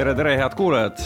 tere, 0.00 0.14
tere, 0.16 0.30
head 0.40 0.54
kuulajad. 0.56 1.00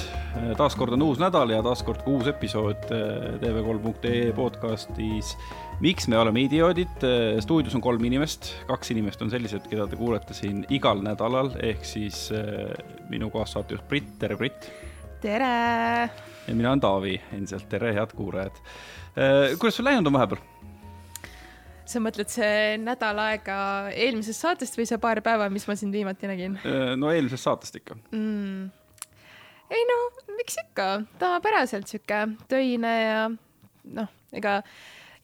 taaskord 0.55 0.95
on 0.95 1.03
uus 1.03 1.19
nädal 1.19 1.51
ja 1.51 1.59
taaskord 1.67 2.05
ka 2.05 2.13
uus 2.13 2.29
episood 2.31 2.93
eh, 2.95 3.25
tv3.ee 3.43 4.29
podcastis 4.37 5.33
miks 5.83 6.07
me 6.07 6.19
oleme 6.21 6.45
idioodid, 6.45 7.03
eh, 7.03 7.41
stuudios 7.43 7.75
on 7.75 7.83
kolm 7.83 8.05
inimest, 8.07 8.53
kaks 8.69 8.93
inimest 8.95 9.25
on 9.27 9.33
sellised, 9.33 9.67
keda 9.67 9.89
te 9.91 9.99
kuulete 9.99 10.37
siin 10.39 10.61
igal 10.71 11.03
nädalal, 11.03 11.51
ehk 11.59 11.83
siis 11.91 12.29
äh, 12.39 12.71
minu 13.11 13.33
kaassaatejuht 13.35 13.89
Brit, 13.91 14.13
tere 14.23 14.39
Brit. 14.39 14.71
tere. 15.25 15.51
ja 16.47 16.55
mina 16.55 16.71
olen 16.71 16.85
Taavi, 16.87 17.17
endiselt 17.35 17.67
tere, 17.75 17.97
head 17.99 18.15
kuulajad 18.15 18.63
kuidas 19.59 19.81
sul 19.81 19.91
läinud 19.91 20.07
on 20.07 20.19
vahepeal? 20.21 20.47
sa 21.83 21.99
mõtled 22.03 22.31
see 22.31 22.79
nädal 22.79 23.19
aega 23.27 23.59
eelmisest 23.91 24.47
saatest 24.47 24.79
või 24.79 24.87
see 24.87 25.03
paar 25.03 25.19
päeva, 25.27 25.51
mis 25.51 25.67
ma 25.67 25.75
sind 25.83 25.99
viimati 25.99 26.31
nägin? 26.31 26.63
no 26.95 27.11
eelmisest 27.11 27.51
saatest 27.51 27.83
ikka 27.83 27.99
mm.. 28.15 28.84
Ei 29.71 29.87
no, 29.89 30.01
miks 30.37 30.59
ikka, 30.65 30.89
tavapäraselt 31.21 31.89
sihuke 31.91 32.27
töine 32.51 32.93
ja 33.05 33.23
noh, 33.31 34.13
ega 34.35 34.61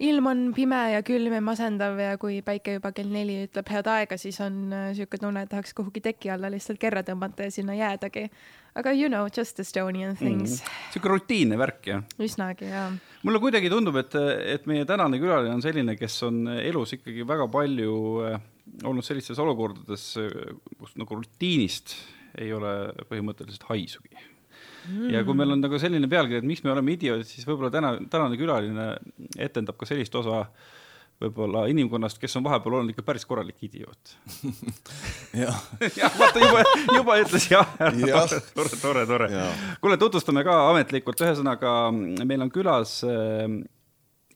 ilm 0.01 0.30
on 0.30 0.41
pime 0.57 0.79
ja 0.95 1.03
külm 1.05 1.35
ja 1.37 1.43
masendav 1.45 1.99
ja 2.01 2.15
kui 2.21 2.39
päike 2.45 2.79
juba 2.79 2.93
kell 2.97 3.11
neli 3.13 3.43
ütleb 3.45 3.69
head 3.73 3.89
aega, 3.93 4.16
siis 4.21 4.39
on 4.45 4.73
äh, 4.73 5.03
tunne, 5.13 5.45
et 5.45 5.53
tahaks 5.53 5.75
kuhugi 5.77 6.03
teki 6.05 6.33
alla 6.33 6.51
lihtsalt 6.53 6.80
kerra 6.80 7.03
tõmmata 7.07 7.49
ja 7.49 7.55
sinna 7.55 7.77
jäädagi. 7.77 8.30
aga 8.75 8.93
you 8.95 9.09
know, 9.09 9.27
just 9.37 9.61
Estonian 9.61 10.16
things 10.16 10.61
mm.. 10.63 10.73
niisugune 10.87 11.13
rutiinne 11.13 11.59
värk, 11.59 11.83
jah? 11.91 12.05
üsnagi, 12.23 12.71
jaa. 12.71 12.88
mulle 13.27 13.43
kuidagi 13.43 13.71
tundub, 13.71 13.99
et, 14.01 14.15
et 14.55 14.66
meie 14.71 14.87
tänane 14.88 15.21
külaline 15.21 15.52
on 15.59 15.63
selline, 15.63 15.97
kes 15.99 16.23
on 16.29 16.47
elus 16.55 16.97
ikkagi 16.97 17.27
väga 17.29 17.51
palju 17.52 18.01
äh, 18.30 18.41
olnud 18.87 19.05
sellistes 19.05 19.38
olukordades, 19.43 20.15
kus 20.79 20.97
nagu 20.97 21.21
rutiinist 21.21 21.96
ei 22.38 22.52
ole 22.55 22.95
põhimõtteliselt 23.11 23.66
haisugi 23.68 24.30
mm.. 24.89 25.09
ja 25.15 25.25
kui 25.27 25.37
meil 25.39 25.57
on 25.57 25.65
nagu 25.65 25.81
selline 25.83 26.11
pealkiri, 26.11 26.43
et 26.43 26.49
miks 26.49 26.65
me 26.65 26.75
oleme 26.75 26.97
idioodid, 26.97 27.29
siis 27.29 27.49
võib-olla 27.49 27.73
täna, 27.75 27.95
tänane 28.11 28.39
külaline 28.41 28.93
etendab 29.39 29.79
ka 29.81 29.89
sellist 29.89 30.15
osa 30.21 30.45
võib-olla 31.21 31.67
inimkonnast, 31.69 32.19
kes 32.21 32.39
on 32.39 32.45
vahepeal 32.47 32.79
olnud 32.79 32.95
ikka 32.95 33.05
päris 33.05 33.27
korralik 33.29 33.61
idioot. 33.67 34.15
jah 35.43 35.59
ja, 36.01 36.11
vaata 36.17 36.43
juba, 36.43 36.63
juba 36.95 37.19
ütles 37.21 37.49
jah 37.51 37.75
ja., 38.01 38.23
tore, 38.57 38.73
tore, 38.81 39.05
tore, 39.07 39.07
tore. 39.09 39.31
kuule, 39.83 39.99
tutvustame 40.01 40.45
ka 40.47 40.57
ametlikult, 40.71 41.21
ühesõnaga 41.27 41.75
meil 41.93 42.47
on 42.47 42.53
külas 42.53 43.01
äh, 43.09 43.45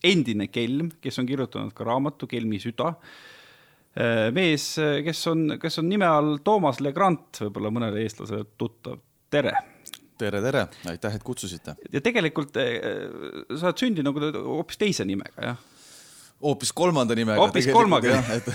endine 0.04 0.50
kelm, 0.52 0.92
kes 1.00 1.22
on 1.22 1.28
kirjutanud 1.30 1.72
ka 1.76 1.88
raamatu 1.88 2.28
Kelmi 2.28 2.60
süda 2.62 2.92
äh,. 2.92 4.28
mees, 4.36 4.74
kes 5.08 5.28
on, 5.32 5.54
kes 5.60 5.80
on 5.80 5.88
nime 5.88 6.08
all 6.08 6.36
Toomas 6.44 6.84
Legrand, 6.84 7.30
võib-olla 7.46 7.72
mõnele 7.72 8.04
eestlasele 8.04 8.50
tuttav, 8.60 9.00
tere 9.32 9.56
tere, 10.18 10.40
tere, 10.44 10.66
aitäh, 10.90 11.18
et 11.18 11.26
kutsusite. 11.26 11.76
ja 11.92 12.02
tegelikult 12.04 12.56
eh, 12.62 12.80
sa 13.58 13.70
oled 13.70 13.80
sündinud 13.80 14.12
nagu 14.12 14.44
hoopis 14.58 14.78
teise 14.80 15.06
nimega, 15.08 15.50
jah? 15.50 15.62
hoopis 16.44 16.72
kolmanda 16.76 17.16
nimega. 17.16 17.40
hoopis 17.40 17.68
kolmaga. 17.72 18.18
et, 18.36 18.48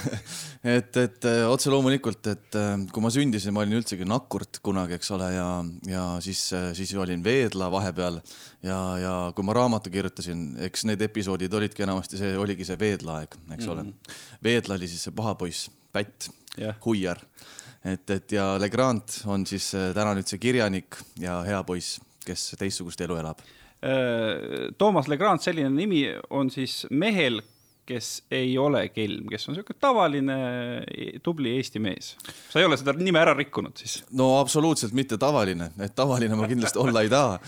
et, 0.63 0.99
et 1.03 1.27
otse 1.49 1.71
loomulikult, 1.73 2.31
et 2.31 2.59
eh, 2.59 2.71
kui 2.93 3.03
ma 3.03 3.11
sündisin, 3.13 3.55
ma 3.55 3.63
olin 3.65 3.79
üldsegi 3.79 4.07
nakkurt 4.07 4.61
kunagi, 4.65 4.99
eks 4.99 5.13
ole, 5.15 5.31
ja, 5.35 5.47
ja 5.89 6.05
siis, 6.23 6.43
siis 6.77 6.93
olin 6.99 7.23
veedla 7.25 7.71
vahepeal 7.73 8.21
ja, 8.65 8.79
ja 9.01 9.13
kui 9.35 9.47
ma 9.47 9.57
raamatu 9.57 9.91
kirjutasin, 9.93 10.51
eks 10.69 10.87
need 10.89 11.03
episoodid 11.09 11.53
olidki 11.59 11.87
enamasti 11.87 12.21
see, 12.21 12.35
oligi 12.39 12.67
see 12.67 12.79
veedlaaeg, 12.79 13.39
eks 13.55 13.65
mm 13.65 13.71
-hmm. 13.71 13.71
ole. 13.75 14.43
Veedla 14.43 14.79
oli 14.79 14.91
siis 14.91 15.07
see 15.07 15.15
paha 15.15 15.35
poiss, 15.39 15.71
pätt 15.95 16.29
yeah., 16.57 16.77
huiar 16.85 17.19
et, 17.83 18.09
et 18.09 18.35
ja 18.35 18.51
Legrand 18.59 19.21
on 19.29 19.45
siis 19.47 19.71
äh, 19.77 19.91
täna 19.95 20.15
nüüd 20.17 20.29
see 20.29 20.41
kirjanik 20.41 20.99
ja 21.19 21.39
hea 21.47 21.61
poiss, 21.67 21.99
kes 22.25 22.51
teistsugust 22.59 23.01
elu 23.05 23.19
elab. 23.21 23.43
Äh, 23.79 24.73
Toomas 24.77 25.07
Legrand, 25.07 25.43
selline 25.43 25.71
nimi 25.71 26.03
on 26.35 26.51
siis 26.53 26.83
mehel, 26.91 27.41
kes 27.89 28.09
ei 28.37 28.51
ole 28.61 28.83
kelm, 28.93 29.25
kes 29.31 29.47
on 29.47 29.55
niisugune 29.55 29.79
tavaline 29.81 30.35
tubli 31.25 31.55
Eesti 31.57 31.81
mees. 31.81 32.11
sa 32.51 32.61
ei 32.61 32.67
ole 32.67 32.77
seda 32.77 32.93
nime 32.93 33.17
ära 33.17 33.33
rikkunud 33.33 33.81
siis? 33.81 33.95
no 34.13 34.35
absoluutselt 34.37 34.93
mitte 34.93 35.17
tavaline, 35.17 35.71
et 35.81 35.95
tavaline 35.97 36.37
ma 36.37 36.45
kindlasti 36.51 36.77
olla 36.83 37.01
ei 37.01 37.09
taha. 37.09 37.39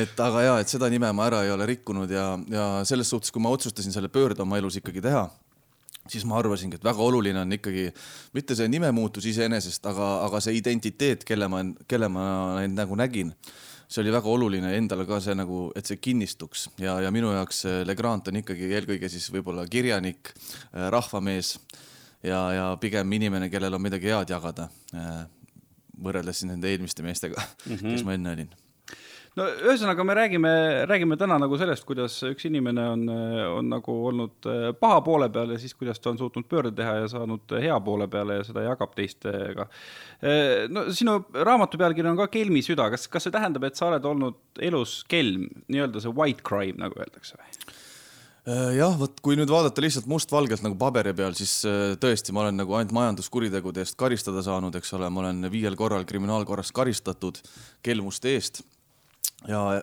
et 0.00 0.22
aga 0.24 0.46
ja, 0.46 0.54
et 0.62 0.72
seda 0.72 0.88
nime 0.88 1.10
ma 1.12 1.28
ära 1.28 1.42
ei 1.44 1.52
ole 1.52 1.68
rikkunud 1.68 2.16
ja, 2.16 2.30
ja 2.48 2.66
selles 2.88 3.12
suhtes, 3.12 3.34
kui 3.34 3.44
ma 3.44 3.52
otsustasin 3.52 3.92
selle 3.92 4.08
pöörde 4.08 4.40
oma 4.46 4.56
elus 4.62 4.80
ikkagi 4.80 5.04
teha 5.04 5.26
siis 6.10 6.26
ma 6.28 6.38
arvasingi, 6.40 6.78
et 6.78 6.84
väga 6.84 7.02
oluline 7.04 7.42
on 7.42 7.56
ikkagi 7.56 7.88
mitte 8.36 8.56
see 8.58 8.68
nimemuutus 8.70 9.26
iseenesest, 9.30 9.86
aga, 9.90 10.12
aga 10.26 10.40
see 10.44 10.56
identiteet, 10.58 11.24
kelle 11.28 11.48
ma, 11.50 11.64
kelle 11.88 12.10
ma 12.12 12.24
end 12.64 12.78
nagu 12.78 12.98
nägin. 12.98 13.34
see 13.90 14.04
oli 14.04 14.12
väga 14.14 14.30
oluline 14.30 14.68
endale 14.76 15.02
ka 15.06 15.18
see 15.20 15.34
nagu, 15.34 15.72
et 15.74 15.86
see 15.86 15.98
kinnistuks 15.98 16.68
ja, 16.78 17.00
ja 17.02 17.10
minu 17.10 17.32
jaoks 17.34 17.64
Legrand 17.84 18.28
on 18.30 18.38
ikkagi 18.38 18.68
eelkõige 18.70 19.08
siis 19.10 19.26
võib-olla 19.34 19.66
kirjanik, 19.66 20.30
äh, 20.70 20.86
rahvamees 20.94 21.56
ja, 22.22 22.40
ja 22.54 22.66
pigem 22.80 23.12
inimene, 23.18 23.50
kellel 23.50 23.74
on 23.74 23.82
midagi 23.82 24.12
head 24.12 24.30
jagada. 24.30 24.68
Äh, 24.94 25.24
võrreldes 26.00 26.40
siis 26.40 26.48
nende 26.52 26.70
eelmiste 26.70 27.02
meestega 27.04 27.42
mm, 27.42 27.74
-hmm. 27.74 27.94
kes 27.94 28.04
ma 28.06 28.14
enne 28.16 28.36
olin 28.36 28.52
no 29.38 29.46
ühesõnaga, 29.46 30.04
me 30.06 30.14
räägime, 30.16 30.52
räägime 30.90 31.16
täna 31.20 31.38
nagu 31.40 31.58
sellest, 31.60 31.84
kuidas 31.88 32.16
üks 32.26 32.46
inimene 32.48 32.86
on, 32.94 33.04
on 33.60 33.68
nagu 33.70 33.96
olnud 34.10 34.48
äh, 34.50 34.70
paha 34.78 35.00
poole 35.06 35.30
peal 35.32 35.54
ja 35.54 35.58
siis, 35.60 35.74
kuidas 35.78 36.02
ta 36.02 36.12
on 36.12 36.18
suutnud 36.20 36.48
pöörde 36.50 36.72
teha 36.76 36.96
ja 37.02 37.10
saanud 37.12 37.54
hea 37.62 37.76
poole 37.86 38.08
peale 38.10 38.40
ja 38.40 38.46
seda 38.46 38.64
jagab 38.66 38.96
teistega. 38.96 39.68
Äh, 40.20 40.66
no 40.72 40.88
sinu 40.96 41.20
raamatu 41.34 41.78
pealkiri 41.80 42.10
on 42.10 42.18
ka 42.18 42.30
Kelmi 42.32 42.64
süda, 42.66 42.88
kas, 42.92 43.06
kas 43.12 43.28
see 43.28 43.34
tähendab, 43.34 43.68
et 43.68 43.78
sa 43.78 43.90
oled 43.90 44.08
olnud 44.10 44.64
elus 44.70 45.00
kelm, 45.10 45.46
nii-öelda 45.70 46.02
see 46.02 46.16
white 46.16 46.44
crime, 46.46 46.80
nagu 46.80 46.98
öeldakse 46.98 47.38
või? 47.38 47.54
Äh, 48.50 48.74
jah, 48.80 48.98
vot 48.98 49.22
kui 49.22 49.38
nüüd 49.38 49.52
vaadata 49.52 49.84
lihtsalt 49.84 50.10
mustvalgelt 50.10 50.64
nagu 50.66 50.74
paberi 50.80 51.14
peal, 51.14 51.38
siis 51.38 51.60
tõesti, 52.02 52.34
ma 52.34 52.46
olen 52.48 52.58
nagu 52.64 52.74
ainult 52.74 52.96
majanduskuritegude 52.96 53.84
eest 53.84 53.98
karistada 54.00 54.42
saanud, 54.42 54.74
eks 54.80 54.98
ole, 54.98 55.12
ma 55.12 55.22
olen 55.22 55.46
viiel 55.52 55.78
korral 55.78 56.08
kriminaalkorras 56.08 56.74
karistatud 56.74 57.38
kelmuste 57.86 58.34
eest 58.34 58.64
ja 59.48 59.82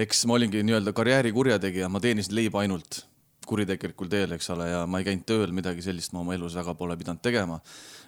eks 0.00 0.24
ma 0.28 0.36
olingi 0.36 0.62
nii-öelda 0.66 0.92
karjääri 0.96 1.32
kurjategija, 1.34 1.88
ma 1.92 2.02
teenisin 2.02 2.36
leiba 2.36 2.62
ainult 2.64 3.04
kuritegelikul 3.50 4.10
teel, 4.10 4.36
eks 4.36 4.50
ole, 4.54 4.68
ja 4.70 4.84
ma 4.86 5.00
ei 5.00 5.08
käinud 5.08 5.26
tööl, 5.28 5.50
midagi 5.54 5.82
sellist 5.84 6.14
ma 6.14 6.22
oma 6.22 6.36
elus 6.36 6.54
väga 6.58 6.74
pole 6.78 6.96
pidanud 7.00 7.22
tegema. 7.24 7.58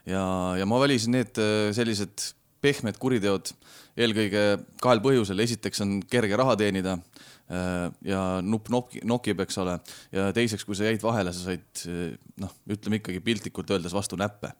ja, 0.06 0.22
ja 0.58 0.68
ma 0.68 0.78
valisin 0.82 1.16
need 1.16 1.38
äh, 1.42 1.70
sellised 1.74 2.32
pehmed 2.62 2.98
kuriteod 3.02 3.50
eelkõige 3.98 4.42
kahel 4.82 5.02
põhjusel, 5.02 5.42
esiteks 5.42 5.82
on 5.82 5.96
kerge 6.10 6.38
raha 6.38 6.54
teenida 6.60 6.94
äh, 6.94 7.88
ja 8.06 8.22
nupp 8.46 8.70
nokib, 8.72 9.02
nokib, 9.08 9.42
eks 9.42 9.58
ole, 9.64 9.78
ja 10.14 10.30
teiseks, 10.36 10.66
kui 10.68 10.78
sa 10.78 10.86
jäid 10.86 11.02
vahele, 11.02 11.34
sa 11.34 11.48
said 11.48 11.86
äh, 11.90 12.12
noh, 12.42 12.54
ütleme 12.70 13.02
ikkagi 13.02 13.24
piltlikult 13.24 13.74
öeldes 13.74 13.96
vastu 13.96 14.20
näppe. 14.20 14.54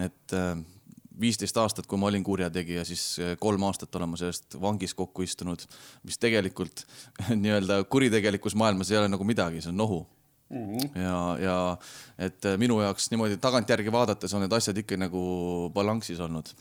et 0.00 0.32
viisteist 1.20 1.56
aastat, 1.60 1.86
kui 1.86 1.98
ma 2.00 2.08
olin 2.10 2.24
kurjategija, 2.24 2.84
siis 2.86 3.04
eh, 3.22 3.34
kolm 3.40 3.62
aastat 3.68 3.94
olen 3.96 4.12
ma 4.12 4.20
sellest 4.20 4.56
vangis 4.60 4.94
kokku 4.98 5.24
istunud, 5.26 5.62
mis 6.06 6.18
tegelikult 6.20 6.84
nii-öelda 7.42 7.82
kuritegelikus 7.90 8.56
maailmas 8.58 8.90
ei 8.90 9.00
ole 9.02 9.10
nagu 9.12 9.26
midagi, 9.26 9.62
see 9.64 9.72
on 9.72 9.80
nohu 9.82 10.00
mm. 10.50 10.64
-hmm. 10.64 11.02
ja, 11.02 11.18
ja 11.40 11.58
et 12.18 12.44
eh, 12.44 12.58
minu 12.58 12.80
jaoks 12.82 13.10
niimoodi 13.10 13.36
tagantjärgi 13.36 13.92
vaadates 13.92 14.34
on 14.34 14.44
need 14.44 14.52
asjad 14.52 14.78
ikka 14.82 14.98
nagu 15.00 15.70
balansis 15.74 16.20
olnud 16.20 16.54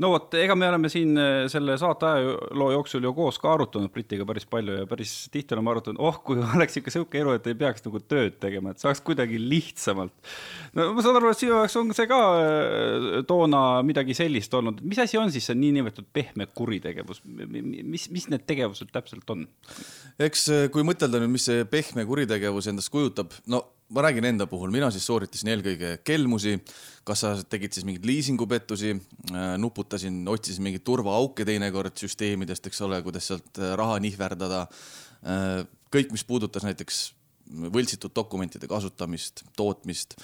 no 0.00 0.10
vot, 0.14 0.34
ega 0.40 0.56
me 0.58 0.68
oleme 0.70 0.90
siin 0.92 1.18
äh, 1.20 1.44
selle 1.52 1.76
saate 1.80 2.08
ajaloo 2.08 2.70
jooksul 2.74 3.04
ju 3.04 3.12
koos 3.16 3.38
ka 3.40 3.52
arutanud 3.54 3.92
Britiga 3.92 4.26
päris 4.28 4.46
palju 4.50 4.78
ja 4.80 4.86
päris 4.90 5.12
tihti 5.32 5.56
oleme 5.56 5.72
arutanud, 5.74 6.00
oh, 6.02 6.20
kui 6.24 6.40
oleks 6.56 6.80
ikka 6.80 6.94
sihuke 6.94 7.20
elu, 7.20 7.34
et 7.36 7.48
ei 7.50 7.58
peaks 7.58 7.84
nagu 7.86 8.02
tööd 8.02 8.38
tegema, 8.42 8.72
et 8.72 8.82
saaks 8.82 9.02
kuidagi 9.06 9.40
lihtsamalt. 9.40 10.14
no 10.78 10.90
ma 10.96 11.04
saan 11.04 11.20
aru, 11.20 11.32
et 11.32 11.42
sinu 11.42 11.56
jaoks 11.56 11.76
on 11.80 11.92
see 11.96 12.08
ka 12.10 12.20
äh, 12.38 13.08
toona 13.28 13.64
midagi 13.86 14.16
sellist 14.16 14.54
olnud, 14.56 14.80
mis 14.86 15.02
asi 15.02 15.20
on 15.20 15.32
siis 15.34 15.50
see 15.50 15.58
niinimetatud 15.58 16.08
pehme 16.16 16.48
kuritegevus, 16.54 17.22
mis, 17.24 18.08
mis 18.12 18.30
need 18.32 18.46
tegevused 18.48 18.92
täpselt 18.94 19.36
on? 19.36 19.44
eks 20.20 20.48
äh, 20.54 20.64
kui 20.72 20.86
mõtelda 20.86 21.20
nüüd, 21.20 21.36
mis 21.36 21.50
see 21.50 21.66
pehme 21.68 22.06
kuritegevus 22.08 22.70
endast 22.72 22.92
kujutab, 22.94 23.36
no 23.50 23.66
ma 23.90 24.02
räägin 24.02 24.24
enda 24.24 24.46
puhul, 24.46 24.70
mina 24.70 24.90
siis 24.94 25.06
sooritasin 25.08 25.50
eelkõige 25.54 25.92
kelmusi, 26.06 26.56
kas 27.06 27.24
sa 27.24 27.32
tegid 27.42 27.74
siis 27.74 27.86
mingeid 27.86 28.06
liisingupettusi, 28.06 28.92
äh, 29.32 29.54
nuputasin, 29.58 30.22
otsisin 30.30 30.66
mingeid 30.66 30.84
turvaauke 30.86 31.46
teinekord 31.48 31.96
süsteemidest, 31.98 32.70
eks 32.70 32.82
ole, 32.86 33.00
kuidas 33.06 33.30
sealt 33.30 33.58
äh, 33.58 33.74
raha 33.78 33.98
nihverdada. 34.02 34.66
Äh, 35.26 35.64
kõik, 35.90 36.14
mis 36.14 36.24
puudutas 36.26 36.66
näiteks 36.66 37.08
võltsitud 37.50 38.14
dokumentide 38.14 38.68
kasutamist, 38.70 39.42
tootmist. 39.58 40.14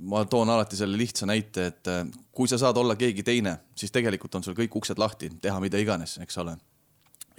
ma 0.00 0.22
toon 0.24 0.48
alati 0.48 0.78
selle 0.78 0.96
lihtsa 0.96 1.28
näite, 1.28 1.66
et 1.68 1.90
kui 2.32 2.48
sa 2.48 2.56
saad 2.56 2.80
olla 2.80 2.96
keegi 2.96 3.20
teine, 3.20 3.58
siis 3.76 3.92
tegelikult 3.92 4.38
on 4.38 4.46
sul 4.46 4.56
kõik 4.56 4.78
uksed 4.80 4.96
lahti, 4.96 5.28
teha 5.36 5.60
mida 5.60 5.76
iganes, 5.76 6.16
eks 6.24 6.40
ole 6.40 6.56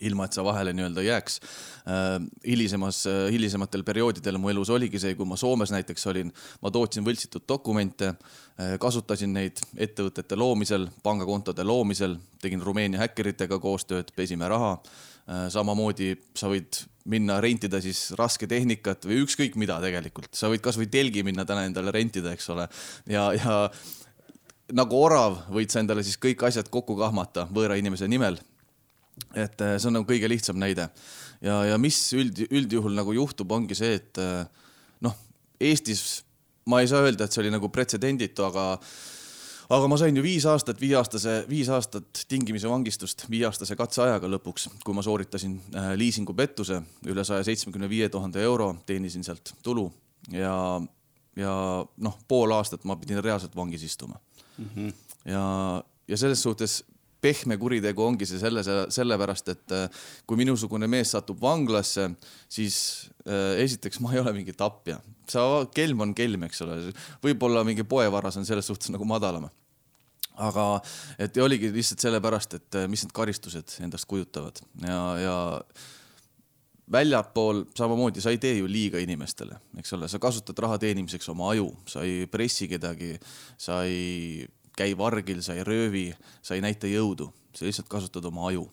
ilma 0.08 0.26
et 0.26 0.38
sa 0.38 0.44
vahele 0.46 0.74
nii-öelda 0.76 1.04
jääks. 1.06 1.40
hilisemas, 2.46 3.04
hilisematel 3.32 3.84
perioodidel 3.84 4.38
mu 4.38 4.50
elus 4.50 4.70
oligi 4.70 5.00
see, 5.02 5.16
kui 5.16 5.26
ma 5.26 5.38
Soomes 5.40 5.72
näiteks 5.74 6.08
olin, 6.12 6.32
ma 6.62 6.72
tootsin 6.72 7.06
võltsitud 7.06 7.48
dokumente, 7.50 8.14
kasutasin 8.80 9.34
neid 9.34 9.62
ettevõtete 9.78 10.38
loomisel, 10.38 10.88
pangakontode 11.04 11.64
loomisel, 11.64 12.18
tegin 12.42 12.62
Rumeenia 12.62 13.02
häkkeritega 13.02 13.60
koostööd, 13.60 14.14
pesime 14.16 14.48
raha. 14.48 14.78
samamoodi 15.50 16.16
sa 16.36 16.50
võid 16.50 16.82
minna 17.06 17.38
rentida 17.42 17.80
siis 17.82 18.12
rasketehnikat 18.18 19.06
või 19.06 19.22
ükskõik 19.24 19.56
mida 19.56 19.78
tegelikult, 19.82 20.34
sa 20.36 20.50
võid 20.52 20.62
kasvõi 20.66 20.90
telgi 20.92 21.24
minna 21.24 21.46
täna 21.46 21.66
endale 21.66 21.94
rentida, 21.94 22.34
eks 22.34 22.50
ole, 22.54 22.68
ja, 23.10 23.30
ja 23.38 23.70
nagu 24.76 25.02
orav 25.02 25.42
võid 25.52 25.72
sa 25.72 25.82
endale 25.82 26.04
siis 26.06 26.20
kõik 26.22 26.44
asjad 26.48 26.70
kokku 26.72 26.98
kahmata 27.00 27.48
võõra 27.54 27.78
inimese 27.80 28.10
nimel 28.12 28.40
et 29.36 29.62
äh, 29.62 29.78
see 29.78 29.90
on 29.92 30.00
nagu 30.00 30.10
kõige 30.10 30.30
lihtsam 30.32 30.60
näide 30.60 30.90
ja, 31.42 31.62
ja 31.72 31.78
mis 31.82 32.00
üld, 32.18 32.44
üldjuhul 32.50 32.96
nagu 32.98 33.16
juhtub, 33.16 33.52
ongi 33.52 33.78
see, 33.78 33.96
et 34.02 34.22
äh, 34.22 34.44
noh, 35.06 35.16
Eestis 35.62 36.22
ma 36.70 36.82
ei 36.82 36.90
saa 36.90 37.04
öelda, 37.06 37.26
et 37.26 37.34
see 37.34 37.44
oli 37.44 37.54
nagu 37.54 37.70
pretsedenditu, 37.74 38.46
aga 38.46 38.68
aga 39.72 39.88
ma 39.88 39.98
sain 40.00 40.18
ju 40.18 40.24
viis 40.24 40.46
aastat, 40.50 40.80
viieaastase, 40.82 41.36
viis 41.50 41.70
aastat 41.72 42.26
tingimise 42.30 42.70
vangistust 42.70 43.24
viieaastase 43.32 43.78
katseajaga 43.80 44.30
lõpuks, 44.34 44.68
kui 44.86 44.96
ma 44.96 45.04
sooritasin 45.06 45.58
äh, 45.76 45.92
liisingupettuse 46.00 46.82
üle 47.12 47.26
saja 47.28 47.46
seitsmekümne 47.48 47.90
viie 47.92 48.10
tuhande 48.12 48.44
euro, 48.44 48.74
teenisin 48.86 49.26
sealt 49.28 49.54
tulu 49.64 49.88
ja, 50.34 50.56
ja 51.40 51.54
noh, 52.04 52.20
pool 52.28 52.54
aastat 52.58 52.86
ma 52.90 52.98
pidin 53.00 53.24
reaalselt 53.24 53.56
vangis 53.56 53.86
istuma 53.88 54.20
mm. 54.58 54.70
-hmm. 54.76 54.94
ja, 55.32 55.46
ja 56.08 56.18
selles 56.18 56.44
suhtes 56.44 56.82
pehme 57.22 57.58
kuritegu 57.62 58.04
ongi 58.04 58.28
see 58.30 58.42
selle, 58.42 58.64
sellepärast, 58.66 59.54
et 59.54 59.76
äh, 59.78 60.04
kui 60.28 60.40
minusugune 60.40 60.90
mees 60.92 61.14
satub 61.16 61.42
vanglasse, 61.42 62.10
siis 62.52 62.78
äh, 63.26 63.62
esiteks 63.64 64.02
ma 64.04 64.14
ei 64.16 64.22
ole 64.24 64.34
mingi 64.38 64.56
tapja, 64.58 65.00
sa, 65.30 65.48
kelm 65.76 66.06
on 66.08 66.16
kelm, 66.18 66.48
eks 66.50 66.64
ole, 66.66 66.80
võib-olla 67.24 67.66
mingi 67.68 67.86
poevaras 67.88 68.40
on 68.42 68.48
selles 68.48 68.70
suhtes 68.70 68.94
nagu 68.94 69.08
madalam 69.08 69.50
aga 70.42 70.66
et 71.22 71.38
oligi 71.44 71.70
lihtsalt 71.74 72.04
sellepärast, 72.04 72.56
et 72.58 72.78
äh, 72.80 72.88
mis 72.90 73.04
need 73.06 73.14
karistused 73.16 73.78
endast 73.84 74.08
kujutavad. 74.10 74.62
Ja, 74.82 75.02
ja 75.22 75.36
väljapool 76.92 77.66
samamoodi, 77.78 78.24
sa 78.24 78.34
ei 78.34 78.40
tee 78.42 78.58
ju 78.58 78.70
liiga 78.70 79.00
inimestele, 79.02 79.60
eks 79.80 79.94
ole, 79.96 80.10
sa 80.12 80.20
kasutad 80.24 80.58
raha 80.60 80.80
teenimiseks 80.82 81.30
oma 81.32 81.52
aju, 81.54 81.70
sa 81.88 82.04
ei 82.08 82.26
pressi 82.32 82.68
kedagi, 82.72 83.14
sa 83.60 83.84
ei 83.88 84.48
käi 84.78 84.94
vargil, 84.98 85.42
sa 85.44 85.56
ei 85.58 85.66
röövi, 85.68 86.06
sa 86.42 86.56
ei 86.56 86.64
näita 86.64 86.90
jõudu, 86.90 87.32
sa 87.56 87.68
lihtsalt 87.68 87.90
kasutad 87.92 88.26
oma 88.30 88.48
aju, 88.50 88.66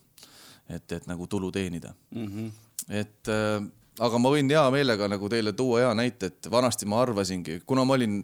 et, 0.68 0.86
et 0.92 1.08
nagu 1.10 1.26
tulu 1.26 1.50
teenida 1.52 1.94
mm. 2.14 2.26
-hmm. 2.26 2.50
et 2.88 3.32
äh, 3.32 3.64
aga 3.98 4.20
ma 4.22 4.32
võin 4.32 4.50
hea 4.50 4.64
meelega 4.74 5.08
nagu 5.10 5.28
teile 5.28 5.52
tuua 5.52 5.82
hea 5.82 5.90
näite, 5.98 6.32
et 6.32 6.50
vanasti 6.50 6.86
ma 6.86 7.02
arvasingi, 7.02 7.60
kuna 7.66 7.84
ma 7.84 7.98
olin 7.98 8.22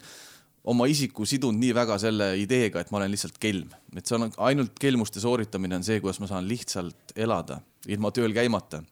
oma 0.65 0.87
isiku 0.88 1.26
sidunud 1.29 1.61
nii 1.61 1.75
väga 1.76 1.99
selle 2.00 2.31
ideega, 2.41 2.81
et 2.81 2.91
ma 2.93 3.00
olen 3.00 3.12
lihtsalt 3.12 3.38
kelm, 3.43 3.73
et 3.97 4.06
see 4.06 4.17
on 4.17 4.31
ainult 4.49 4.79
kelmuste 4.81 5.20
sooritamine 5.20 5.77
on 5.77 5.85
see, 5.85 6.00
kuidas 6.00 6.20
ma 6.23 6.31
saan 6.31 6.49
lihtsalt 6.49 7.15
elada 7.17 7.61
ilma 7.88 8.11
tööl 8.15 8.32
käimata 8.32 8.82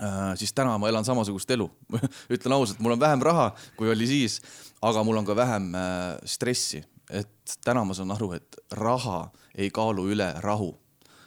äh,. 0.00 0.32
siis 0.40 0.54
täna 0.56 0.78
ma 0.78 0.88
elan 0.88 1.04
samasugust 1.04 1.50
elu 1.50 1.68
ütlen 2.34 2.56
ausalt, 2.56 2.80
mul 2.80 2.96
on 2.96 3.00
vähem 3.00 3.22
raha, 3.22 3.50
kui 3.76 3.90
oli 3.92 4.08
siis, 4.08 4.40
aga 4.80 5.04
mul 5.04 5.20
on 5.20 5.28
ka 5.28 5.36
vähem 5.36 5.74
äh, 5.74 6.16
stressi 6.24 6.84
et 7.10 7.58
täna 7.64 7.84
ma 7.84 7.94
saan 7.94 8.14
aru, 8.14 8.32
et 8.36 8.58
raha 8.78 9.26
ei 9.54 9.70
kaalu 9.74 10.08
üle 10.14 10.28
rahu, 10.44 10.72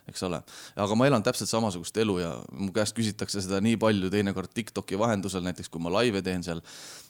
eks 0.10 0.24
ole. 0.28 0.42
aga 0.76 0.98
ma 0.98 1.08
elan 1.08 1.24
täpselt 1.24 1.52
samasugust 1.52 1.98
elu 1.98 2.20
ja 2.20 2.34
mu 2.52 2.74
käest 2.76 2.98
küsitakse 2.98 3.44
seda 3.46 3.62
nii 3.64 3.78
palju, 3.80 4.12
teinekord 4.14 4.54
Tiktoki 4.54 5.00
vahendusel, 5.00 5.44
näiteks 5.46 5.70
kui 5.70 5.81
ma 5.81 5.94
laive 5.94 6.22
teen 6.26 6.44
seal, 6.44 6.62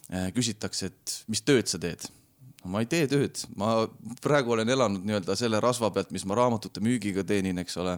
eh, 0.09 0.29
küsitakse, 0.35 0.91
et 0.91 1.19
mis 1.27 1.43
tööd 1.45 1.71
sa 1.71 1.81
teed 1.81 2.09
ma 2.67 2.81
ei 2.83 2.89
tee 2.91 3.07
tööd, 3.07 3.39
ma 3.55 3.85
praegu 4.23 4.51
olen 4.55 4.69
elanud 4.69 5.05
nii-öelda 5.07 5.35
selle 5.39 5.61
rasva 5.63 5.91
pealt, 5.95 6.11
mis 6.11 6.25
ma 6.27 6.35
raamatute 6.35 6.83
müügiga 6.83 7.23
teenin, 7.27 7.61
eks 7.63 7.77
ole. 7.79 7.95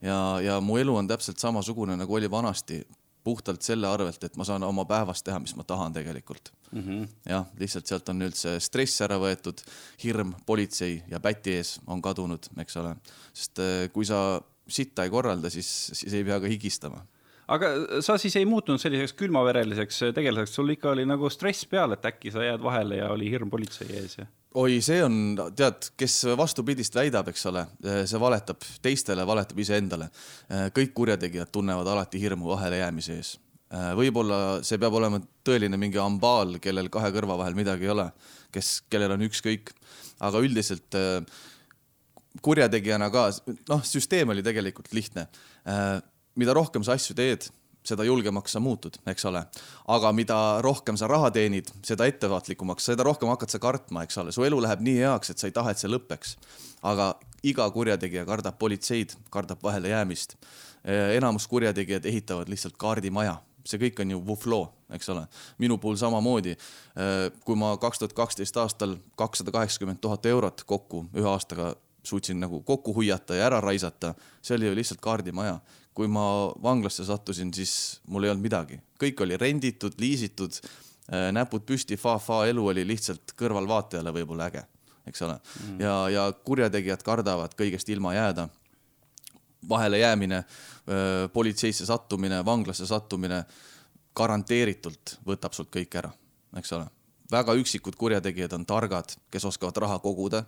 ja, 0.00 0.16
ja 0.44 0.60
mu 0.64 0.78
elu 0.80 0.94
on 0.96 1.08
täpselt 1.10 1.42
samasugune 1.42 1.96
nagu 1.98 2.14
oli 2.16 2.30
vanasti 2.30 2.80
puhtalt 3.24 3.62
selle 3.62 3.88
arvelt, 3.88 4.22
et 4.24 4.36
ma 4.36 4.46
saan 4.46 4.62
oma 4.66 4.84
päevast 4.88 5.26
teha, 5.26 5.40
mis 5.42 5.54
ma 5.56 5.64
tahan 5.66 5.92
tegelikult 5.92 6.52
mm 6.72 6.82
-hmm.. 6.82 7.08
jah, 7.28 7.46
lihtsalt 7.58 7.86
sealt 7.86 8.08
on 8.08 8.22
üldse 8.28 8.58
stress 8.60 9.02
ära 9.04 9.18
võetud, 9.20 9.62
hirm 10.04 10.34
politsei 10.46 11.02
ja 11.10 11.20
päti 11.20 11.58
ees 11.58 11.78
on 11.86 12.02
kadunud, 12.02 12.50
eks 12.58 12.76
ole. 12.76 12.96
sest 13.32 13.58
äh, 13.58 13.92
kui 13.92 14.04
sa 14.04 14.40
sitta 14.68 15.04
ei 15.04 15.10
korralda, 15.10 15.50
siis, 15.50 15.68
siis 15.92 16.14
ei 16.14 16.24
pea 16.24 16.40
ka 16.40 16.46
higistama 16.46 17.04
aga 17.48 17.70
sa 18.04 18.18
siis 18.20 18.36
ei 18.36 18.46
muutunud 18.48 18.80
selliseks 18.80 19.14
külmavereliseks 19.18 20.02
tegelaseks, 20.14 20.54
sul 20.54 20.74
ikka 20.74 20.90
oli 20.90 21.06
nagu 21.08 21.30
stress 21.32 21.66
peal, 21.66 21.92
et 21.96 22.04
äkki 22.04 22.32
sa 22.34 22.44
jääd 22.44 22.62
vahele 22.62 23.00
ja 23.00 23.12
oli 23.14 23.30
hirm 23.30 23.50
politsei 23.50 23.88
ees 24.02 24.18
ja? 24.18 24.26
Oi, 24.58 24.78
see 24.82 25.02
on, 25.04 25.18
tead, 25.56 25.90
kes 25.98 26.20
vastupidist 26.38 26.96
väidab, 26.98 27.30
eks 27.30 27.44
ole, 27.50 27.64
see 28.08 28.20
valetab 28.20 28.64
teistele, 28.82 29.26
valetab 29.28 29.60
iseendale. 29.62 30.08
kõik 30.74 30.94
kurjategijad 30.96 31.52
tunnevad 31.54 31.86
alati 31.92 32.20
hirmu 32.22 32.50
vahelejäämise 32.50 33.18
ees. 33.18 33.34
võib-olla 33.98 34.62
see 34.64 34.80
peab 34.80 34.96
olema 34.98 35.20
tõeline 35.44 35.78
mingi 35.78 36.00
ambaal, 36.02 36.56
kellel 36.64 36.88
kahe 36.90 37.12
kõrva 37.14 37.36
vahel 37.38 37.58
midagi 37.58 37.86
ei 37.86 37.94
ole, 37.94 38.08
kes, 38.54 38.80
kellel 38.90 39.14
on 39.14 39.26
ükskõik, 39.28 39.74
aga 40.24 40.42
üldiselt 40.42 40.98
kurjategijana 42.42 43.10
ka, 43.14 43.28
noh, 43.68 43.84
süsteem 43.84 44.34
oli 44.34 44.42
tegelikult 44.42 44.92
lihtne. 44.92 45.28
mida 46.38 46.54
rohkem 46.54 46.84
sa 46.86 46.94
asju 46.94 47.14
teed 47.18 47.48
seda 47.88 48.04
julgemaks 48.06 48.54
sa 48.56 48.60
muutud, 48.62 48.98
eks 49.08 49.24
ole. 49.30 49.42
aga 49.88 50.12
mida 50.12 50.38
rohkem 50.64 50.96
sa 51.00 51.08
raha 51.10 51.30
teenid, 51.34 51.70
seda 51.86 52.06
ettevaatlikumaks, 52.10 52.90
seda 52.92 53.06
rohkem 53.06 53.30
hakkad 53.32 53.54
sa 53.54 53.62
kartma, 53.62 54.04
eks 54.06 54.20
ole, 54.22 54.34
su 54.34 54.44
elu 54.44 54.60
läheb 54.64 54.84
nii 54.84 55.00
heaks, 55.02 55.32
et 55.32 55.38
sa 55.42 55.50
ei 55.50 55.56
taha, 55.56 55.72
et 55.72 55.82
see 55.82 55.90
lõpeks. 55.90 56.36
aga 56.82 57.14
iga 57.42 57.68
kurjategija 57.70 58.24
kardab 58.28 58.58
politseid, 58.58 59.16
kardab 59.30 59.62
vahelejäämist. 59.62 60.36
enamus 61.16 61.46
kurjategijad 61.50 62.06
ehitavad 62.06 62.48
lihtsalt 62.48 62.76
kaardimaja 62.78 63.40
see 63.68 63.80
kõik 63.82 64.00
on 64.02 64.14
ju 64.14 64.20
vufloo, 64.24 64.68
eks 64.94 65.08
ole. 65.12 65.26
minu 65.58 65.78
puhul 65.78 65.96
samamoodi. 66.00 66.56
kui 67.44 67.56
ma 67.56 67.76
kaks 67.76 67.98
tuhat 67.98 68.12
kaksteist 68.12 68.56
aastal 68.56 68.96
kakssada 69.16 69.52
kaheksakümmend 69.52 70.00
tuhat 70.00 70.26
eurot 70.26 70.64
kokku 70.64 71.06
ühe 71.14 71.28
aastaga 71.28 71.74
suutsin 72.02 72.40
nagu 72.40 72.62
kokku 72.62 72.94
huiata 72.94 73.34
ja 73.34 73.46
ära 73.46 73.60
raisata, 73.60 74.14
see 74.42 74.56
oli 74.56 74.70
ju 74.70 74.74
lihtsalt 74.74 75.00
kaardimaja 75.00 75.58
kui 75.98 76.06
ma 76.06 76.24
vanglasse 76.62 77.02
sattusin, 77.02 77.50
siis 77.54 77.72
mul 78.06 78.22
ei 78.22 78.30
olnud 78.30 78.44
midagi, 78.44 78.76
kõik 79.02 79.18
oli 79.24 79.38
renditud, 79.40 79.96
liisitud, 79.98 80.54
äh, 81.10 81.28
näpud 81.34 81.64
püsti 81.66 81.98
fa,, 81.98 82.14
fa-fa 82.22 82.44
elu 82.52 82.66
oli 82.70 82.84
lihtsalt 82.86 83.34
kõrvalvaatajale 83.38 84.12
võib-olla 84.14 84.46
äge, 84.46 84.62
eks 85.10 85.24
ole 85.26 85.34
mm.. 85.40 85.80
ja, 85.82 85.94
ja 86.14 86.26
kurjategijad 86.46 87.02
kardavad 87.02 87.56
kõigest 87.58 87.90
ilma 87.90 88.14
jääda. 88.14 88.46
vahele 89.68 89.98
jäämine, 89.98 90.38
äh, 90.38 91.24
politseisse 91.32 91.86
sattumine, 91.86 92.44
vanglasse 92.46 92.86
sattumine 92.86 93.42
garanteeritult 94.14 95.16
võtab 95.26 95.52
sult 95.52 95.72
kõik 95.74 95.98
ära, 95.98 96.12
eks 96.62 96.72
ole. 96.78 96.86
väga 97.30 97.58
üksikud 97.58 97.98
kurjategijad 97.98 98.54
on 98.54 98.66
targad, 98.66 99.16
kes 99.30 99.44
oskavad 99.50 99.82
raha 99.82 99.98
koguda, 99.98 100.44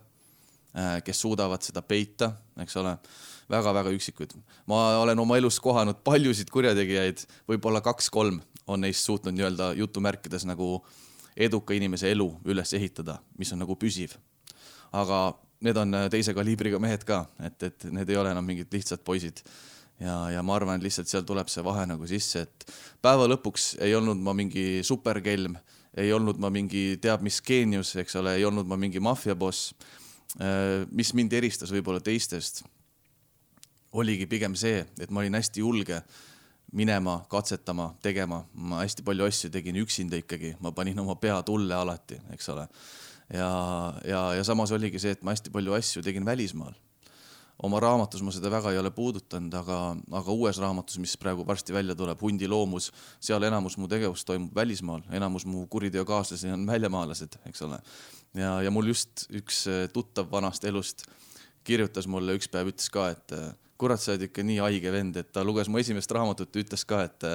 äh, 0.78 1.02
kes 1.02 1.26
suudavad 1.26 1.66
seda 1.66 1.82
peita, 1.82 2.36
eks 2.62 2.76
ole 2.76 2.94
väga-väga 3.50 3.92
üksikud. 3.96 4.34
ma 4.66 4.98
olen 5.00 5.18
oma 5.18 5.36
elus 5.36 5.60
kohanud 5.60 6.02
paljusid 6.04 6.50
kurjategijaid, 6.50 7.24
võib-olla 7.48 7.82
kaks-kolm 7.84 8.40
on 8.66 8.84
neist 8.84 9.04
suutnud 9.06 9.34
nii-öelda 9.34 9.72
jutumärkides 9.78 10.46
nagu 10.46 10.84
eduka 11.36 11.74
inimese 11.74 12.10
elu 12.10 12.28
üles 12.44 12.74
ehitada, 12.76 13.18
mis 13.38 13.52
on 13.52 13.62
nagu 13.64 13.76
püsiv. 13.76 14.16
aga 14.92 15.34
need 15.60 15.76
on 15.76 15.96
teise 16.10 16.34
kaliibriga 16.34 16.78
mehed 16.82 17.04
ka, 17.04 17.24
et, 17.42 17.62
et 17.62 17.84
need 17.92 18.08
ei 18.08 18.16
ole 18.16 18.32
enam 18.32 18.46
mingid 18.46 18.72
lihtsad 18.72 19.04
poisid. 19.04 19.42
ja, 20.00 20.30
ja 20.30 20.42
ma 20.42 20.56
arvan, 20.56 20.78
et 20.78 20.86
lihtsalt 20.86 21.08
seal 21.08 21.26
tuleb 21.26 21.48
see 21.48 21.64
vahe 21.64 21.86
nagu 21.86 22.06
sisse, 22.06 22.46
et 22.46 22.72
päeva 23.02 23.28
lõpuks 23.28 23.74
ei 23.80 23.94
olnud 23.94 24.18
ma 24.18 24.34
mingi 24.36 24.82
superkelm, 24.86 25.58
ei 25.98 26.12
olnud 26.12 26.38
ma 26.38 26.50
mingi 26.50 26.98
teab 27.02 27.22
mis 27.26 27.40
geenius, 27.42 27.96
eks 27.98 28.16
ole, 28.16 28.36
ei 28.38 28.44
olnud 28.44 28.68
ma 28.70 28.78
mingi 28.78 29.02
maffiaboss 29.02 29.72
mis 30.94 31.10
mind 31.18 31.32
eristas 31.34 31.72
võib-olla 31.74 31.98
teistest, 32.06 32.62
oligi 33.92 34.26
pigem 34.30 34.54
see, 34.58 34.84
et 35.00 35.10
ma 35.10 35.22
olin 35.22 35.38
hästi 35.38 35.64
julge 35.64 36.00
minema, 36.76 37.20
katsetama, 37.30 37.90
tegema, 38.02 38.44
ma 38.54 38.84
hästi 38.84 39.02
palju 39.06 39.26
asju 39.26 39.50
tegin 39.50 39.80
üksinda 39.82 40.20
ikkagi, 40.20 40.54
ma 40.62 40.70
panin 40.72 40.98
oma 41.02 41.16
pea 41.18 41.40
tulle 41.46 41.74
alati, 41.74 42.20
eks 42.34 42.48
ole. 42.54 42.68
ja, 43.34 43.48
ja, 44.06 44.20
ja 44.38 44.44
samas 44.46 44.70
oligi 44.72 45.00
see, 45.02 45.16
et 45.16 45.24
ma 45.26 45.34
hästi 45.34 45.50
palju 45.50 45.74
asju 45.74 46.02
tegin 46.06 46.24
välismaal. 46.24 46.76
oma 47.62 47.80
raamatus 47.82 48.22
ma 48.24 48.32
seda 48.32 48.48
väga 48.50 48.70
ei 48.72 48.78
ole 48.80 48.90
puudutanud, 48.94 49.54
aga, 49.58 49.78
aga 50.16 50.32
uues 50.32 50.58
raamatus, 50.62 50.96
mis 51.02 51.16
praegu 51.20 51.44
varsti 51.46 51.74
välja 51.74 51.94
tuleb, 51.94 52.22
Hundi 52.22 52.48
loomus, 52.48 52.92
seal 53.20 53.42
enamus 53.42 53.76
mu 53.76 53.88
tegevus 53.88 54.24
toimub 54.24 54.54
välismaal, 54.54 55.02
enamus 55.12 55.44
mu 55.46 55.66
kuriteokaaslasi 55.66 56.54
on 56.54 56.64
väljamaalased, 56.66 57.36
eks 57.50 57.62
ole. 57.66 57.80
ja, 58.34 58.62
ja 58.62 58.70
mul 58.70 58.94
just 58.94 59.26
üks 59.34 59.66
tuttav 59.92 60.30
vanast 60.30 60.64
elust 60.64 61.04
kirjutas 61.64 62.06
mulle 62.08 62.38
üks 62.38 62.48
päev, 62.48 62.70
ütles 62.72 62.88
ka, 62.88 63.10
et 63.10 63.34
kurat, 63.80 64.02
sa 64.02 64.14
oled 64.14 64.28
ikka 64.28 64.44
nii 64.46 64.60
haige 64.60 64.92
vend, 64.94 65.18
et 65.22 65.32
ta 65.32 65.44
luges 65.46 65.70
mu 65.72 65.80
esimest 65.80 66.12
raamatut 66.12 66.54
ja 66.54 66.64
ütles 66.66 66.86
ka, 66.88 67.04
et 67.08 67.28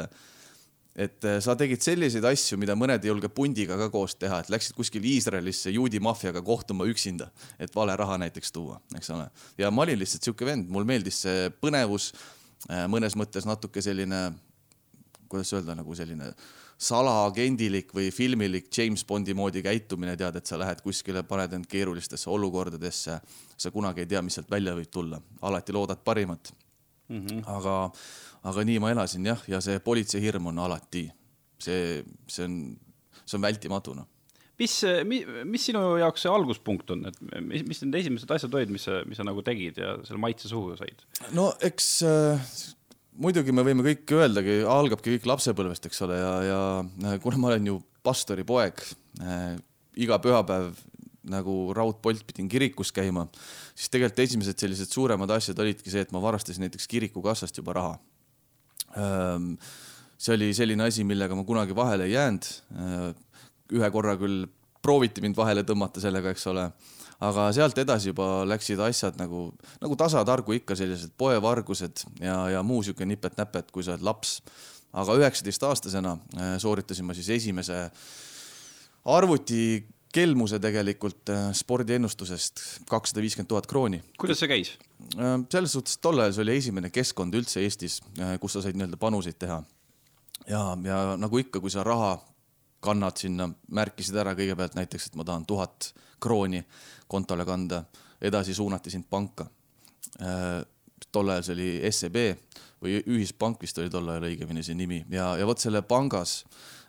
et 0.96 1.26
sa 1.44 1.58
tegid 1.60 1.84
selliseid 1.84 2.24
asju, 2.24 2.56
mida 2.56 2.72
mõned 2.80 3.04
ei 3.04 3.10
julge 3.10 3.28
pundiga 3.28 3.76
ka 3.76 3.90
koos 3.92 4.14
teha, 4.16 4.38
et 4.40 4.52
läksid 4.54 4.78
kuskil 4.78 5.04
Iisraelisse 5.04 5.74
juudi 5.76 6.00
maffiaga 6.00 6.40
kohtuma 6.40 6.88
üksinda, 6.88 7.28
et 7.60 7.74
vale 7.76 7.98
raha 8.00 8.16
näiteks 8.22 8.56
tuua, 8.56 8.80
eks 8.96 9.12
ole. 9.12 9.26
ja 9.60 9.72
ma 9.76 9.84
olin 9.84 10.00
lihtsalt 10.00 10.24
sihuke 10.24 10.48
vend, 10.48 10.72
mulle 10.72 10.88
meeldis 10.88 11.20
see 11.26 11.50
põnevus, 11.60 12.14
mõnes 12.88 13.18
mõttes 13.20 13.44
natuke 13.44 13.84
selline, 13.84 14.22
kuidas 15.28 15.52
öelda, 15.58 15.76
nagu 15.76 16.00
selline 16.00 16.32
salaagendilik 16.78 17.92
või 17.96 18.10
filmilik 18.12 18.68
James 18.78 19.06
Bondi 19.08 19.34
moodi 19.34 19.64
käitumine, 19.64 20.18
tead, 20.20 20.36
et 20.36 20.50
sa 20.50 20.60
lähed 20.60 20.82
kuskile, 20.84 21.24
paned 21.24 21.54
end 21.56 21.70
keerulistesse 21.72 22.30
olukordadesse. 22.30 23.20
sa 23.58 23.72
kunagi 23.72 24.04
ei 24.04 24.10
tea, 24.12 24.22
mis 24.22 24.36
sealt 24.36 24.52
välja 24.52 24.76
võib 24.76 24.92
tulla, 24.92 25.22
alati 25.42 25.74
loodad 25.74 26.04
parimat 26.04 26.52
mm. 27.08 27.28
-hmm. 27.28 27.44
aga, 27.48 27.92
aga 28.44 28.64
nii 28.64 28.80
ma 28.80 28.92
elasin 28.92 29.26
jah, 29.26 29.44
ja 29.48 29.62
see 29.62 29.80
politsei 29.80 30.22
hirm 30.22 30.48
on 30.48 30.60
alati, 30.60 31.10
see, 31.60 32.04
see 32.28 32.46
on, 32.46 32.78
see 33.26 33.38
on 33.38 33.42
vältimatu 33.42 33.96
noh 33.96 34.08
mis, 34.60 34.76
mis 35.46 35.68
sinu 35.70 35.82
jaoks 36.00 36.26
see 36.26 36.32
alguspunkt 36.32 36.92
on, 36.96 37.06
et 37.10 37.20
mis, 37.44 37.64
mis 37.68 37.82
need 37.84 38.00
esimesed 38.02 38.32
asjad 38.32 38.56
olid, 38.56 38.72
mis 38.74 38.88
sa, 38.88 39.02
mis 39.08 39.20
sa 39.20 39.28
nagu 39.28 39.44
tegid 39.46 39.80
ja 39.82 39.96
selle 40.08 40.22
maitse 40.22 40.52
suhu 40.52 40.76
said? 40.80 41.04
no 41.36 41.52
eks 41.66 41.90
muidugi 43.22 43.54
me 43.56 43.64
võime 43.66 43.86
kõik 43.86 44.12
öeldagi, 44.18 44.58
algabki 44.70 45.16
kõik 45.16 45.30
lapsepõlvest, 45.30 45.88
eks 45.90 46.04
ole, 46.06 46.18
ja, 46.20 46.34
ja 46.46 46.60
äh, 46.84 47.18
kuna 47.24 47.40
ma 47.42 47.52
olen 47.54 47.72
ju 47.72 47.78
pastori 48.06 48.46
poeg 48.48 48.82
äh,, 49.22 49.56
iga 50.02 50.20
pühapäev 50.22 50.76
nagu 51.32 51.56
raudpolt 51.74 52.22
pidin 52.28 52.50
kirikus 52.52 52.92
käima, 52.94 53.26
siis 53.74 53.90
tegelikult 53.90 54.22
esimesed 54.22 54.62
sellised 54.62 54.92
suuremad 54.94 55.32
asjad 55.34 55.60
olidki 55.64 55.90
see, 55.90 56.04
et 56.06 56.12
ma 56.14 56.22
varastasin 56.22 56.68
näiteks 56.68 56.90
kirikukassast 56.92 57.62
juba 57.62 57.78
raha 57.80 57.96
ähm,. 59.00 59.56
see 60.18 60.36
oli 60.36 60.54
selline 60.56 60.86
asi, 60.86 61.04
millega 61.04 61.36
ma 61.36 61.44
kunagi 61.48 61.76
vahele 61.76 62.06
ei 62.10 62.14
jäänud 62.14 62.52
äh,. 62.76 63.10
ühe 63.74 63.90
korra 63.92 64.20
küll 64.22 64.46
prooviti 64.86 65.24
mind 65.26 65.38
vahele 65.38 65.66
tõmmata 65.66 66.04
sellega, 66.04 66.36
eks 66.36 66.46
ole 66.52 66.70
aga 67.30 67.48
sealt 67.56 67.78
edasi 67.82 68.12
juba 68.12 68.28
läksid 68.50 68.82
asjad 68.84 69.18
nagu, 69.20 69.48
nagu 69.82 69.98
tasatargu 70.00 70.58
ikka 70.60 70.78
sellised 70.78 71.16
poevargused 71.20 72.06
ja, 72.22 72.38
ja 72.56 72.64
muu 72.66 72.84
sihuke 72.86 73.08
nipet-näpet, 73.08 73.72
kui 73.74 73.86
sa 73.86 73.96
oled 73.96 74.06
laps. 74.06 74.40
aga 74.96 75.18
üheksateistaastasena 75.20 76.16
äh, 76.16 76.56
sooritasin 76.62 77.06
ma 77.06 77.14
siis 77.14 77.30
esimese 77.30 77.90
arvuti 79.06 79.86
kelmuse 80.16 80.60
tegelikult 80.64 81.30
äh, 81.34 81.50
spordiennustusest 81.54 82.62
kakssada 82.90 83.22
viiskümmend 83.22 83.50
tuhat 83.52 83.68
krooni. 83.68 84.04
kuidas 84.20 84.40
see 84.40 84.52
käis? 84.52 84.76
Äh, 85.20 85.40
selles 85.52 85.76
suhtes 85.76 85.98
tol 85.98 86.20
ajal 86.20 86.38
see 86.38 86.46
oli 86.46 86.60
esimene 86.62 86.94
keskkond 86.94 87.36
üldse 87.36 87.64
Eestis, 87.64 88.02
kus 88.40 88.56
sa 88.56 88.64
said 88.64 88.78
nii-öelda 88.78 89.02
panuseid 89.02 89.40
teha. 89.40 89.64
ja, 90.48 90.64
ja 90.84 91.04
nagu 91.20 91.44
ikka, 91.44 91.60
kui 91.60 91.74
sa 91.74 91.84
raha 91.84 92.18
kannad 92.86 93.18
sinna, 93.20 93.50
märkisid 93.76 94.16
ära 94.22 94.36
kõigepealt 94.38 94.78
näiteks, 94.78 95.10
et 95.10 95.18
ma 95.20 95.26
tahan 95.28 95.46
tuhat 95.50 95.92
krooni 96.22 96.64
kontole 97.12 97.46
kanda, 97.46 97.84
edasi 98.22 98.56
suunati 98.56 98.94
sind 98.94 99.10
panka. 99.10 99.48
Äh, 100.22 100.62
tol 101.12 101.30
ajal 101.30 101.44
see 101.44 101.56
oli 101.56 101.92
SEB 101.92 102.18
või 102.84 103.00
Ühispank 103.02 103.62
vist 103.64 103.78
oli 103.80 103.92
tol 103.92 104.08
ajal 104.12 104.28
õigemini 104.30 104.64
see 104.64 104.78
nimi 104.78 105.02
ja, 105.12 105.34
ja 105.40 105.48
vot 105.48 105.60
selle 105.62 105.82
pangas, 105.88 106.38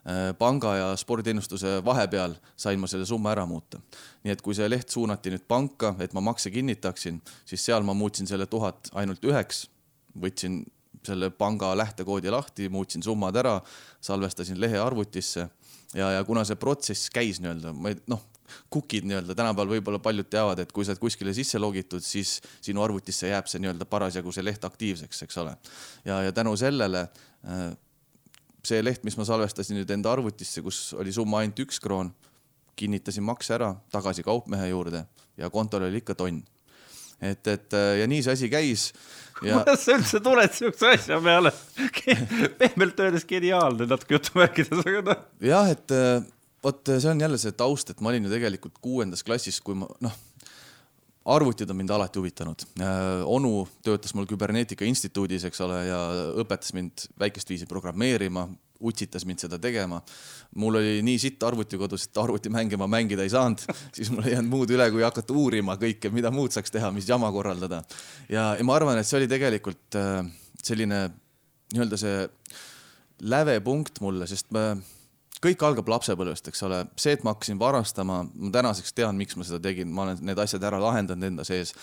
äh, 0.07 0.31
panga 0.39 0.75
ja 0.77 0.89
spordiennustuse 0.99 1.79
vahepeal 1.87 2.37
sain 2.59 2.81
ma 2.83 2.91
selle 2.91 3.07
summa 3.07 3.33
ära 3.35 3.47
muuta. 3.47 3.81
nii 4.25 4.35
et 4.35 4.43
kui 4.43 4.55
see 4.55 4.69
leht 4.69 4.93
suunati 4.95 5.33
nüüd 5.35 5.47
panka, 5.49 5.95
et 6.03 6.15
ma 6.15 6.23
makse 6.25 6.51
kinnitaksin, 6.55 7.21
siis 7.45 7.65
seal 7.65 7.87
ma 7.87 7.95
muutsin 7.95 8.27
selle 8.27 8.47
tuhat 8.51 8.91
ainult 8.95 9.25
üheks, 9.25 9.67
võtsin 10.19 10.65
selle 11.07 11.31
panga 11.31 11.71
lähtekoodi 11.79 12.31
lahti, 12.31 12.69
muutsin 12.73 13.03
summad 13.03 13.37
ära, 13.37 13.61
salvestasin 14.03 14.59
lehe 14.61 14.79
arvutisse 14.83 15.49
ja, 15.95 16.11
ja 16.19 16.25
kuna 16.25 16.45
see 16.49 16.59
protsess 16.59 17.11
käis 17.15 17.41
nii-öelda, 17.43 17.73
ma 17.77 17.93
ei 17.93 17.99
noh, 18.11 18.25
cookid 18.73 19.07
nii-öelda 19.09 19.35
tänapäeval 19.35 19.77
võib-olla 19.77 20.01
paljud 20.03 20.29
teavad, 20.31 20.61
et 20.63 20.73
kui 20.75 20.87
sa 20.87 20.95
oled 20.95 21.03
kuskile 21.03 21.35
sisse 21.37 21.59
logitud, 21.59 22.05
siis 22.05 22.39
sinu 22.65 22.83
arvutisse 22.85 23.31
jääb 23.31 23.51
see 23.51 23.63
nii-öelda 23.63 23.89
parasjagu 23.91 24.35
see 24.35 24.45
leht 24.47 24.65
aktiivseks, 24.65 25.25
eks 25.27 25.43
ole. 25.43 25.57
ja, 26.05 26.23
ja 26.29 26.35
tänu 26.35 26.57
sellele 26.59 27.07
äh, 27.07 27.69
see 28.67 28.83
leht, 28.83 29.05
mis 29.07 29.19
ma 29.19 29.27
salvestasin 29.27 29.79
nüüd 29.81 29.91
enda 29.95 30.13
arvutisse, 30.13 30.63
kus 30.63 30.91
oli 30.99 31.15
summa 31.15 31.43
ainult 31.43 31.63
üks 31.67 31.81
kroon, 31.83 32.13
kinnitasin 32.77 33.25
makse 33.25 33.55
ära 33.57 33.73
tagasi 33.93 34.25
kaupmehe 34.27 34.69
juurde 34.69 35.07
ja 35.37 35.51
kontol 35.51 35.87
oli 35.89 36.03
ikka 36.03 36.17
tonn 36.19 36.43
et, 37.21 37.47
et 37.49 37.79
ja 38.01 38.07
nii 38.11 38.23
see 38.25 38.37
asi 38.37 38.51
käis 38.53 38.91
ja.... 39.43 39.57
kuidas 39.59 39.85
sa 39.87 39.97
üldse 39.97 40.21
tuled 40.25 40.57
siukse 40.57 40.93
asja 40.95 41.21
peale 41.25 41.53
pehmelt 42.61 43.05
öeldes 43.07 43.27
geniaalne 43.29 43.89
natuke 43.89 44.19
jutumärkides, 44.19 44.85
aga 44.85 45.05
noh. 45.11 45.27
jah, 45.45 45.73
et 45.73 45.97
vot 46.67 46.95
see 46.97 47.11
on 47.11 47.21
jälle 47.21 47.39
see 47.41 47.55
taust, 47.57 47.93
et 47.93 48.01
ma 48.03 48.13
olin 48.13 48.27
ju 48.27 48.33
tegelikult 48.33 48.81
kuuendas 48.83 49.25
klassis, 49.27 49.61
kui 49.65 49.77
ma 49.79 49.89
noh, 50.05 50.15
arvutid 51.27 51.71
on 51.71 51.79
mind 51.79 51.91
alati 51.91 52.21
huvitanud. 52.21 52.67
Äh, 52.81 53.25
onu 53.27 53.67
töötas 53.85 54.15
mul 54.15 54.29
küberneetika 54.31 54.87
instituudis, 54.87 55.47
eks 55.49 55.63
ole, 55.67 55.81
ja 55.89 56.01
õpetas 56.43 56.75
mind 56.77 57.09
väikest 57.21 57.51
viisi 57.51 57.69
programmeerima, 57.71 58.47
utsitas 58.81 59.25
mind 59.27 59.45
seda 59.45 59.59
tegema. 59.59 60.01
mul 60.57 60.75
oli 60.81 61.03
nii 61.03 61.19
sitt 61.19 61.43
arvuti 61.43 61.79
kodus, 61.79 62.07
et 62.07 62.19
arvutimänge 62.19 62.77
ma 62.77 62.87
mängida 62.87 63.23
ei 63.23 63.33
saanud, 63.33 63.63
siis 63.97 64.11
mul 64.11 64.27
ei 64.27 64.37
jäänud 64.37 64.51
muud 64.51 64.73
üle, 64.73 64.89
kui 64.91 65.05
hakata 65.05 65.35
uurima 65.37 65.77
kõike, 65.81 66.11
mida 66.13 66.31
muud 66.31 66.55
saaks 66.55 66.73
teha, 66.75 66.91
mis 66.95 67.09
jama 67.09 67.31
korraldada. 67.33 67.83
ja, 68.29 68.55
ja 68.59 68.65
ma 68.65 68.77
arvan, 68.77 68.99
et 68.99 69.09
see 69.09 69.21
oli 69.21 69.31
tegelikult 69.31 69.99
äh, 70.01 70.21
selline 70.63 71.07
nii-öelda 71.75 71.99
see 72.01 72.29
lävepunkt 73.27 74.01
mulle, 74.05 74.27
sest 74.29 74.53
ma 74.55 74.75
kõik 75.43 75.63
algab 75.67 75.89
lapsepõlvest, 75.93 76.49
eks 76.51 76.63
ole, 76.67 76.83
see, 77.01 77.15
et 77.17 77.25
ma 77.25 77.35
hakkasin 77.35 77.59
varastama, 77.61 78.23
ma 78.25 78.53
tänaseks 78.53 78.95
tean, 78.97 79.19
miks 79.21 79.37
ma 79.37 79.45
seda 79.47 79.61
tegin, 79.63 79.93
ma 79.93 80.07
olen 80.07 80.23
need 80.25 80.41
asjad 80.41 80.65
ära 80.65 80.81
lahendanud 80.83 81.31
enda 81.31 81.45
sees. 81.45 81.75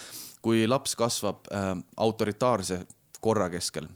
kui 0.44 0.66
laps 0.68 0.96
kasvab 1.00 1.46
äh, 1.56 1.74
autoritaarse 2.04 2.82
korra 3.24 3.50
keskel 3.50 3.88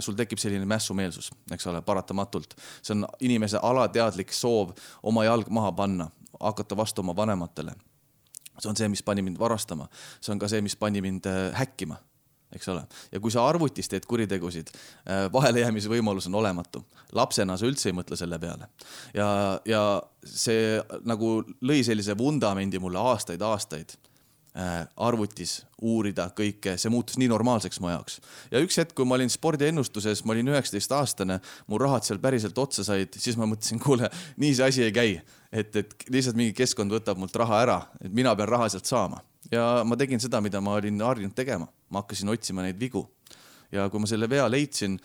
sul 0.00 0.16
tekib 0.18 0.40
selline 0.40 0.66
mässumeelsus, 0.68 1.30
eks 1.52 1.66
ole, 1.66 1.82
paratamatult. 1.82 2.54
see 2.82 2.94
on 2.96 3.06
inimese 3.20 3.60
alateadlik 3.62 4.32
soov 4.32 4.74
oma 5.02 5.24
jalg 5.24 5.50
maha 5.50 5.72
panna, 5.72 6.08
hakata 6.40 6.76
vastu 6.76 7.02
oma 7.02 7.16
vanematele. 7.16 7.74
see 8.58 8.70
on 8.70 8.76
see, 8.76 8.88
mis 8.88 9.02
pani 9.02 9.22
mind 9.22 9.38
varastama, 9.38 9.88
see 10.20 10.32
on 10.32 10.38
ka 10.38 10.48
see, 10.48 10.62
mis 10.62 10.76
pani 10.76 11.02
mind 11.04 11.26
äh, 11.26 11.52
häkkima 11.58 12.00
eks 12.54 12.68
ole. 12.68 12.84
ja 13.12 13.20
kui 13.20 13.32
sa 13.34 13.42
arvutis 13.48 13.88
teed 13.90 14.06
kuritegusid, 14.06 14.70
äh, 14.70 15.26
vahelejäämise 15.32 15.90
võimalus 15.90 16.28
on 16.30 16.38
olematu. 16.38 16.84
lapsena 17.12 17.56
sa 17.56 17.66
üldse 17.66 17.90
ei 17.90 17.96
mõtle 17.96 18.16
selle 18.16 18.38
peale. 18.38 18.68
ja, 19.14 19.60
ja 19.64 19.84
see 20.24 20.80
nagu 21.04 21.36
lõi 21.62 21.82
sellise 21.84 22.18
vundamendi 22.18 22.78
mulle 22.78 23.02
aastaid-aastaid 23.02 23.96
äh, 23.96 24.13
arvutis 24.54 25.64
uurida 25.82 26.28
kõike, 26.30 26.76
see 26.78 26.90
muutus 26.92 27.18
nii 27.18 27.26
normaalseks 27.32 27.80
mu 27.82 27.90
jaoks. 27.90 28.20
ja 28.52 28.62
üks 28.62 28.78
hetk, 28.78 28.94
kui 28.94 29.06
ma 29.08 29.16
olin 29.18 29.32
spordiennustuses, 29.32 30.22
ma 30.24 30.36
olin 30.36 30.52
üheksateistaastane, 30.52 31.40
mu 31.66 31.80
rahad 31.82 32.06
seal 32.06 32.20
päriselt 32.22 32.58
otsa 32.62 32.86
said, 32.86 33.18
siis 33.18 33.38
ma 33.40 33.48
mõtlesin, 33.50 33.82
kuule, 33.82 34.10
nii 34.38 34.54
see 34.54 34.68
asi 34.68 34.86
ei 34.86 34.94
käi. 34.94 35.20
et, 35.50 35.74
et 35.76 36.06
lihtsalt 36.06 36.38
mingi 36.38 36.54
keskkond 36.54 36.94
võtab 36.94 37.18
mult 37.18 37.34
raha 37.36 37.62
ära, 37.66 37.78
et 37.98 38.14
mina 38.14 38.36
pean 38.38 38.52
raha 38.54 38.70
sealt 38.70 38.86
saama 38.86 39.22
ja 39.52 39.82
ma 39.86 39.98
tegin 39.98 40.22
seda, 40.22 40.40
mida 40.44 40.60
ma 40.64 40.78
olin 40.78 41.02
harjunud 41.04 41.34
tegema, 41.36 41.68
ma 41.90 42.02
hakkasin 42.02 42.32
otsima 42.32 42.64
neid 42.64 42.80
vigu. 42.80 43.06
ja 43.72 43.88
kui 43.90 44.00
ma 44.00 44.06
selle 44.06 44.28
vea 44.30 44.44
leidsin 44.46 44.98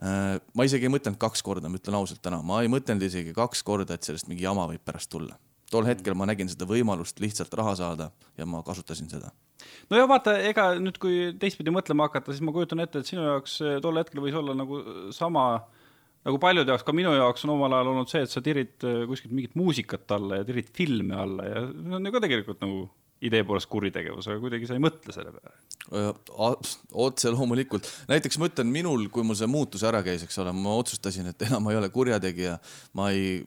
äh,, 0.00 0.40
ma 0.56 0.64
isegi 0.64 0.88
ei 0.88 0.92
mõtelnud 0.92 1.20
kaks 1.20 1.42
korda, 1.44 1.68
ma 1.68 1.76
ütlen 1.80 1.98
ausalt 1.98 2.22
täna, 2.24 2.40
ma 2.42 2.62
ei 2.64 2.70
mõtelnud 2.72 3.04
isegi 3.04 3.34
kaks 3.36 3.62
korda, 3.62 3.94
et 3.98 4.06
sellest 4.06 4.30
mingi 4.30 4.46
jama 4.46 4.66
võib 4.70 4.84
pärast 4.84 5.12
tulla. 5.12 5.36
Tol 5.70 5.86
hetkel 5.88 6.16
ma 6.18 6.28
nägin 6.28 6.50
seda 6.50 6.68
võimalust 6.68 7.20
lihtsalt 7.22 7.54
raha 7.58 7.76
saada 7.78 8.10
ja 8.38 8.46
ma 8.48 8.62
kasutasin 8.66 9.10
seda 9.12 9.32
no 9.90 10.00
ja 10.00 10.08
vaata, 10.10 10.36
ega 10.50 10.72
nüüd, 10.80 10.98
kui 11.02 11.30
teistpidi 11.40 11.72
mõtlema 11.74 12.08
hakata, 12.08 12.34
siis 12.34 12.44
ma 12.44 12.54
kujutan 12.54 12.84
ette, 12.84 13.00
et 13.00 13.10
sinu 13.10 13.24
jaoks 13.26 13.60
tol 13.84 14.00
hetkel 14.00 14.22
võis 14.24 14.36
olla 14.38 14.56
nagu 14.56 14.80
sama 15.14 15.46
nagu 16.24 16.40
paljude 16.40 16.72
jaoks, 16.72 16.84
ka 16.86 16.96
minu 16.96 17.12
jaoks 17.14 17.44
on 17.44 17.54
omal 17.54 17.76
ajal 17.76 17.92
olnud 17.92 18.10
see, 18.10 18.24
et 18.24 18.32
sa 18.32 18.42
tirid 18.44 18.84
kuskilt 19.08 19.32
mingit 19.36 19.56
muusikat 19.60 20.16
alla 20.16 20.40
ja 20.40 20.48
tirid 20.48 20.70
filme 20.76 21.16
alla 21.20 21.48
ja 21.48 21.64
see 21.68 21.96
on 21.98 22.08
ju 22.08 22.14
ka 22.14 22.22
tegelikult 22.24 22.62
nagu 22.64 22.84
idee 23.24 23.44
poolest 23.46 23.70
kuritegevus, 23.72 24.28
aga 24.28 24.40
kuidagi 24.42 24.68
sa 24.68 24.76
ei 24.76 24.82
mõtle 24.82 25.14
selle 25.14 25.32
peale. 25.32 25.56
otse 27.06 27.32
loomulikult, 27.32 27.88
näiteks 28.10 28.38
ma 28.40 28.48
ütlen, 28.50 28.70
minul, 28.72 29.06
kui 29.12 29.24
mul 29.26 29.38
see 29.38 29.48
muutus 29.50 29.84
ära 29.86 30.02
käis, 30.04 30.24
eks 30.26 30.40
ole, 30.42 30.52
ma 30.56 30.76
otsustasin, 30.80 31.30
et 31.32 31.46
enam 31.48 31.64
ma 31.64 31.72
ei 31.72 31.80
ole 31.80 31.90
kurjategija, 31.94 32.58
ma 32.98 33.10
ei 33.14 33.38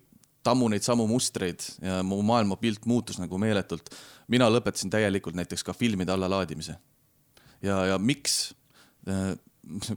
tammu 0.47 0.69
neid 0.71 0.85
samu 0.85 1.07
mustreid 1.09 1.63
ja 1.83 1.99
mu 2.03 2.21
maailmapilt 2.25 2.85
muutus 2.87 3.19
nagu 3.19 3.39
meeletult. 3.41 3.91
mina 4.27 4.49
lõpetasin 4.51 4.91
täielikult 4.91 5.35
näiteks 5.35 5.63
ka 5.63 5.73
filmide 5.73 6.11
allalaadimise. 6.15 6.77
ja, 7.61 7.85
ja 7.93 7.97
miks? 7.97 8.55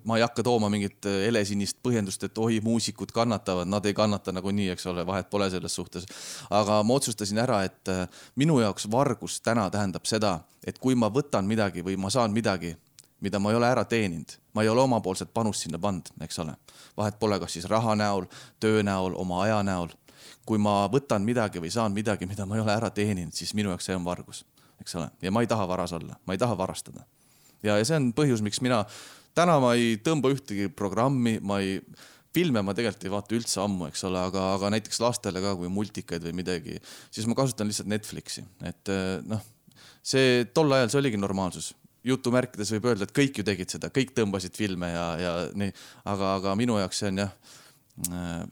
ma 0.05 0.17
ei 0.17 0.23
hakka 0.23 0.43
tooma 0.43 0.69
mingit 0.73 1.07
äh, 1.07 1.21
helesinist 1.27 1.79
põhjendust, 1.85 2.25
et 2.27 2.39
oi, 2.39 2.59
muusikud 2.65 3.13
kannatavad, 3.15 3.69
nad 3.71 3.87
ei 3.87 3.95
kannata 3.95 4.33
nagunii, 4.35 4.71
eks 4.75 4.87
ole, 4.91 5.05
vahet 5.07 5.31
pole 5.31 5.51
selles 5.51 5.75
suhtes. 5.75 6.07
aga 6.51 6.81
ma 6.83 6.97
otsustasin 6.99 7.39
ära, 7.39 7.63
et 7.69 7.89
äh, 7.93 8.07
minu 8.37 8.61
jaoks 8.61 8.89
vargus 8.91 9.41
täna 9.41 9.69
tähendab 9.71 10.09
seda, 10.11 10.41
et 10.67 10.79
kui 10.79 10.95
ma 10.99 11.11
võtan 11.11 11.47
midagi 11.47 11.85
või 11.87 11.97
ma 12.01 12.11
saan 12.11 12.35
midagi, 12.35 12.75
mida 13.21 13.39
ma 13.39 13.53
ei 13.53 13.61
ole 13.61 13.71
ära 13.71 13.85
teeninud, 13.85 14.37
ma 14.55 14.65
ei 14.65 14.69
ole 14.73 14.83
omapoolset 14.83 15.33
panust 15.35 15.67
sinna 15.67 15.79
pannud, 15.79 16.11
eks 16.25 16.39
ole. 16.43 16.57
vahet 16.97 17.19
pole, 17.21 17.39
kas 17.41 17.53
siis 17.53 17.69
raha 17.71 17.95
näol, 17.95 18.27
töö 18.61 18.83
näol, 18.83 19.15
oma 19.17 19.45
aja 19.45 19.63
näol. 19.63 19.95
Kui 20.51 20.59
ma 20.59 20.83
võtan 20.91 21.23
midagi 21.23 21.63
või 21.63 21.71
saan 21.71 21.95
midagi, 21.95 22.27
mida 22.27 22.47
ma 22.49 22.59
ei 22.59 22.65
ole 22.65 22.75
ära 22.75 22.91
teeninud, 22.91 23.35
siis 23.37 23.55
minu 23.55 23.71
jaoks 23.71 23.87
see 23.87 23.95
on 23.95 24.07
vargus, 24.07 24.43
eks 24.83 24.99
ole, 24.99 25.07
ja 25.23 25.31
ma 25.31 25.45
ei 25.45 25.51
taha 25.51 25.69
varas 25.71 25.95
olla, 25.95 26.19
ma 26.27 26.35
ei 26.35 26.43
taha 26.43 26.59
varastada. 26.59 27.07
ja, 27.63 27.77
ja 27.79 27.87
see 27.87 27.99
on 28.01 28.11
põhjus, 28.17 28.43
miks 28.43 28.59
mina, 28.65 28.83
täna 29.39 29.61
ma 29.63 29.77
ei 29.79 30.01
tõmba 30.03 30.33
ühtegi 30.35 30.67
programmi, 30.75 31.39
ma 31.39 31.61
ei 31.63 31.79
filme 32.35 32.63
ma 32.63 32.75
tegelikult 32.77 33.07
ei 33.07 33.13
vaata 33.13 33.37
üldse 33.39 33.63
ammu, 33.63 33.89
eks 33.91 34.05
ole, 34.07 34.21
aga, 34.31 34.45
aga 34.57 34.71
näiteks 34.75 35.01
lastele 35.03 35.43
ka, 35.43 35.55
kui 35.59 35.71
multikaid 35.73 36.25
või 36.29 36.35
midagi, 36.43 36.79
siis 37.11 37.27
ma 37.31 37.37
kasutan 37.39 37.71
lihtsalt 37.71 37.91
Netflixi, 37.91 38.45
et 38.67 38.93
eh, 38.93 39.17
noh, 39.27 39.43
see 40.07 40.45
tol 40.55 40.71
ajal 40.77 40.93
see 40.93 41.03
oligi 41.03 41.21
normaalsus. 41.21 41.75
jutumärkides 42.07 42.71
võib 42.73 42.87
öelda, 42.89 43.05
et 43.05 43.13
kõik 43.13 43.39
ju 43.39 43.45
tegid 43.45 43.69
seda, 43.69 43.91
kõik 43.93 44.15
tõmbasid 44.17 44.55
filme 44.57 44.89
ja, 44.89 45.07
ja 45.21 45.33
nii, 45.53 45.75
aga, 46.09 46.31
aga 46.39 46.55
minu 46.57 46.79
jaoks 46.81 47.03
see 47.03 47.11
on 47.11 47.21
jah 47.21 47.35
äh,, 48.09 48.47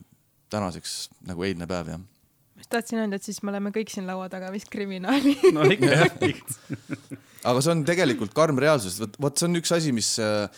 tänaseks 0.52 0.96
nagu 1.28 1.44
eilne 1.46 1.68
päev 1.70 1.92
jah. 1.94 2.00
Ma 2.00 2.64
just 2.64 2.72
tahtsin 2.74 3.02
öelda, 3.02 3.20
et 3.20 3.26
siis 3.26 3.38
me 3.44 3.52
oleme 3.52 3.70
kõik 3.74 3.92
siin 3.92 4.08
laua 4.08 4.26
taga 4.32 4.50
vist 4.54 4.70
kriminaali 4.72 5.36
no 5.56 5.66
ikka, 5.70 6.08
aga 7.50 7.62
see 7.62 7.74
on 7.74 7.84
tegelikult 7.86 8.34
karm 8.36 8.58
reaalsus, 8.62 8.98
vot, 9.02 9.14
vot 9.22 9.38
see 9.38 9.48
on 9.48 9.60
üks 9.60 9.72
asi, 9.76 9.94
mis 9.94 10.16
äh, 10.22 10.48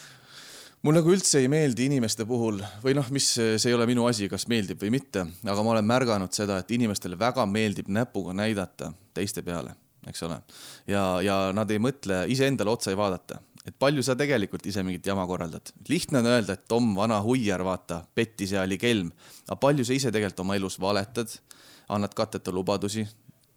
mul 0.87 0.97
nagu 0.97 1.12
üldse 1.12 1.42
ei 1.42 1.50
meeldi 1.52 1.87
inimeste 1.90 2.25
puhul 2.28 2.62
või 2.85 2.94
noh, 2.97 3.06
mis, 3.12 3.28
see 3.37 3.68
ei 3.68 3.76
ole 3.76 3.87
minu 3.90 4.06
asi, 4.09 4.30
kas 4.32 4.47
meeldib 4.50 4.80
või 4.80 4.94
mitte, 4.97 5.26
aga 5.44 5.64
ma 5.64 5.75
olen 5.75 5.88
märganud 5.88 6.35
seda, 6.37 6.61
et 6.61 6.73
inimestele 6.76 7.18
väga 7.20 7.44
meeldib 7.49 7.90
näpuga 7.92 8.35
näidata 8.37 8.92
teiste 9.16 9.44
peale, 9.47 9.75
eks 10.09 10.25
ole. 10.28 10.40
ja, 10.88 11.04
ja 11.25 11.38
nad 11.56 11.70
ei 11.70 11.82
mõtle, 11.82 12.25
iseendale 12.32 12.73
otsa 12.73 12.94
ei 12.94 13.00
vaadata, 13.00 13.42
et 13.67 13.76
palju 13.79 14.02
sa 14.02 14.17
tegelikult 14.17 14.67
ise 14.67 14.83
mingit 14.87 15.07
jama 15.07 15.26
korraldad. 15.29 15.73
lihtne 15.88 16.23
on 16.23 16.26
öelda, 16.26 16.57
et 16.57 16.69
Tom, 16.69 16.95
vana 16.97 17.21
huiar, 17.23 17.64
vaata, 17.64 18.05
pettis 18.14 18.52
ja 18.52 18.62
oli 18.62 18.79
kelm. 18.79 19.12
aga 19.49 19.57
palju 19.57 19.85
sa 19.85 19.93
ise 19.93 20.12
tegelikult 20.12 20.40
oma 20.47 20.57
elus 20.57 20.81
valetad, 20.81 21.35
annad 21.88 22.14
katteta 22.14 22.52
lubadusi, 22.52 23.07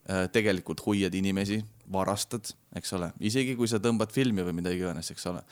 äh, 0.10 0.28
tegelikult 0.32 0.86
hoiad 0.86 1.14
inimesi, 1.14 1.64
varastad, 1.92 2.54
eks 2.76 2.94
ole, 2.94 3.14
isegi 3.20 3.56
kui 3.56 3.68
sa 3.68 3.80
tõmbad 3.80 4.12
filmi 4.12 4.44
või 4.44 4.54
mida 4.60 4.74
iganes, 4.74 5.12
eks 5.12 5.32
ole 5.32 5.44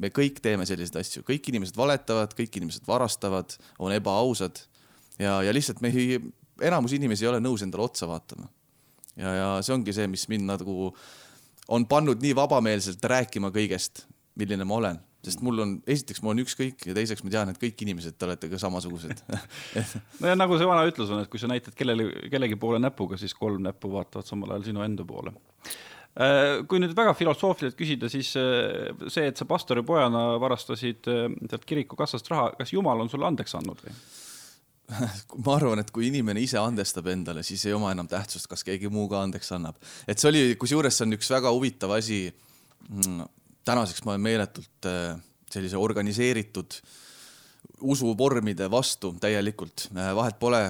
me 0.00 0.10
kõik 0.10 0.40
teeme 0.42 0.66
selliseid 0.66 0.96
asju, 1.00 1.22
kõik 1.26 1.50
inimesed 1.52 1.76
valetavad, 1.78 2.32
kõik 2.34 2.56
inimesed 2.58 2.86
varastavad, 2.88 3.54
on 3.78 3.94
ebaausad 3.94 4.58
ja, 5.18 5.38
ja 5.46 5.54
lihtsalt 5.54 5.82
me 5.84 5.92
ei, 5.94 6.18
enamus 6.62 6.96
inimesi 6.96 7.26
ei 7.26 7.30
ole 7.32 7.42
nõus 7.42 7.62
endale 7.66 7.86
otsa 7.86 8.08
vaatama. 8.10 8.48
ja, 9.16 9.34
ja 9.38 9.50
see 9.62 9.74
ongi 9.76 9.94
see, 9.94 10.08
mis 10.10 10.26
mind 10.30 10.48
nagu 10.50 10.90
on 11.68 11.86
pannud 11.88 12.22
nii 12.22 12.34
vabameelselt 12.36 13.04
rääkima 13.04 13.50
kõigest, 13.54 14.04
milline 14.38 14.66
ma 14.68 14.78
olen, 14.80 15.00
sest 15.24 15.40
mul 15.44 15.62
on, 15.64 15.74
esiteks 15.88 16.20
mul 16.22 16.34
on 16.34 16.42
ükskõik 16.44 16.84
ja 16.88 16.96
teiseks 16.96 17.24
ma 17.24 17.32
tean, 17.32 17.52
et 17.52 17.60
kõik 17.60 17.80
inimesed, 17.86 18.18
te 18.18 18.28
olete 18.28 18.50
ka 18.52 18.60
samasugused. 18.60 19.24
No 20.20 20.30
ja 20.30 20.36
nagu 20.36 20.58
see 20.60 20.68
vana 20.68 20.84
ütlus 20.88 21.12
on, 21.14 21.24
et 21.24 21.32
kui 21.32 21.40
sa 21.40 21.50
näitad 21.50 21.76
kellele, 21.78 22.10
kellegi 22.32 22.58
poole 22.60 22.80
näpuga, 22.82 23.18
siis 23.20 23.34
kolm 23.36 23.64
näppu 23.64 23.90
vaatavad 23.94 24.28
samal 24.28 24.54
ajal 24.54 24.68
sinu 24.68 24.84
enda 24.84 25.06
poole. 25.08 25.34
Äh, 26.14 26.60
kui 26.70 26.78
nüüd 26.78 26.92
väga 26.94 27.14
filosoofiliselt 27.18 27.78
küsida, 27.78 28.10
siis 28.12 28.28
äh, 28.38 28.92
see, 29.10 29.26
et 29.26 29.40
sa 29.40 29.48
pastoripojana 29.50 30.36
varastasid 30.42 31.08
äh, 31.10 31.24
sealt 31.50 31.64
kiriku 31.66 31.98
kassast 31.98 32.30
raha, 32.30 32.52
kas 32.60 32.70
Jumal 32.70 33.02
on 33.02 33.10
sulle 33.10 33.26
andeks 33.26 33.56
andnud 33.58 33.82
või? 33.82 33.96
ma 35.44 35.54
arvan, 35.56 35.80
et 35.80 35.92
kui 35.94 36.08
inimene 36.10 36.42
ise 36.44 36.58
andestab 36.60 37.08
endale, 37.12 37.44
siis 37.46 37.64
ei 37.68 37.76
oma 37.76 37.92
enam 37.94 38.08
tähtsust, 38.10 38.48
kas 38.50 38.64
keegi 38.66 38.90
muu 38.92 39.06
ka 39.10 39.22
andeks 39.24 39.52
annab. 39.56 39.78
et 40.06 40.20
see 40.20 40.30
oli, 40.30 40.42
kusjuures 40.60 40.98
see 40.98 41.06
on 41.08 41.16
üks 41.18 41.30
väga 41.32 41.52
huvitav 41.54 41.96
asi. 41.96 42.26
Mm, 42.90 43.24
tänaseks 43.64 44.04
ma 44.04 44.12
olen 44.12 44.26
meeletult 44.26 44.88
sellise 45.48 45.78
organiseeritud 45.80 46.76
usuvormide 47.80 48.68
vastu 48.70 49.14
täielikult. 49.20 49.88
vahet 49.94 50.36
pole, 50.38 50.60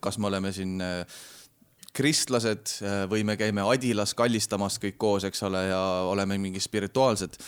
kas 0.00 0.18
me 0.18 0.30
oleme 0.30 0.52
siin 0.54 0.78
kristlased 1.98 2.78
äh, 2.82 3.00
või 3.10 3.24
me 3.26 3.36
käime 3.38 3.64
Adilas 3.66 4.14
kallistamas 4.18 4.78
kõik 4.82 4.98
koos, 5.00 5.26
eks 5.26 5.42
ole, 5.48 5.64
ja 5.70 5.80
oleme 6.10 6.38
mingi 6.38 6.60
spirituaalsed. 6.62 7.38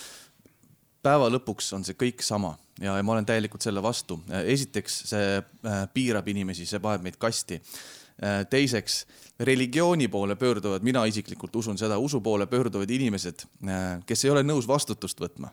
Päeva 1.03 1.31
lõpuks 1.33 1.73
on 1.77 1.87
see 1.87 1.97
kõik 1.99 2.25
sama 2.25 2.55
ja, 2.81 2.97
ja 2.97 3.07
ma 3.07 3.17
olen 3.17 3.29
täielikult 3.29 3.65
selle 3.65 3.83
vastu. 3.85 4.21
Äh, 4.31 4.49
esiteks, 4.57 5.01
see 5.13 5.33
äh, 5.39 5.81
piirab 5.95 6.29
inimesi, 6.33 6.69
see 6.69 6.83
paneb 6.83 7.09
meid 7.09 7.19
kasti. 7.21 7.63
teiseks, 8.51 9.07
religiooni 9.49 10.05
poole 10.13 10.35
pöörduvad, 10.37 10.83
mina 10.85 11.07
isiklikult 11.09 11.55
usun 11.57 11.79
seda, 11.81 11.97
usu 11.99 12.19
poole 12.21 12.45
pöörduvad 12.47 12.91
inimesed, 12.93 13.47
kes 14.05 14.25
ei 14.27 14.31
ole 14.35 14.43
nõus 14.45 14.69
vastutust 14.69 15.23
võtma, 15.25 15.49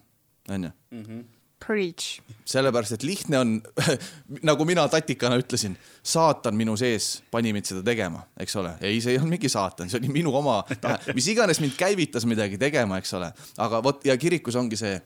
onju 0.51 0.73
mhm. 0.91 1.21
Preach. 1.65 2.19
sellepärast, 2.45 2.91
et 2.99 3.03
lihtne 3.03 3.39
on 3.39 3.53
nagu 4.49 4.65
mina 4.65 4.83
tatikana 4.87 5.39
ütlesin, 5.41 5.73
saatan 6.05 6.55
minu 6.55 6.75
sees 6.77 7.23
pani 7.33 7.49
mind 7.53 7.65
seda 7.71 7.81
tegema, 7.85 8.21
eks 8.39 8.55
ole. 8.61 8.75
ei, 8.81 8.99
see 9.01 9.15
ei 9.15 9.17
olnud 9.17 9.33
mingi 9.33 9.49
saatan, 9.49 9.89
see 9.89 9.97
oli 9.97 10.11
minu 10.19 10.35
oma 10.37 10.59
tahe, 10.83 11.15
mis 11.17 11.27
iganes 11.33 11.61
mind 11.63 11.73
käivitas 11.79 12.27
midagi 12.29 12.59
tegema, 12.61 12.99
eks 13.01 13.15
ole. 13.17 13.31
aga 13.65 13.81
vot 13.83 14.05
ja 14.05 14.13
kirikus 14.21 14.59
ongi 14.59 14.77
see, 14.77 14.99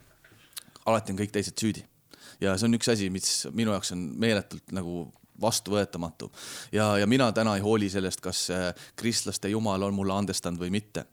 alati 0.85 1.13
on 1.13 1.21
kõik 1.21 1.33
teised 1.33 1.57
süüdi. 1.57 1.85
ja 2.41 2.57
see 2.57 2.69
on 2.69 2.77
üks 2.79 2.91
asi, 2.91 3.09
mis 3.09 3.47
minu 3.53 3.75
jaoks 3.75 3.91
on 3.95 4.05
meeletult 4.19 4.71
nagu 4.71 5.11
vastuvõetamatu. 5.41 6.31
ja, 6.71 6.97
ja 6.97 7.07
mina 7.07 7.31
täna 7.31 7.55
ei 7.55 7.61
hooli 7.61 7.89
sellest, 7.89 8.21
kas 8.21 8.49
äh, 8.49 8.71
kristlaste 8.95 9.49
jumal 9.49 9.83
on 9.83 9.93
mulle 9.93 10.13
andestanud 10.13 10.59
või 10.59 10.71
mitte. 10.71 11.05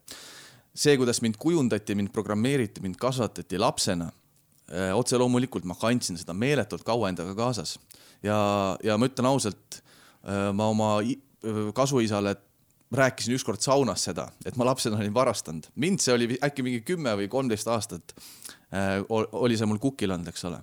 see, 0.73 0.97
kuidas 0.97 1.21
mind 1.21 1.37
kujundati, 1.37 1.95
mind 1.95 2.13
programmeeriti, 2.13 2.81
mind 2.81 2.97
kasvatati 2.97 3.57
lapsena 3.57 4.11
Äh, 4.69 4.91
otse 4.93 5.17
loomulikult 5.17 5.65
ma 5.65 5.73
kandsin 5.73 6.17
seda 6.19 6.35
meeletult 6.37 6.83
kaua 6.85 7.09
endaga 7.09 7.33
kaasas 7.33 7.79
ja, 8.21 8.37
ja 8.85 8.97
ma 9.01 9.07
ütlen 9.09 9.25
ausalt, 9.25 9.79
äh, 10.21 10.51
ma 10.53 10.67
oma 10.69 10.89
kasuisale 11.73 12.35
rääkisin 12.93 13.33
ükskord 13.33 13.63
saunas 13.65 14.03
seda, 14.05 14.27
et 14.45 14.59
ma 14.61 14.67
lapsena 14.69 14.99
olin 14.99 15.13
varastanud. 15.13 15.71
mind 15.73 16.03
see 16.05 16.13
oli 16.13 16.37
äkki 16.45 16.65
mingi 16.65 16.83
kümme 16.85 17.15
või 17.17 17.29
kolmteist 17.33 17.69
aastat 17.69 18.13
oli 19.09 19.57
see 19.57 19.65
mul 19.65 19.81
kukil 19.81 20.11
olnud, 20.13 20.29
eks 20.29 20.45
ole. 20.45 20.61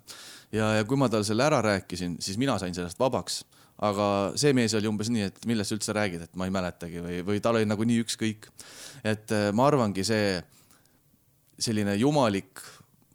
ja, 0.54 0.72
ja 0.78 0.84
kui 0.86 0.98
ma 1.00 1.08
talle 1.10 1.26
selle 1.26 1.46
ära 1.46 1.58
rääkisin, 1.64 2.18
siis 2.22 2.38
mina 2.38 2.58
sain 2.62 2.74
sellest 2.74 3.00
vabaks. 3.02 3.44
aga 3.82 4.32
see 4.40 4.54
mees 4.56 4.74
oli 4.78 4.88
umbes 4.88 5.10
nii, 5.12 5.26
et 5.28 5.46
millest 5.46 5.72
sa 5.72 5.76
üldse 5.76 5.96
räägid, 5.96 6.22
et 6.28 6.36
ma 6.38 6.46
ei 6.46 6.54
mäletagi 6.54 7.02
või, 7.04 7.18
või 7.26 7.42
tal 7.44 7.58
oli 7.58 7.68
nagunii 7.68 7.98
ükskõik. 8.04 8.50
et 9.04 9.34
ma 9.52 9.66
arvangi, 9.66 10.04
see 10.06 10.38
selline 11.58 11.96
jumalik 11.96 12.62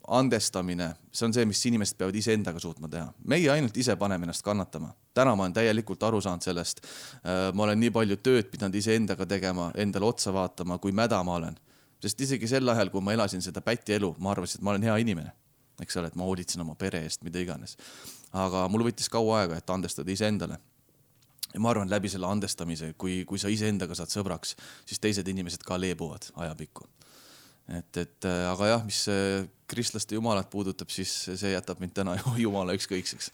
andestamine, 0.08 0.94
see 1.12 1.26
on 1.26 1.34
see, 1.34 1.44
mis 1.48 1.60
inimesed 1.68 1.96
peavad 1.98 2.16
iseendaga 2.18 2.60
suutma 2.60 2.88
teha. 2.90 3.12
meie 3.28 3.50
ainult 3.50 3.76
ise 3.76 3.96
paneme 3.96 4.26
ennast 4.26 4.42
kannatama. 4.44 4.92
täna 5.14 5.34
ma 5.36 5.44
olen 5.44 5.52
täielikult 5.52 6.02
aru 6.02 6.20
saanud 6.20 6.42
sellest. 6.42 6.80
Äh, 7.24 7.52
ma 7.54 7.62
olen 7.62 7.80
nii 7.80 7.90
palju 7.90 8.16
tööd 8.16 8.50
pidanud 8.50 8.74
iseendaga 8.74 9.26
tegema, 9.26 9.70
endale 9.74 10.06
otsa 10.06 10.32
vaatama, 10.32 10.78
kui 10.78 10.92
mäda 10.92 11.22
ma 11.24 11.34
olen. 11.34 11.58
Sest 12.02 12.20
isegi 12.26 12.48
sel 12.50 12.68
ajal, 12.68 12.90
kui 12.90 13.04
ma 13.04 13.14
elasin 13.16 13.44
seda 13.44 13.62
päti 13.64 13.96
elu, 13.96 14.14
ma 14.18 14.32
arvasin, 14.34 14.60
et 14.60 14.66
ma 14.66 14.74
olen 14.74 14.88
hea 14.90 14.96
inimene. 15.04 15.32
eks 15.82 15.96
ole, 15.98 16.12
et 16.12 16.16
ma 16.18 16.26
hoolitsen 16.28 16.60
oma 16.62 16.74
pere 16.78 17.00
eest, 17.06 17.22
mida 17.26 17.40
iganes. 17.40 17.76
aga 18.32 18.66
mul 18.68 18.84
võttis 18.88 19.10
kaua 19.10 19.42
aega, 19.42 19.56
et 19.58 19.70
andestada 19.70 20.10
iseendale 20.12 20.58
ja 21.52 21.60
ma 21.60 21.70
arvan, 21.70 21.90
läbi 21.90 22.08
selle 22.08 22.26
andestamise, 22.26 22.94
kui, 22.98 23.24
kui 23.28 23.38
sa 23.38 23.50
iseendaga 23.52 23.94
saad 23.94 24.12
sõbraks, 24.12 24.56
siis 24.88 25.00
teised 25.00 25.28
inimesed 25.28 25.64
ka 25.66 25.76
leebuvad 25.80 26.30
ajapikku 26.34 26.88
et, 27.70 27.96
et 28.02 28.26
aga 28.26 28.70
jah, 28.74 28.84
mis 28.86 29.02
kristlaste 29.72 30.16
jumalat 30.16 30.50
puudutab, 30.52 30.90
siis 30.92 31.10
see 31.26 31.52
jätab 31.52 31.80
mind 31.82 31.94
täna 31.96 32.16
jumala 32.44 32.76
ükskõikseks 32.76 33.30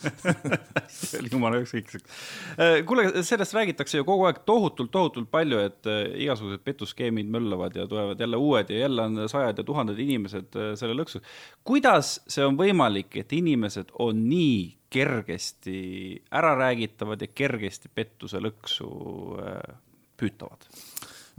jumala 1.33 1.61
ükskõikseks. 1.65 2.07
Äh, 2.55 2.79
kuule, 2.89 3.09
sellest 3.27 3.57
räägitakse 3.57 4.01
ju 4.01 4.07
kogu 4.09 4.29
aeg 4.29 4.43
tohutult, 4.49 4.93
tohutult 4.95 5.31
palju, 5.33 5.61
et 5.67 5.91
igasugused 6.25 6.63
petuskeemid 6.67 7.31
möllavad 7.35 7.77
ja 7.79 7.87
tulevad 7.91 8.21
jälle 8.21 8.41
uued 8.41 8.73
ja 8.73 8.85
jälle 8.85 9.07
on 9.11 9.29
sajad 9.31 9.59
ja 9.59 9.67
tuhanded 9.67 9.99
inimesed 9.99 10.59
selle 10.79 10.97
lõksus. 10.99 11.25
kuidas 11.65 12.19
see 12.29 12.47
on 12.47 12.59
võimalik, 12.59 13.17
et 13.21 13.33
inimesed 13.33 13.95
on 13.99 14.25
nii 14.29 14.61
kergesti 14.91 15.79
äraräägitavad 16.33 17.21
ja 17.21 17.29
kergesti 17.29 17.91
pettuse 17.95 18.41
lõksu 18.41 18.89
püütavad? 20.17 20.69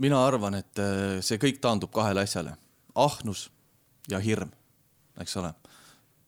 mina 0.00 0.20
arvan, 0.24 0.54
et 0.60 0.80
see 1.20 1.40
kõik 1.40 1.58
taandub 1.60 1.92
kahele 1.92 2.24
asjale 2.24 2.54
ahnus 2.94 3.50
ja 4.10 4.18
hirm, 4.18 4.50
eks 5.20 5.36
ole. 5.36 5.52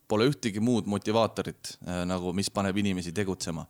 Pole 0.08 0.26
ühtegi 0.28 0.60
muud 0.60 0.88
motivaatorit 0.90 1.76
äh, 1.86 2.02
nagu, 2.08 2.32
mis 2.36 2.50
paneb 2.50 2.76
inimesi 2.76 3.12
tegutsema. 3.12 3.66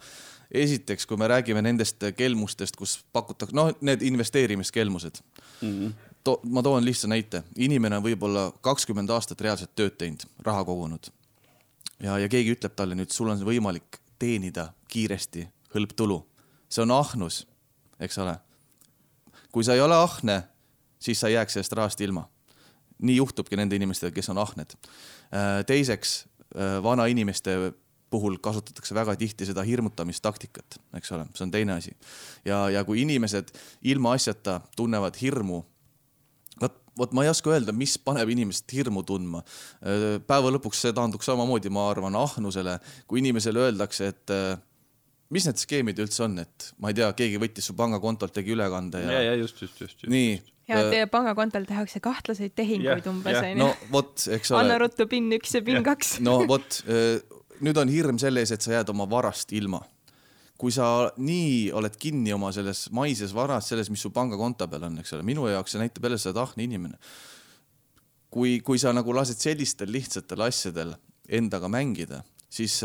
esiteks, 0.52 1.06
kui 1.06 1.16
me 1.16 1.28
räägime 1.28 1.62
nendest 1.62 2.02
kelmustest, 2.16 2.76
kus 2.76 2.98
pakutakse, 3.12 3.54
noh, 3.56 3.70
need 3.80 4.02
investeerimiskelmused 4.02 5.22
mm. 5.62 5.68
-hmm. 5.68 5.92
To, 6.24 6.40
ma 6.44 6.62
toon 6.62 6.84
lihtsa 6.84 7.08
näite, 7.08 7.42
inimene 7.56 7.96
on 7.96 8.02
võib-olla 8.02 8.52
kakskümmend 8.60 9.10
aastat 9.10 9.40
reaalselt 9.40 9.72
tööd 9.74 9.96
teinud, 9.98 10.22
raha 10.38 10.64
kogunud. 10.64 11.10
ja, 12.02 12.18
ja 12.18 12.28
keegi 12.28 12.52
ütleb 12.52 12.74
talle 12.76 12.94
nüüd, 12.94 13.10
sul 13.10 13.28
on 13.28 13.42
võimalik 13.44 13.98
teenida 14.18 14.72
kiiresti 14.88 15.48
hõlptulu. 15.74 16.22
see 16.68 16.82
on 16.82 16.90
ahnus, 16.90 17.46
eks 18.00 18.18
ole. 18.18 18.36
kui 19.52 19.64
sa 19.64 19.74
ei 19.74 19.80
ole 19.80 19.94
ahne, 19.94 20.42
siis 20.98 21.20
sa 21.20 21.28
ei 21.28 21.34
jääks 21.34 21.52
sellest 21.52 21.72
rahast 21.72 22.00
ilma 22.00 22.28
nii 23.02 23.16
juhtubki 23.18 23.58
nende 23.58 23.76
inimestega, 23.78 24.14
kes 24.14 24.30
on 24.32 24.40
ahned. 24.42 24.76
teiseks, 25.66 26.22
vanainimeste 26.82 27.56
puhul 28.12 28.36
kasutatakse 28.44 28.94
väga 28.94 29.14
tihti 29.16 29.48
seda 29.48 29.64
hirmutamistaktikat, 29.66 30.78
eks 30.98 31.12
ole, 31.16 31.26
see 31.36 31.46
on 31.46 31.52
teine 31.54 31.76
asi. 31.78 31.94
ja, 32.44 32.66
ja 32.70 32.84
kui 32.84 33.02
inimesed 33.02 33.54
ilmaasjata 33.94 34.60
tunnevad 34.76 35.16
hirmu, 35.20 35.62
vot, 36.60 36.76
vot 36.98 37.16
ma 37.16 37.24
ei 37.24 37.32
oska 37.32 37.54
öelda, 37.54 37.72
mis 37.76 37.96
paneb 37.98 38.34
inimest 38.34 38.72
hirmu 38.76 39.04
tundma. 39.08 39.40
päeva 40.26 40.52
lõpuks 40.52 40.84
see 40.84 40.92
taanduks 40.96 41.30
samamoodi, 41.30 41.72
ma 41.72 41.88
arvan, 41.90 42.18
ahnusele, 42.20 42.76
kui 43.08 43.22
inimesele 43.24 43.64
öeldakse, 43.68 44.12
et 44.12 44.36
mis 45.32 45.46
need 45.48 45.60
skeemid 45.60 46.00
üldse 46.02 46.24
on, 46.26 46.38
et 46.42 46.70
ma 46.82 46.92
ei 46.92 46.98
tea, 46.98 47.08
keegi 47.16 47.40
võttis 47.40 47.68
su 47.70 47.76
pangakontolt, 47.78 48.34
tegi 48.36 48.54
ülekande 48.54 49.02
ja. 49.02 49.12
ja, 49.16 49.22
ja 49.30 49.36
just, 49.40 49.62
just, 49.64 49.80
just, 49.80 49.96
just. 50.02 50.10
nii. 50.12 50.34
ja 50.70 50.82
teie 50.92 51.06
pangakontol 51.10 51.66
tehakse 51.68 52.02
kahtlaseid 52.04 52.54
tehinguid 52.58 53.08
umbes 53.10 53.38
onju. 53.40 53.58
no 53.62 53.70
vot, 53.94 54.12
eks 54.36 54.52
ole. 54.52 54.60
anna 54.60 54.78
ruttu 54.82 55.08
PIN 55.10 55.30
üks 55.38 55.56
ja 55.56 55.64
PIN 55.64 55.80
kaks. 55.86 56.18
no 56.24 56.42
vot, 56.50 56.82
nüüd 57.64 57.80
on 57.80 57.92
hirm 57.92 58.20
selle 58.22 58.44
ees, 58.44 58.52
et 58.54 58.64
sa 58.64 58.76
jääd 58.76 58.92
oma 58.92 59.08
varast 59.10 59.54
ilma. 59.56 59.82
kui 60.60 60.74
sa 60.74 61.10
nii 61.18 61.72
oled 61.74 61.96
kinni 61.98 62.34
oma 62.36 62.52
selles 62.54 62.84
maises 62.94 63.32
varas, 63.34 63.72
selles, 63.72 63.88
mis 63.90 64.04
su 64.04 64.12
pangakonto 64.14 64.68
peal 64.70 64.84
on, 64.90 65.00
eks 65.02 65.16
ole, 65.16 65.26
minu 65.26 65.48
jaoks 65.50 65.74
see 65.74 65.82
näitab 65.82 66.06
jälle 66.06 66.20
seda 66.22 66.42
tahne 66.42 66.68
inimene. 66.68 67.00
kui, 68.32 68.60
kui 68.60 68.78
sa 68.78 68.92
nagu 68.92 69.16
lased 69.16 69.40
sellistel 69.40 69.90
lihtsatel 69.92 70.44
asjadel 70.44 70.94
endaga 71.28 71.68
mängida, 71.72 72.22
siis 72.52 72.82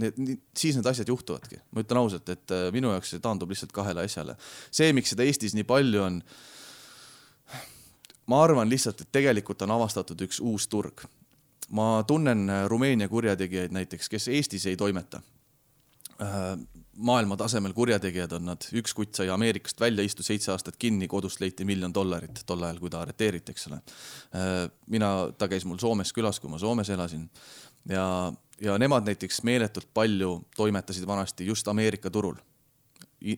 need, 0.00 0.40
siis 0.56 0.76
need 0.78 0.86
asjad 0.86 1.08
juhtuvadki. 1.08 1.60
ma 1.72 1.84
ütlen 1.84 2.00
ausalt, 2.00 2.28
et 2.32 2.54
äh, 2.54 2.68
minu 2.74 2.92
jaoks 2.94 3.14
see 3.14 3.22
taandub 3.22 3.52
lihtsalt 3.52 3.72
kahele 3.74 4.04
asjale. 4.08 4.36
see, 4.70 4.92
miks 4.96 5.14
seda 5.14 5.26
Eestis 5.26 5.54
nii 5.56 5.66
palju 5.68 6.02
on, 6.02 6.20
ma 8.30 8.40
arvan 8.44 8.70
lihtsalt, 8.70 9.04
et 9.04 9.12
tegelikult 9.14 9.62
on 9.66 9.76
avastatud 9.76 10.26
üks 10.26 10.40
uus 10.42 10.68
turg. 10.68 11.06
ma 11.70 12.02
tunnen 12.06 12.48
äh, 12.50 12.64
Rumeenia 12.70 13.08
kurjategijaid 13.08 13.74
näiteks, 13.74 14.10
kes 14.10 14.28
Eestis 14.28 14.66
ei 14.70 14.76
toimeta. 14.76 15.22
Äh, 16.22 16.54
maailma 16.94 17.36
tasemel 17.36 17.72
kurjategijad 17.74 18.36
on 18.36 18.44
nad, 18.52 18.66
üks 18.78 18.92
kutt 18.94 19.18
sai 19.18 19.26
Ameerikast 19.34 19.80
välja, 19.82 20.04
istus 20.06 20.28
seitse 20.30 20.52
aastat 20.52 20.76
kinni, 20.78 21.08
kodust 21.10 21.40
leiti 21.42 21.66
miljon 21.66 21.94
dollarit 21.94 22.44
tol 22.46 22.62
ajal, 22.62 22.78
kui 22.78 22.90
ta 22.90 23.00
arreteeriti, 23.02 23.50
eks 23.50 23.66
ole. 23.66 23.80
mina, 24.94 25.08
ta 25.34 25.48
käis 25.50 25.66
mul 25.66 25.80
Soomes 25.82 26.14
külas, 26.14 26.38
kui 26.38 26.52
ma 26.52 26.60
Soomes 26.62 26.92
elasin 26.94 27.26
ja 27.88 28.32
ja 28.60 28.78
nemad 28.78 29.06
näiteks 29.06 29.42
meeletult 29.42 29.88
palju 29.94 30.44
toimetasid 30.56 31.06
vanasti 31.06 31.46
just 31.46 31.68
Ameerika 31.68 32.10
turul. 32.10 32.34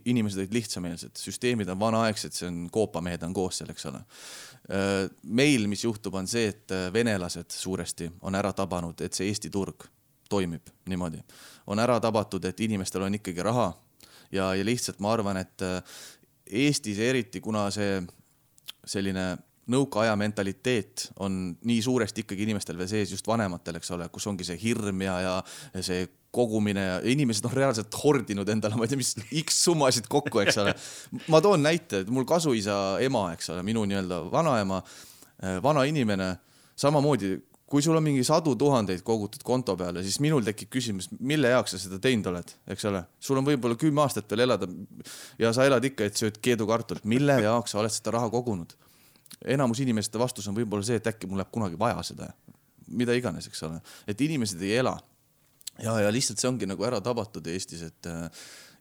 inimesed 0.04 0.38
olid 0.38 0.52
lihtsameelsed, 0.52 1.14
süsteemid 1.14 1.68
on 1.70 1.78
vanaaegsed, 1.78 2.32
see 2.34 2.48
on 2.48 2.64
koopamehed 2.74 3.22
on 3.22 3.34
koos 3.34 3.60
seal, 3.60 3.68
eks 3.70 3.86
ole. 3.86 4.00
meil, 5.22 5.66
mis 5.70 5.84
juhtub, 5.84 6.14
on 6.14 6.26
see, 6.26 6.48
et 6.48 6.74
venelased 6.92 7.54
suuresti 7.54 8.10
on 8.26 8.34
ära 8.34 8.50
tabanud, 8.52 9.00
et 9.00 9.14
see 9.14 9.28
Eesti 9.30 9.50
turg 9.50 9.86
toimib 10.28 10.72
niimoodi. 10.90 11.22
on 11.66 11.78
ära 11.78 12.00
tabatud, 12.00 12.44
et 12.44 12.60
inimestel 12.60 13.02
on 13.02 13.14
ikkagi 13.14 13.42
raha 13.42 13.72
ja, 14.32 14.54
ja 14.54 14.64
lihtsalt 14.64 14.98
ma 14.98 15.12
arvan, 15.12 15.36
et 15.36 15.62
Eestis 16.46 16.98
eriti, 16.98 17.40
kuna 17.40 17.70
see 17.70 18.02
selline 18.86 19.36
nõukaaja 19.72 20.14
mentaliteet 20.18 21.08
on 21.24 21.56
nii 21.66 21.80
suuresti 21.82 22.22
ikkagi 22.22 22.46
inimestel 22.46 22.78
veel 22.78 22.90
sees, 22.90 23.14
just 23.14 23.26
vanematel, 23.26 23.80
eks 23.80 23.90
ole, 23.96 24.06
kus 24.14 24.26
ongi 24.30 24.46
see 24.46 24.58
hirm 24.60 25.02
ja, 25.02 25.16
ja 25.74 25.82
see 25.84 26.06
kogumine 26.36 26.84
ja 26.84 27.00
inimesed 27.08 27.48
on 27.48 27.54
reaalselt 27.56 27.96
hordinud 28.02 28.48
endale, 28.52 28.76
ma 28.78 28.86
ei 28.86 28.92
tea, 28.92 29.00
mis 29.00 29.14
X 29.42 29.62
summasid 29.66 30.06
kokku, 30.12 30.42
eks 30.44 30.60
ole. 30.62 30.76
ma 31.32 31.40
toon 31.42 31.64
näite, 31.64 32.04
et 32.04 32.12
mul 32.12 32.28
kasuisa 32.28 32.98
ema, 33.04 33.30
eks 33.34 33.50
ole, 33.54 33.64
minu 33.66 33.86
nii-öelda 33.88 34.22
vanaema, 34.32 34.82
eh, 35.42 35.58
vana 35.64 35.86
inimene, 35.88 36.34
samamoodi 36.78 37.34
kui 37.66 37.82
sul 37.82 37.98
on 37.98 38.04
mingi 38.04 38.22
sadu 38.22 38.52
tuhandeid 38.54 39.02
kogutud 39.02 39.42
konto 39.42 39.74
peale, 39.78 40.04
siis 40.06 40.20
minul 40.22 40.44
tekib 40.46 40.70
küsimus, 40.76 41.08
mille 41.18 41.50
jaoks 41.50 41.74
sa 41.74 41.80
seda 41.82 41.98
teinud 42.02 42.28
oled, 42.30 42.52
eks 42.70 42.86
ole. 42.86 43.02
sul 43.18 43.40
on 43.40 43.48
võib-olla 43.48 43.74
kümme 43.80 44.04
aastat 44.04 44.30
veel 44.30 44.44
elada 44.46 44.68
ja 45.42 45.50
sa 45.56 45.66
elad 45.66 45.84
ikka, 45.88 46.06
et 46.06 46.20
sööd 46.20 46.38
keedukartulit, 46.38 47.08
mille 47.10 47.40
jaoks 47.42 47.74
sa 47.74 47.82
oled 47.82 47.90
seda 47.90 48.14
raha 48.14 48.30
kogunud 48.30 48.76
enamus 49.44 49.80
inimeste 49.84 50.18
vastus 50.18 50.48
on 50.48 50.56
võib-olla 50.56 50.86
see, 50.86 50.98
et 51.00 51.10
äkki 51.10 51.28
mul 51.28 51.40
läheb 51.42 51.52
kunagi 51.54 51.78
vaja 51.78 52.02
seda, 52.06 52.30
mida 52.86 53.14
iganes, 53.16 53.48
eks 53.50 53.62
ole, 53.66 53.80
et 54.08 54.20
inimesed 54.20 54.62
ei 54.62 54.76
ela. 54.80 54.96
ja, 55.82 55.98
ja 56.00 56.12
lihtsalt 56.12 56.40
see 56.40 56.48
ongi 56.48 56.66
nagu 56.66 56.84
ära 56.88 57.00
tabatud 57.04 57.46
Eestis, 57.52 57.82
et 57.82 58.10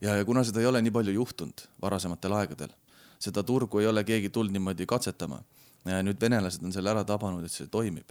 ja, 0.01 0.15
ja 0.15 0.25
kuna 0.25 0.43
seda 0.43 0.62
ei 0.62 0.69
ole 0.69 0.81
nii 0.81 0.93
palju 0.95 1.15
juhtunud 1.15 1.65
varasematel 1.81 2.38
aegadel, 2.39 2.71
seda 3.19 3.43
turgu 3.43 3.81
ei 3.81 3.89
ole 3.89 4.03
keegi 4.03 4.29
tulnud 4.29 4.55
niimoodi 4.55 4.88
katsetama. 4.89 5.41
nüüd 5.86 6.21
venelased 6.21 6.63
on 6.65 6.73
selle 6.73 6.89
ära 6.89 7.03
tabanud, 7.05 7.43
et 7.45 7.51
see 7.51 7.67
toimib. 7.67 8.10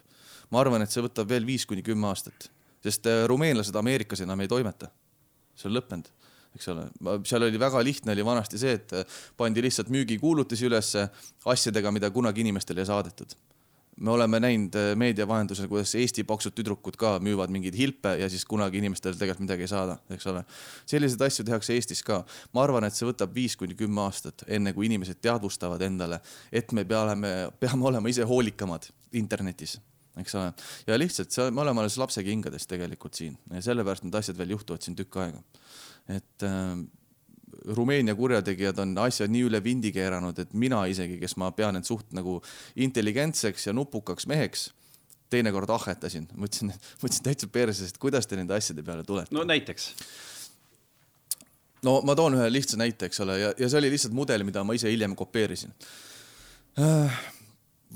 ma 0.51 0.61
arvan, 0.61 0.83
et 0.83 0.90
see 0.90 1.03
võtab 1.03 1.29
veel 1.29 1.47
viis 1.47 1.66
kuni 1.66 1.83
kümme 1.83 2.07
aastat, 2.07 2.51
sest 2.83 3.07
äh, 3.07 3.25
rumeenlased 3.27 3.75
Ameerikas 3.75 4.20
enam 4.20 4.40
ei 4.40 4.49
toimeta. 4.49 4.90
see 5.55 5.68
on 5.68 5.77
lõppenud 5.79 6.11
eks 6.55 6.69
ole, 6.71 6.85
seal 7.27 7.47
oli 7.47 7.59
väga 7.61 7.83
lihtne, 7.85 8.12
oli 8.14 8.25
vanasti 8.27 8.61
see, 8.61 8.77
et 8.79 8.95
pandi 9.38 9.62
lihtsalt 9.64 9.90
müügikuulutusi 9.95 10.69
ülesse 10.69 11.09
asjadega, 11.51 11.93
mida 11.95 12.11
kunagi 12.14 12.45
inimestele 12.45 12.85
ei 12.85 12.90
saadetud. 12.90 13.37
me 13.97 14.11
oleme 14.11 14.40
näinud 14.43 14.75
äh, 14.75 14.97
meedia 14.99 15.23
vahendusel, 15.29 15.69
kuidas 15.71 15.93
Eesti 15.95 16.25
paksud 16.27 16.55
tüdrukud 16.59 16.97
ka 16.99 17.12
müüvad 17.23 17.53
mingeid 17.55 17.77
hilpe 17.79 18.17
ja 18.19 18.29
siis 18.29 18.43
kunagi 18.45 18.81
inimestele 18.83 19.14
tegelikult 19.14 19.45
midagi 19.47 19.62
ei 19.62 19.71
saada, 19.71 19.99
eks 20.11 20.27
ole. 20.27 20.45
selliseid 20.87 21.23
asju 21.23 21.45
tehakse 21.47 21.75
Eestis 21.75 22.03
ka. 22.03 22.25
ma 22.53 22.62
arvan, 22.62 22.85
et 22.85 22.95
see 22.95 23.07
võtab 23.07 23.35
viis 23.35 23.57
kuni 23.57 23.79
kümme 23.79 24.03
aastat, 24.03 24.47
enne 24.49 24.75
kui 24.75 24.87
inimesed 24.90 25.23
teadvustavad 25.23 25.83
endale, 25.83 26.21
et 26.53 26.73
me 26.73 26.85
peame, 26.85 27.35
peame 27.61 27.90
olema 27.90 28.11
ise 28.11 28.27
hoolikamad 28.27 28.90
internetis 29.12 29.79
eks 30.20 30.35
ole, 30.38 30.50
ja 30.87 30.98
lihtsalt 30.98 31.35
see, 31.35 31.48
me 31.50 31.64
oleme 31.64 31.83
alles 31.83 31.96
lapse 31.98 32.22
kingades 32.27 32.68
tegelikult 32.70 33.18
siin. 33.18 33.38
Ja 33.53 33.62
sellepärast 33.64 34.07
need 34.07 34.18
asjad 34.18 34.38
veel 34.38 34.55
juhtuvad 34.55 34.85
siin 34.85 34.96
tükk 34.98 35.18
aega. 35.24 35.42
Et 36.14 36.46
äh, 36.46 36.77
Rumeenia 37.64 38.14
kurjategijad 38.14 38.79
on 38.83 38.96
asja 38.98 39.27
nii 39.31 39.44
üle 39.48 39.61
vindi 39.64 39.92
keeranud, 39.94 40.38
et 40.42 40.55
mina 40.59 40.85
isegi, 40.90 41.18
kes 41.20 41.37
ma 41.40 41.50
pean 41.57 41.79
end 41.79 41.88
suht 41.88 42.12
nagu 42.16 42.40
intelligentseks 42.77 43.68
ja 43.68 43.74
nupukaks 43.77 44.29
meheks, 44.31 44.68
teinekord 45.33 45.70
ahhetasin, 45.72 46.27
mõtlesin, 46.37 46.74
mõtlesin 47.03 47.27
täitsa 47.27 47.48
perses, 47.50 47.90
et 47.90 48.00
kuidas 48.03 48.29
te 48.29 48.38
nende 48.38 48.55
asjade 48.57 48.85
peale 48.87 49.07
tulete. 49.07 49.35
no 49.35 49.46
näiteks? 49.48 49.92
no 51.85 52.00
ma 52.07 52.16
toon 52.18 52.38
ühe 52.38 52.50
lihtsa 52.53 52.79
näite, 52.81 53.09
eks 53.11 53.22
ole, 53.24 53.38
ja, 53.40 53.53
ja 53.59 53.68
see 53.70 53.81
oli 53.81 53.92
lihtsalt 53.94 54.16
mudel, 54.16 54.44
mida 54.46 54.64
ma 54.64 54.77
ise 54.77 54.92
hiljem 54.92 55.16
kopeerisin. 55.18 55.74
Äh, 56.81 57.18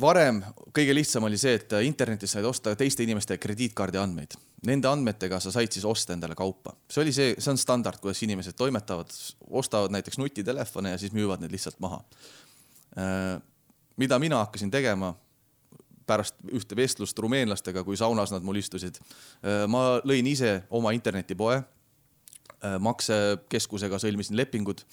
varem 0.01 0.41
kõige 0.75 0.95
lihtsam 0.95 1.27
oli 1.27 1.39
see, 1.41 1.57
et 1.59 1.73
internetis 1.87 2.35
said 2.35 2.47
osta 2.47 2.75
teiste 2.79 3.05
inimeste 3.05 3.39
krediitkaardi 3.41 4.01
andmeid. 4.01 4.37
Nende 4.67 4.91
andmetega 4.91 5.39
sa 5.43 5.53
said 5.55 5.73
siis 5.75 5.87
osta 5.87 6.15
endale 6.15 6.35
kaupa. 6.39 6.75
see 6.91 7.03
oli 7.03 7.13
see, 7.15 7.35
see 7.39 7.51
on 7.53 7.59
standard, 7.59 8.01
kuidas 8.03 8.23
inimesed 8.23 8.57
toimetavad, 8.59 9.13
ostavad 9.51 9.95
näiteks 9.95 10.19
nutitelefone 10.19 10.91
ja 10.91 10.99
siis 10.99 11.15
müüvad 11.15 11.43
need 11.43 11.55
lihtsalt 11.55 11.81
maha. 11.81 12.03
Äh, 12.99 13.41
mida 13.97 14.19
mina 14.19 14.43
hakkasin 14.45 14.71
tegema 14.71 15.15
pärast 16.07 16.35
ühte 16.53 16.77
vestlust 16.77 17.19
rumeenlastega, 17.19 17.85
kui 17.85 17.97
saunas 17.97 18.33
nad 18.33 18.43
mul 18.43 18.59
istusid, 18.59 18.99
äh, 19.43 19.67
ma 19.69 20.01
lõin 20.05 20.27
ise 20.27 20.63
oma 20.71 20.95
internetipoe, 20.97 21.61
äh, 21.61 22.79
maksekeskusega 22.81 23.99
sõlmisin 23.99 24.39
lepingud. 24.39 24.85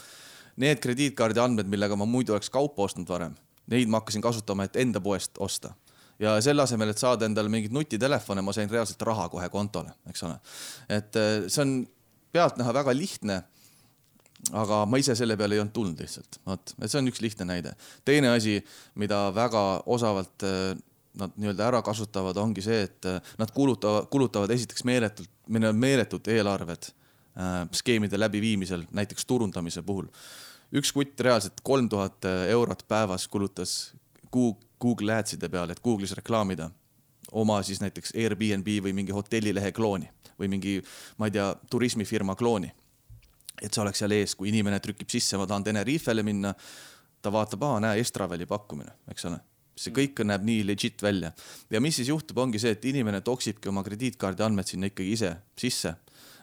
Need 0.61 0.79
krediitkaardi 0.79 1.41
andmed, 1.41 1.67
millega 1.67 1.97
ma 1.99 2.05
muidu 2.07 2.33
oleks 2.35 2.49
kaupa 2.49 2.85
ostnud 2.85 3.09
varem 3.09 3.33
neid 3.71 3.89
ma 3.89 4.01
hakkasin 4.01 4.21
kasutama, 4.21 4.67
et 4.67 4.77
enda 4.81 5.01
poest 5.01 5.39
osta 5.39 5.73
ja 6.19 6.35
selle 6.43 6.63
asemel, 6.63 6.91
et 6.91 7.01
saada 7.01 7.27
endale 7.27 7.51
mingeid 7.51 7.73
nutitelefone, 7.75 8.43
ma 8.45 8.53
sain 8.55 8.71
reaalselt 8.71 9.01
raha 9.07 9.27
kohe 9.31 9.49
kontole, 9.53 9.91
eks 10.09 10.23
ole. 10.27 10.37
et 10.89 11.19
äh, 11.19 11.35
see 11.47 11.61
on 11.65 11.75
pealtnäha 12.35 12.73
väga 12.73 12.95
lihtne. 12.95 13.43
aga 14.53 14.83
ma 14.85 14.97
ise 15.01 15.15
selle 15.17 15.37
peale 15.37 15.55
ei 15.55 15.59
olnud 15.63 15.73
tulnud 15.73 16.01
lihtsalt, 16.03 16.37
vot, 16.45 16.75
et 16.77 16.91
see 16.91 16.99
on 16.99 17.07
üks 17.09 17.21
lihtne 17.23 17.47
näide. 17.49 17.75
teine 18.05 18.29
asi, 18.35 18.59
mida 18.95 19.27
väga 19.35 19.63
osavalt 19.85 20.45
äh, 20.47 20.75
nad 21.15 21.35
nii-öelda 21.39 21.69
ära 21.71 21.81
kasutavad, 21.81 22.37
ongi 22.37 22.63
see, 22.63 22.83
et 22.87 23.09
äh, 23.09 23.33
nad 23.39 23.51
kulutavad, 23.55 24.09
kulutavad 24.11 24.51
esiteks 24.55 24.83
meeletult, 24.87 25.31
meil 25.49 25.71
on 25.71 25.79
meeletud 25.79 26.27
eelarved 26.27 26.93
skeemide 27.75 28.15
läbiviimisel, 28.15 28.85
näiteks 28.95 29.25
turundamise 29.27 29.81
puhul 29.83 30.05
üks 30.75 30.91
kutt 30.95 31.21
reaalselt 31.23 31.61
kolm 31.63 31.89
tuhat 31.89 32.25
eurot 32.49 32.83
päevas 32.87 33.27
kulutas 33.31 33.93
Google 34.31 35.15
Adside 35.15 35.49
peale, 35.49 35.71
et 35.71 35.83
Google'is 35.83 36.15
reklaamida 36.17 36.69
oma 37.31 37.61
siis 37.63 37.81
näiteks 37.81 38.13
Airbnb 38.15 38.67
või 38.83 38.93
mingi 38.95 39.15
hotellilehe 39.15 39.71
klooni 39.75 40.09
või 40.39 40.49
mingi, 40.51 40.79
ma 41.17 41.29
ei 41.29 41.35
tea, 41.35 41.47
turismifirma 41.71 42.35
klooni. 42.35 42.71
et 43.61 43.71
see 43.71 43.79
oleks 43.81 44.01
seal 44.03 44.11
ees, 44.11 44.33
kui 44.35 44.49
inimene 44.51 44.81
trükib 44.83 45.07
sisse, 45.09 45.37
ma 45.39 45.45
tahan 45.47 45.63
Tenerifele 45.63 46.23
minna, 46.27 46.49
ta 47.23 47.31
vaatab, 47.31 47.61
aa, 47.63 47.77
näe, 47.79 48.01
Estraveli 48.03 48.45
pakkumine, 48.45 48.91
eks 49.07 49.25
ole. 49.29 49.37
See 49.79 49.93
kõik 49.95 50.19
näeb 50.27 50.43
nii 50.43 50.65
legit 50.67 51.01
välja. 51.03 51.31
Ja 51.71 51.79
mis 51.79 51.95
siis 51.95 52.09
juhtub, 52.11 52.37
ongi 52.43 52.59
see, 52.59 52.73
et 52.75 52.83
inimene 52.85 53.21
toksibki 53.23 53.71
oma 53.71 53.83
krediitkaardi 53.83 54.43
andmed 54.43 54.67
sinna 54.67 54.91
ikkagi 54.91 55.15
ise 55.15 55.31
sisse. 55.59 55.95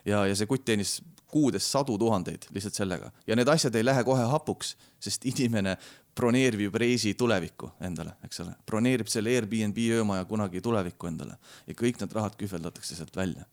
Ja, 0.09 0.25
ja 0.25 0.33
see 0.37 0.49
kutt 0.49 0.65
teenis 0.65 1.03
kuudes 1.33 1.67
sadu 1.73 1.97
tuhandeid 1.99 2.47
lihtsalt 2.53 2.77
sellega. 2.77 3.11
Ja 3.27 3.37
need 3.37 3.49
asjad 3.49 3.75
ei 3.75 3.85
lähe 3.85 4.05
kohe 4.05 4.25
hapuks, 4.29 4.75
sest 5.01 5.25
inimene 5.31 5.77
broneerib 6.17 6.75
reisi 6.77 7.15
tulevikku 7.19 7.71
endale, 7.89 8.17
eks 8.27 8.43
ole, 8.45 8.53
broneerib 8.69 9.09
selle 9.09 9.33
Airbnb 9.33 9.79
öömaja 9.99 10.27
kunagi 10.29 10.61
tulevikku 10.65 11.09
endale. 11.09 11.39
Ja 11.67 11.77
kõik 11.79 12.01
need 12.03 12.13
rahad 12.13 12.37
kühveldatakse 12.41 12.99
sealt 12.99 13.17
välja. 13.17 13.49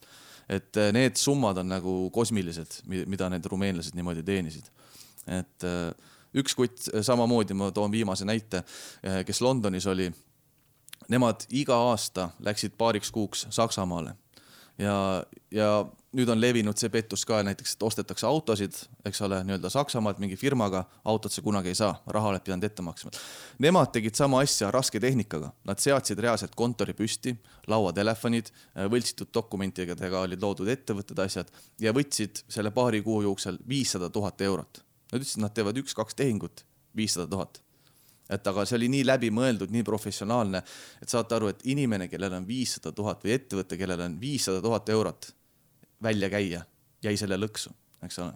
et 0.50 0.78
äh, 0.78 0.92
need 0.92 1.16
summad 1.16 1.58
on 1.58 1.68
nagu 1.70 2.10
kosmilised, 2.12 2.82
mida 2.88 3.30
need 3.30 3.46
rumeenlased 3.46 3.96
niimoodi 3.96 4.24
teenisid. 4.24 4.72
et 5.28 5.64
äh, 5.64 5.94
üks 6.34 6.56
kutt 6.56 6.90
samamoodi, 7.02 7.54
ma 7.54 7.72
toon 7.72 7.92
viimase 7.92 8.26
näite, 8.26 8.64
kes 9.26 9.42
Londonis 9.42 9.88
oli. 9.90 10.12
Nemad 11.10 11.48
iga 11.58 11.74
aasta 11.90 12.30
läksid 12.46 12.76
paariks 12.78 13.10
kuuks 13.12 13.48
Saksamaale. 13.50 14.14
Ja, 14.78 15.24
ja 15.52 15.86
nüüd 16.18 16.30
on 16.34 16.40
levinud 16.42 16.78
see 16.80 16.90
pettus 16.94 17.22
ka 17.28 17.42
näiteks, 17.46 17.76
et 17.76 17.84
ostetakse 17.86 18.26
autosid, 18.28 18.76
eks 19.06 19.22
ole, 19.26 19.42
nii-öelda 19.46 19.70
Saksamaalt 19.74 20.22
mingi 20.22 20.38
firmaga, 20.40 20.84
autot 21.12 21.34
sa 21.34 21.44
kunagi 21.46 21.72
ei 21.72 21.78
saa, 21.78 21.92
raha 22.10 22.32
oled 22.32 22.46
pidanud 22.46 22.66
ette 22.66 22.86
maksma. 22.86 23.14
Nemad 23.62 23.94
tegid 23.94 24.18
sama 24.18 24.42
asja 24.46 24.72
raske 24.74 25.02
tehnikaga, 25.02 25.52
nad 25.70 25.82
seadsid 25.84 26.22
reaalselt 26.26 26.58
kontori 26.58 26.96
püsti, 26.98 27.36
lauatelefonid, 27.70 28.50
võltsitud 28.90 29.34
dokumentidega 29.34 30.26
olid 30.26 30.42
loodud 30.42 30.74
ettevõtted, 30.74 31.22
asjad 31.26 31.54
ja 31.82 31.94
võtsid 31.96 32.44
selle 32.50 32.74
paari 32.74 33.04
kuu 33.06 33.22
jooksul 33.28 33.62
viissada 33.70 34.10
tuhat 34.10 34.42
eurot. 34.42 34.84
Nad 35.12 35.22
ütlesid, 35.22 35.42
nad 35.46 35.54
teevad 35.54 35.78
üks-kaks 35.82 36.18
tehingut, 36.18 36.66
viissada 36.98 37.30
tuhat 37.30 37.62
et 38.30 38.46
aga 38.46 38.62
see 38.70 38.76
oli 38.78 38.92
nii 38.94 39.08
läbimõeldud, 39.10 39.72
nii 39.74 39.82
professionaalne, 39.82 40.60
et 41.02 41.10
saate 41.10 41.34
aru, 41.34 41.48
et 41.50 41.64
inimene, 41.74 42.06
kellel 42.12 42.36
on 42.38 42.44
viissada 42.46 42.92
tuhat 42.94 43.24
või 43.26 43.34
ettevõte, 43.34 43.74
kellel 43.74 44.04
on 44.06 44.20
viissada 44.22 44.62
tuhat 44.62 44.92
eurot 44.94 45.32
välja 46.04 46.30
käia, 46.32 46.64
jäi 47.04 47.18
selle 47.20 47.40
lõksu, 47.40 47.74
eks 48.06 48.22
ole 48.24 48.36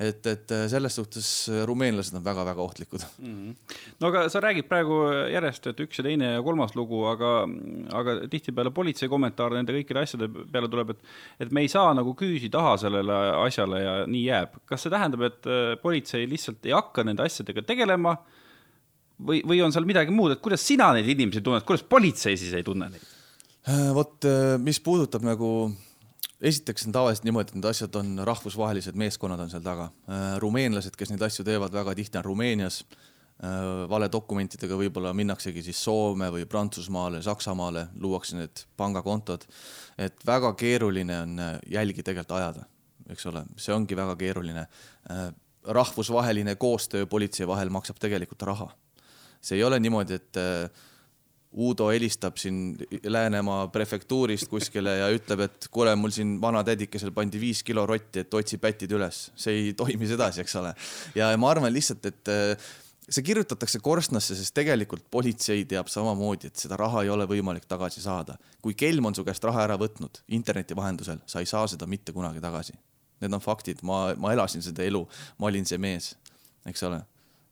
et, 0.00 0.24
et 0.30 0.52
selles 0.72 0.94
suhtes 0.96 1.26
rumeenlased 1.68 2.14
on 2.16 2.24
väga-väga 2.24 2.62
ohtlikud 2.64 3.02
mm. 3.18 3.34
-hmm. 3.34 3.76
no 4.00 4.08
aga 4.08 4.22
sa 4.32 4.40
räägid 4.40 4.68
praegu 4.68 5.02
järjest, 5.32 5.66
et 5.66 5.82
üks 5.84 6.00
ja 6.00 6.04
teine 6.06 6.32
ja 6.32 6.42
kolmas 6.42 6.72
lugu, 6.76 7.02
aga, 7.10 7.32
aga 8.00 8.16
tihtipeale 8.32 8.72
politsei 8.72 9.08
kommentaar 9.12 9.58
nende 9.58 9.76
kõikide 9.76 10.04
asjade 10.04 10.30
peale 10.52 10.68
tuleb, 10.72 10.94
et, 10.94 11.04
et 11.44 11.52
me 11.52 11.66
ei 11.66 11.68
saa 11.68 11.92
nagu 11.94 12.14
küüsi 12.16 12.48
taha 12.50 12.76
sellele 12.80 13.20
asjale 13.44 13.82
ja 13.84 13.94
nii 14.06 14.24
jääb. 14.24 14.60
kas 14.64 14.86
see 14.86 14.94
tähendab, 14.96 15.26
et 15.28 15.50
politsei 15.82 16.28
lihtsalt 16.28 16.64
ei 16.66 16.76
hakka 16.76 17.04
nende 17.04 17.26
asjadega 17.28 17.62
tegelema 17.62 18.16
või, 19.20 19.40
või 19.46 19.60
on 19.64 19.72
seal 19.74 19.88
midagi 19.88 20.14
muud, 20.14 20.34
et 20.34 20.42
kuidas 20.44 20.64
sina 20.66 20.90
neid 20.96 21.08
inimesi 21.08 21.42
tunned, 21.44 21.64
kuidas 21.68 21.84
politsei 21.86 22.38
siis 22.40 22.54
ei 22.56 22.66
tunne 22.66 22.90
neid? 22.92 23.06
Äh, 23.68 23.90
vot, 23.94 24.16
äh, 24.24 24.56
mis 24.62 24.80
puudutab 24.80 25.24
nagu, 25.26 25.70
esiteks 26.40 26.86
on 26.86 26.94
tavaliselt 26.96 27.26
niimoodi, 27.28 27.52
et 27.52 27.58
need 27.58 27.68
asjad 27.70 27.94
on 28.00 28.18
rahvusvahelised 28.24 28.98
meeskonnad 28.98 29.40
on 29.44 29.52
seal 29.52 29.64
taga. 29.64 29.90
Äh, 30.08 30.34
rumeenlased, 30.42 30.96
kes 30.98 31.12
neid 31.12 31.22
asju 31.26 31.44
teevad, 31.46 31.72
väga 31.74 31.94
tihti 31.98 32.20
on 32.20 32.28
Rumeenias. 32.32 32.84
valedokumentidega 33.88 34.76
võib-olla 34.76 35.14
minnaksegi 35.16 35.62
siis 35.64 35.78
Soome 35.80 36.26
või 36.28 36.42
Prantsusmaale, 36.44 37.22
Saksamaale, 37.24 37.86
luuakse 37.96 38.36
need 38.36 38.66
pangakontod. 38.76 39.46
et 39.96 40.26
väga 40.26 40.52
keeruline 40.52 41.16
on 41.22 41.40
jälgi 41.66 42.02
tegelikult 42.02 42.36
ajada, 42.36 42.66
eks 43.08 43.26
ole, 43.26 43.44
see 43.56 43.72
ongi 43.72 43.96
väga 43.96 44.16
keeruline. 44.16 44.66
rahvusvaheline 45.64 46.56
koostöö 46.56 47.06
politsei 47.06 47.46
vahel 47.46 47.70
maksab 47.70 47.96
tegelikult 47.96 48.42
raha 48.42 48.68
see 49.40 49.58
ei 49.58 49.64
ole 49.64 49.80
niimoodi, 49.80 50.20
et 50.20 50.36
äh, 50.36 50.70
Uudo 51.50 51.88
helistab 51.90 52.36
siin 52.38 52.76
Läänemaa 53.02 53.64
prefektuurist 53.74 54.46
kuskile 54.48 54.92
ja 55.00 55.08
ütleb, 55.10 55.40
et 55.48 55.66
kuule, 55.74 55.96
mul 55.98 56.12
siin 56.14 56.36
vanatädikesel 56.40 57.10
pandi 57.10 57.40
viis 57.42 57.64
kilo 57.66 57.82
rotti, 57.90 58.22
et 58.22 58.34
otsi 58.34 58.58
pätid 58.62 58.94
üles. 58.94 59.30
see 59.34 59.56
ei 59.56 59.72
toimi 59.74 60.06
sedasi, 60.06 60.44
eks 60.44 60.54
ole. 60.62 60.74
ja 61.18 61.32
ma 61.36 61.50
arvan 61.50 61.74
lihtsalt, 61.74 62.06
et 62.06 62.30
äh, 62.30 62.70
see 63.10 63.26
kirjutatakse 63.26 63.82
korstnasse, 63.82 64.38
sest 64.38 64.54
tegelikult 64.54 65.08
politsei 65.10 65.64
teab 65.66 65.90
samamoodi, 65.90 66.52
et 66.52 66.62
seda 66.62 66.78
raha 66.78 67.02
ei 67.02 67.10
ole 67.10 67.26
võimalik 67.26 67.66
tagasi 67.66 68.02
saada. 68.04 68.38
kui 68.62 68.78
kelm 68.78 69.10
on 69.10 69.18
su 69.18 69.26
käest 69.26 69.44
raha 69.44 69.66
ära 69.66 69.78
võtnud 69.80 70.22
interneti 70.28 70.76
vahendusel, 70.78 71.18
sa 71.26 71.42
ei 71.42 71.50
saa 71.50 71.66
seda 71.66 71.86
mitte 71.90 72.14
kunagi 72.14 72.40
tagasi. 72.40 72.78
Need 73.20 73.34
on 73.34 73.42
faktid, 73.42 73.82
ma, 73.82 74.14
ma 74.16 74.32
elasin 74.32 74.62
seda 74.62 74.86
elu, 74.86 75.02
ma 75.38 75.50
olin 75.50 75.66
see 75.66 75.82
mees, 75.82 76.14
eks 76.64 76.86
ole 76.86 77.02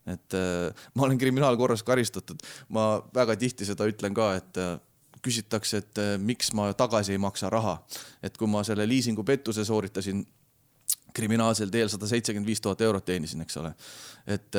et 0.08 0.34
äh, 0.34 0.88
ma 0.94 1.06
olen 1.06 1.18
kriminaalkorras 1.18 1.84
karistatud, 1.86 2.42
ma 2.74 2.98
väga 3.14 3.36
tihti 3.38 3.68
seda 3.68 3.86
ütlen 3.88 4.16
ka, 4.16 4.32
et 4.38 4.60
äh, 4.60 4.76
küsitakse, 5.24 5.82
et 5.82 6.02
äh, 6.02 6.12
miks 6.20 6.52
ma 6.56 6.70
tagasi 6.76 7.14
ei 7.14 7.22
maksa 7.22 7.50
raha. 7.52 7.78
et 8.22 8.36
kui 8.36 8.48
ma 8.50 8.64
selle 8.64 8.88
liisingupettuse 8.88 9.64
sooritasin, 9.64 10.24
kriminaalsel 11.14 11.70
teel 11.72 11.88
sada 11.90 12.06
seitsekümmend 12.06 12.46
viis 12.46 12.60
tuhat 12.62 12.80
eurot 12.84 13.04
teenisin, 13.04 13.42
eks 13.42 13.56
ole. 13.60 13.72
et 14.26 14.56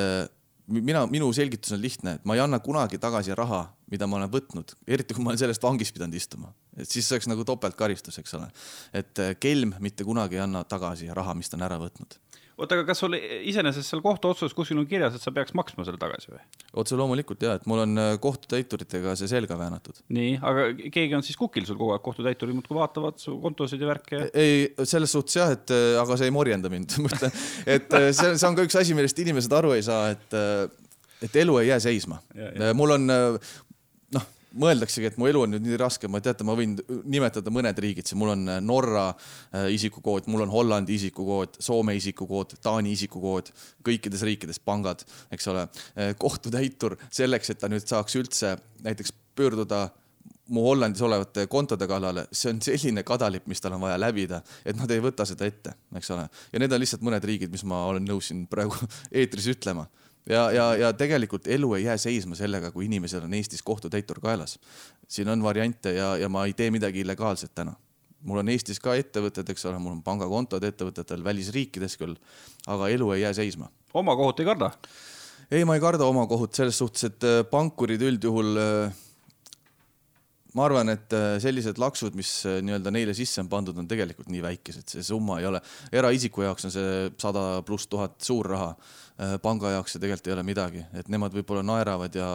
mina, 0.68 1.06
minu 1.08 1.32
selgitus 1.34 1.74
on 1.74 1.82
lihtne, 1.82 2.18
et 2.18 2.26
ma 2.26 2.36
ei 2.36 2.44
anna 2.44 2.60
kunagi 2.60 3.00
tagasi 3.00 3.36
raha, 3.38 3.64
mida 3.92 4.08
ma 4.08 4.20
olen 4.20 4.32
võtnud, 4.34 4.76
eriti 4.88 5.16
kui 5.16 5.24
ma 5.24 5.32
olen 5.32 5.42
sellest 5.42 5.64
vangis 5.64 5.94
pidanud 5.96 6.18
istuma, 6.18 6.52
et 6.76 6.90
siis 6.90 7.08
see 7.08 7.16
oleks 7.16 7.30
nagu 7.32 7.46
topeltkaristus, 7.48 8.20
eks 8.22 8.36
ole. 8.38 8.50
et 8.94 9.24
kelm 9.40 9.78
mitte 9.80 10.06
kunagi 10.06 10.38
ei 10.38 10.46
anna 10.46 10.66
tagasi 10.68 11.10
raha, 11.14 11.38
mis 11.38 11.50
ta 11.50 11.58
on 11.58 11.66
ära 11.70 11.80
võtnud 11.82 12.20
oota, 12.60 12.78
aga 12.78 12.86
kas 12.90 13.02
sul 13.04 13.16
iseenesest 13.18 13.94
seal 13.94 14.02
kohtuotsuses 14.04 14.56
kuskil 14.58 14.80
on 14.82 14.88
kirjas, 14.90 15.16
et 15.18 15.24
sa 15.24 15.34
peaks 15.36 15.56
maksma 15.58 15.86
selle 15.88 16.00
tagasi 16.02 16.34
või? 16.34 16.42
otse 16.84 16.98
loomulikult 17.00 17.44
ja, 17.46 17.56
et 17.60 17.68
mul 17.70 17.84
on 17.86 18.02
äh, 18.02 18.12
kohtutäituritega 18.22 19.16
see 19.20 19.32
selga 19.32 19.58
väänatud. 19.60 20.02
nii, 20.16 20.36
aga 20.52 20.68
keegi 20.80 21.18
on 21.18 21.26
siis 21.26 21.40
kukil 21.40 21.68
sul 21.68 21.80
kogu 21.80 21.96
aeg, 21.96 22.04
kohtutäiturid 22.06 22.58
muudkui 22.58 22.78
vaatavad 22.80 23.20
su 23.22 23.38
kontosid 23.44 23.84
ja 23.84 23.92
värke? 23.92 24.26
ei, 24.34 24.68
selles 24.84 25.16
suhtes 25.16 25.40
jah, 25.40 25.54
et 25.56 25.76
äh, 25.76 25.94
aga 26.02 26.20
see 26.20 26.30
ei 26.30 26.36
morjenda 26.36 26.72
mind 26.74 26.98
ma 27.04 27.14
ütlen, 27.14 27.40
et 27.66 27.98
äh, 27.98 28.12
see, 28.12 28.36
see 28.36 28.50
on 28.50 28.60
ka 28.60 28.68
üks 28.68 28.80
asi, 28.80 28.98
millest 28.98 29.24
inimesed 29.24 29.56
aru 29.62 29.76
ei 29.78 29.86
saa, 29.86 30.12
et 30.16 30.40
et 31.20 31.34
elu 31.36 31.58
ei 31.60 31.68
jää 31.68 31.82
seisma. 31.84 32.22
mul 32.80 32.96
on, 32.96 33.12
mõeldaksegi, 34.58 35.10
et 35.10 35.18
mu 35.20 35.28
elu 35.30 35.44
on 35.46 35.54
nüüd 35.54 35.66
nii 35.66 35.78
raske, 35.80 36.10
ma 36.12 36.22
teate, 36.24 36.46
ma 36.48 36.56
võin 36.58 36.76
nimetada 37.10 37.52
mõned 37.54 37.78
riigid, 37.84 38.10
siin 38.10 38.20
mul 38.22 38.34
on 38.34 38.48
äh, 38.50 38.60
Norra 38.66 39.06
äh, 39.12 39.70
isikukood, 39.76 40.30
mul 40.32 40.46
on 40.46 40.54
Hollandi 40.54 40.98
isikukood, 40.98 41.60
Soome 41.64 41.96
isikukood, 42.00 42.58
Taani 42.64 42.94
isikukood, 42.98 43.54
kõikides 43.86 44.26
riikides 44.26 44.62
pangad, 44.66 45.06
eks 45.34 45.50
ole. 45.52 45.68
Äh, 45.96 46.14
kohtutäitur 46.20 46.98
selleks, 47.12 47.54
et 47.54 47.62
ta 47.62 47.70
nüüd 47.72 47.86
saaks 47.90 48.18
üldse 48.20 48.56
näiteks 48.86 49.14
pöörduda 49.38 49.88
mu 50.50 50.64
Hollandis 50.66 51.02
olevate 51.06 51.46
kontode 51.48 51.86
kallale, 51.88 52.26
see 52.34 52.50
on 52.50 52.62
selline 52.66 53.04
kadalipp, 53.06 53.46
mis 53.50 53.62
tal 53.62 53.76
on 53.78 53.84
vaja 53.86 54.00
läbida, 54.02 54.42
et 54.66 54.78
nad 54.80 54.90
ei 54.90 55.02
võta 55.04 55.28
seda 55.30 55.46
ette, 55.46 55.76
eks 55.96 56.10
ole. 56.16 56.26
ja 56.54 56.62
need 56.62 56.74
on 56.74 56.82
lihtsalt 56.82 57.06
mõned 57.06 57.26
riigid, 57.30 57.54
mis 57.54 57.64
ma 57.70 57.84
olen 57.92 58.08
nõus 58.10 58.32
siin 58.32 58.48
praegu 58.50 58.74
eetris 59.22 59.52
ütlema 59.54 59.86
ja, 60.30 60.52
ja, 60.52 60.66
ja 60.76 60.94
tegelikult 60.94 61.48
elu 61.48 61.74
ei 61.74 61.84
jää 61.84 61.98
seisma 61.98 62.36
sellega, 62.36 62.72
kui 62.72 62.86
inimesel 62.86 63.24
on 63.24 63.34
Eestis 63.34 63.64
kohtutäitur 63.64 64.20
kaelas. 64.20 64.60
siin 65.08 65.30
on 65.30 65.44
variante 65.44 65.94
ja, 65.94 66.18
ja 66.18 66.30
ma 66.30 66.46
ei 66.46 66.54
tee 66.54 66.72
midagi 66.72 67.00
illegaalset 67.00 67.56
täna. 67.56 67.74
mul 68.22 68.38
on 68.38 68.50
Eestis 68.50 68.80
ka 68.80 68.96
ettevõtted, 68.96 69.50
eks 69.50 69.66
ole, 69.66 69.80
mul 69.80 69.98
on 69.98 70.04
pangakontod 70.04 70.64
ettevõtetel 70.64 71.24
välisriikides 71.24 71.98
küll, 71.98 72.16
aga 72.68 72.90
elu 72.90 73.12
ei 73.12 73.22
jää 73.22 73.34
seisma. 73.34 73.70
oma 73.94 74.16
kohut 74.16 74.40
ei 74.40 74.46
karda? 74.46 74.72
ei, 75.52 75.66
ma 75.66 75.76
ei 75.76 75.82
karda 75.82 76.06
oma 76.06 76.28
kohut 76.28 76.54
selles 76.54 76.78
suhtes, 76.78 77.04
et 77.04 77.24
äh, 77.24 77.44
pankurid 77.50 78.02
üldjuhul 78.02 78.58
äh, 78.58 79.00
ma 80.58 80.66
arvan, 80.66 80.90
et 80.94 81.14
äh, 81.14 81.36
sellised 81.42 81.78
laksud, 81.82 82.16
mis 82.18 82.32
äh, 82.50 82.58
nii-öelda 82.66 82.94
neile 82.94 83.14
sisse 83.18 83.42
on 83.44 83.50
pandud, 83.52 83.78
on 83.78 83.88
tegelikult 83.90 84.32
nii 84.34 84.42
väikesed, 84.44 84.88
see 84.90 85.06
summa 85.06 85.38
ei 85.42 85.48
ole, 85.50 85.62
eraisiku 85.94 86.46
jaoks 86.46 86.66
on 86.70 86.74
see 86.74 86.96
sada 87.22 87.44
pluss 87.66 87.90
tuhat 87.92 88.18
suur 88.26 88.50
raha. 88.56 88.72
Äh, 89.20 89.36
panga 89.44 89.76
jaoks 89.76 89.96
see 89.96 90.02
tegelikult 90.02 90.32
ei 90.32 90.36
ole 90.38 90.46
midagi, 90.48 90.84
et 90.98 91.12
nemad 91.14 91.36
võib-olla 91.38 91.64
naeravad 91.68 92.18
ja, 92.18 92.32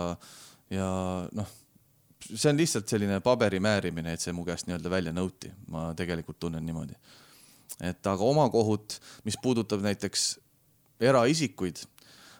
ja 0.70 0.88
noh, 1.34 1.50
see 2.28 2.52
on 2.52 2.60
lihtsalt 2.60 2.88
selline 2.90 3.18
paberi 3.24 3.60
määrimine, 3.62 4.14
et 4.14 4.22
see 4.22 4.34
mu 4.36 4.46
käest 4.46 4.68
nii-öelda 4.68 4.92
välja 4.92 5.14
nõuti, 5.16 5.50
ma 5.74 5.90
tegelikult 5.98 6.38
tunnen 6.46 6.64
niimoodi. 6.64 6.94
et 7.82 8.06
aga 8.06 8.22
oma 8.22 8.46
kohut, 8.52 9.00
mis 9.26 9.34
puudutab 9.42 9.82
näiteks 9.82 10.36
eraisikuid 11.02 11.82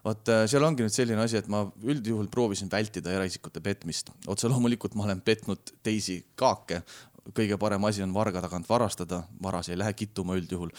vot 0.05 0.29
äh, 0.33 0.45
seal 0.51 0.65
ongi 0.67 0.85
nüüd 0.85 0.95
selline 0.95 1.25
asi, 1.25 1.39
et 1.41 1.49
ma 1.53 1.65
üldjuhul 1.85 2.29
proovisin 2.33 2.71
vältida 2.73 3.13
eraisikute 3.15 3.63
petmist. 3.65 4.13
otse 4.27 4.51
loomulikult 4.53 4.97
ma 4.99 5.07
olen 5.09 5.25
petnud 5.25 5.75
teisi 5.83 6.21
kaake. 6.37 6.83
kõige 7.33 7.57
parem 7.57 7.85
asi 7.89 8.03
on 8.05 8.13
varga 8.13 8.43
tagant 8.45 8.69
varastada, 8.69 9.23
varas 9.43 9.71
ei 9.73 9.79
lähe 9.79 9.93
kittuma 9.97 10.37
üldjuhul. 10.37 10.71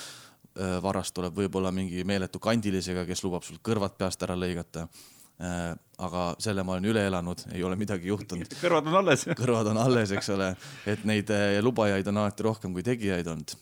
Äh, 0.56 0.78
varast 0.82 1.14
tuleb 1.14 1.36
võib-olla 1.36 1.72
mingi 1.72 2.04
meeletu 2.04 2.40
kandilisega, 2.40 3.06
kes 3.06 3.24
lubab 3.26 3.44
sul 3.44 3.58
kõrvad 3.66 3.98
peast 3.98 4.22
ära 4.24 4.38
lõigata 4.40 4.86
äh, 4.86 5.74
aga 5.98 6.28
selle 6.40 6.64
ma 6.64 6.78
olen 6.78 6.92
üle 6.94 7.08
elanud, 7.10 7.48
ei 7.52 7.64
ole 7.64 7.76
midagi 7.76 8.08
juhtunud. 8.08 8.56
kõrvad 8.64 8.88
on 8.88 9.02
alles. 9.02 9.26
kõrvad 9.36 9.74
on 9.74 9.82
alles, 9.84 10.14
eks 10.16 10.30
ole, 10.38 10.54
et 10.86 11.04
neid 11.04 11.34
lubajaid 11.66 12.08
on 12.14 12.24
alati 12.24 12.46
rohkem 12.46 12.78
kui 12.78 12.86
tegijaid 12.86 13.28
olnud 13.28 13.58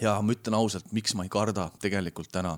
ja 0.00 0.16
ma 0.22 0.34
ütlen 0.34 0.56
ausalt, 0.56 0.90
miks 0.96 1.14
ma 1.16 1.24
ei 1.24 1.30
karda 1.32 1.68
tegelikult 1.80 2.28
täna, 2.32 2.56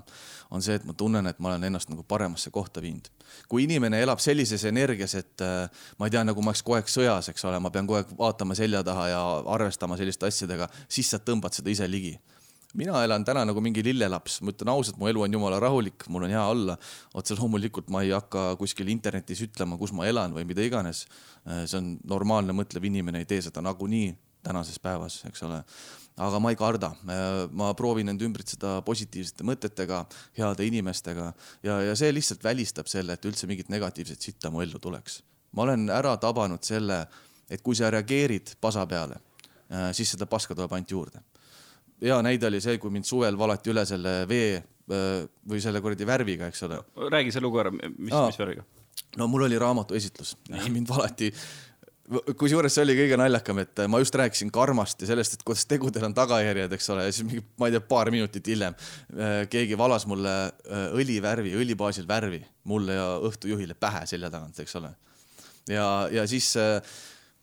on 0.51 0.63
see, 0.63 0.75
et 0.79 0.85
ma 0.87 0.95
tunnen, 0.97 1.27
et 1.29 1.39
ma 1.39 1.53
olen 1.53 1.69
ennast 1.69 1.91
nagu 1.91 2.03
paremasse 2.07 2.51
kohta 2.51 2.83
viinud. 2.83 3.07
kui 3.47 3.63
inimene 3.63 4.01
elab 4.01 4.19
sellises 4.19 4.65
energias, 4.65 5.13
et 5.15 5.43
äh, 5.45 5.69
ma 5.99 6.07
ei 6.07 6.15
tea, 6.15 6.23
nagu 6.25 6.41
ma 6.41 6.51
oleks 6.51 6.63
kogu 6.65 6.79
aeg 6.79 6.89
sõjas, 6.91 7.29
eks 7.31 7.45
ole, 7.45 7.59
ma 7.61 7.71
pean 7.71 7.87
kogu 7.87 7.99
aeg 8.01 8.11
vaatama 8.17 8.57
selja 8.57 8.83
taha 8.83 9.07
ja 9.11 9.21
arvestama 9.55 9.97
selliste 9.97 10.27
asjadega, 10.27 10.67
siis 10.89 11.11
sa 11.13 11.21
tõmbad 11.23 11.55
seda 11.55 11.71
ise 11.71 11.87
ligi. 11.87 12.17
mina 12.73 13.03
elan 13.03 13.23
täna 13.25 13.45
nagu 13.45 13.61
mingi 13.61 13.81
lillelaps, 13.83 14.41
ma 14.41 14.51
ütlen 14.51 14.69
ausalt, 14.69 14.97
mu 14.97 15.07
elu 15.07 15.23
on 15.25 15.33
jumala 15.33 15.59
rahulik, 15.59 16.07
mul 16.07 16.27
on 16.27 16.29
hea 16.29 16.45
olla. 16.45 16.77
otse 17.13 17.35
loomulikult 17.39 17.89
ma 17.89 18.01
ei 18.03 18.11
hakka 18.11 18.55
kuskil 18.57 18.89
internetis 18.89 19.41
ütlema, 19.41 19.77
kus 19.77 19.93
ma 19.93 20.05
elan 20.05 20.33
või 20.33 20.45
mida 20.45 20.61
iganes. 20.61 21.07
see 21.65 21.77
on 21.77 21.99
normaalne 22.03 22.53
mõtlev 22.53 22.83
inimene, 22.83 23.19
ei 23.19 23.25
tee 23.25 23.41
seda 23.41 23.61
nagunii 23.61 24.17
tänases 24.43 24.79
päevas, 24.79 25.19
eks 25.29 25.43
ole. 25.47 25.61
aga 26.19 26.39
ma 26.39 26.51
ei 26.51 26.57
karda, 26.59 26.91
ma 27.51 27.71
proovin 27.79 28.11
end 28.11 28.21
ümbritseda 28.21 28.79
positiivsete 28.87 29.45
mõtetega, 29.47 30.03
heade 30.37 30.67
inimestega 30.67 31.31
ja, 31.63 31.79
ja 31.89 31.95
see 31.95 32.11
lihtsalt 32.13 32.43
välistab 32.43 32.91
selle, 32.91 33.15
et 33.15 33.25
üldse 33.25 33.47
mingit 33.47 33.71
negatiivset 33.71 34.21
sitta 34.21 34.51
mu 34.51 34.61
ellu 34.61 34.79
tuleks. 34.79 35.21
ma 35.51 35.63
olen 35.67 35.89
ära 35.89 36.17
tabanud 36.17 36.63
selle, 36.63 37.05
et 37.49 37.61
kui 37.61 37.75
sa 37.75 37.89
reageerid 37.91 38.55
pasa 38.61 38.85
peale, 38.87 39.19
siis 39.93 40.15
seda 40.15 40.25
paska 40.29 40.55
tuleb 40.55 40.73
ainult 40.73 40.91
juurde 40.91 41.23
hea 42.01 42.19
näide 42.25 42.47
oli 42.47 42.61
see, 42.63 42.77
kui 42.81 42.91
mind 42.93 43.07
suvel 43.07 43.37
valati 43.39 43.71
üle 43.73 43.85
selle 43.87 44.21
vee 44.29 44.59
või 44.89 45.61
selle 45.61 45.81
kuradi 45.83 46.07
värviga, 46.07 46.49
eks 46.49 46.63
ole. 46.65 46.79
räägi 47.13 47.33
see 47.35 47.43
lugu 47.43 47.59
ära, 47.61 47.71
mis, 47.73 48.13
mis 48.13 48.39
värviga? 48.39 48.65
no 49.17 49.27
mul 49.31 49.45
oli 49.47 49.59
raamatu 49.61 49.97
esitlus, 49.97 50.35
mind 50.75 50.89
valati 50.89 51.29
kusjuures 52.39 52.73
see 52.73 52.85
oli 52.85 52.95
kõige 52.97 53.17
naljakam, 53.19 53.59
et 53.61 53.83
ma 53.91 53.99
just 54.01 54.15
rääkisin 54.17 54.49
karmast 54.53 55.03
ja 55.03 55.11
sellest, 55.11 55.37
et 55.37 55.43
kuidas 55.45 55.67
tegudel 55.69 56.07
on 56.07 56.15
tagajärjed, 56.17 56.73
eks 56.77 56.89
ole, 56.95 57.05
ja 57.05 57.13
siis 57.13 57.27
mingi, 57.27 57.43
ma 57.61 57.69
ei 57.69 57.75
tea, 57.75 57.83
paar 57.91 58.09
minutit 58.13 58.49
hiljem 58.49 58.77
keegi 59.51 59.77
valas 59.77 60.07
mulle 60.09 60.33
õlivärvi, 60.97 61.53
õli 61.59 61.77
baasil 61.77 62.07
värvi 62.09 62.41
mulle 62.69 62.97
ja 62.97 63.05
õhtujuhile 63.29 63.77
pähe 63.77 64.05
selja 64.09 64.31
tagant, 64.33 64.57
eks 64.63 64.75
ole. 64.81 64.91
ja, 65.69 65.85
ja 66.13 66.25
siis 66.29 66.51
äh, 66.57 66.79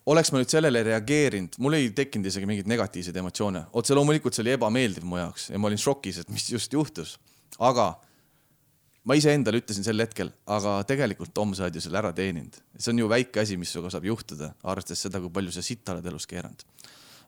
oleks 0.06 0.30
ma 0.32 0.40
nüüd 0.40 0.50
sellele 0.52 0.82
reageerinud, 0.86 1.58
mul 1.62 1.78
ei 1.78 1.90
tekkinud 1.94 2.30
isegi 2.30 2.48
mingeid 2.48 2.70
negatiivseid 2.70 3.16
emotsioone, 3.22 3.66
otse 3.78 3.94
loomulikult 3.98 4.36
see 4.36 4.44
oli 4.44 4.54
ebameeldiv 4.54 5.06
mu 5.06 5.18
jaoks 5.20 5.50
ja 5.50 5.60
ma 5.60 5.70
olin 5.70 5.82
šokis, 5.82 6.22
et 6.22 6.34
mis 6.34 6.46
just 6.52 6.72
juhtus. 6.72 7.16
aga 7.58 7.94
ma 9.06 9.16
iseendale 9.18 9.60
ütlesin 9.62 9.86
sel 9.86 10.02
hetkel, 10.02 10.32
aga 10.50 10.78
tegelikult 10.88 11.34
Tom, 11.36 11.54
sa 11.54 11.66
oled 11.66 11.78
ju 11.78 11.84
selle 11.84 12.00
ära 12.00 12.12
teeninud. 12.16 12.58
see 12.74 12.92
on 12.92 13.04
ju 13.04 13.10
väike 13.10 13.42
asi, 13.42 13.58
mis 13.60 13.72
sinuga 13.74 13.92
saab 13.94 14.08
juhtuda, 14.08 14.52
arvestades 14.66 15.04
seda, 15.06 15.22
kui 15.22 15.32
palju 15.32 15.54
sa 15.54 15.64
sitta 15.64 15.94
oled 15.94 16.08
elus 16.10 16.26
keeranud. 16.30 16.64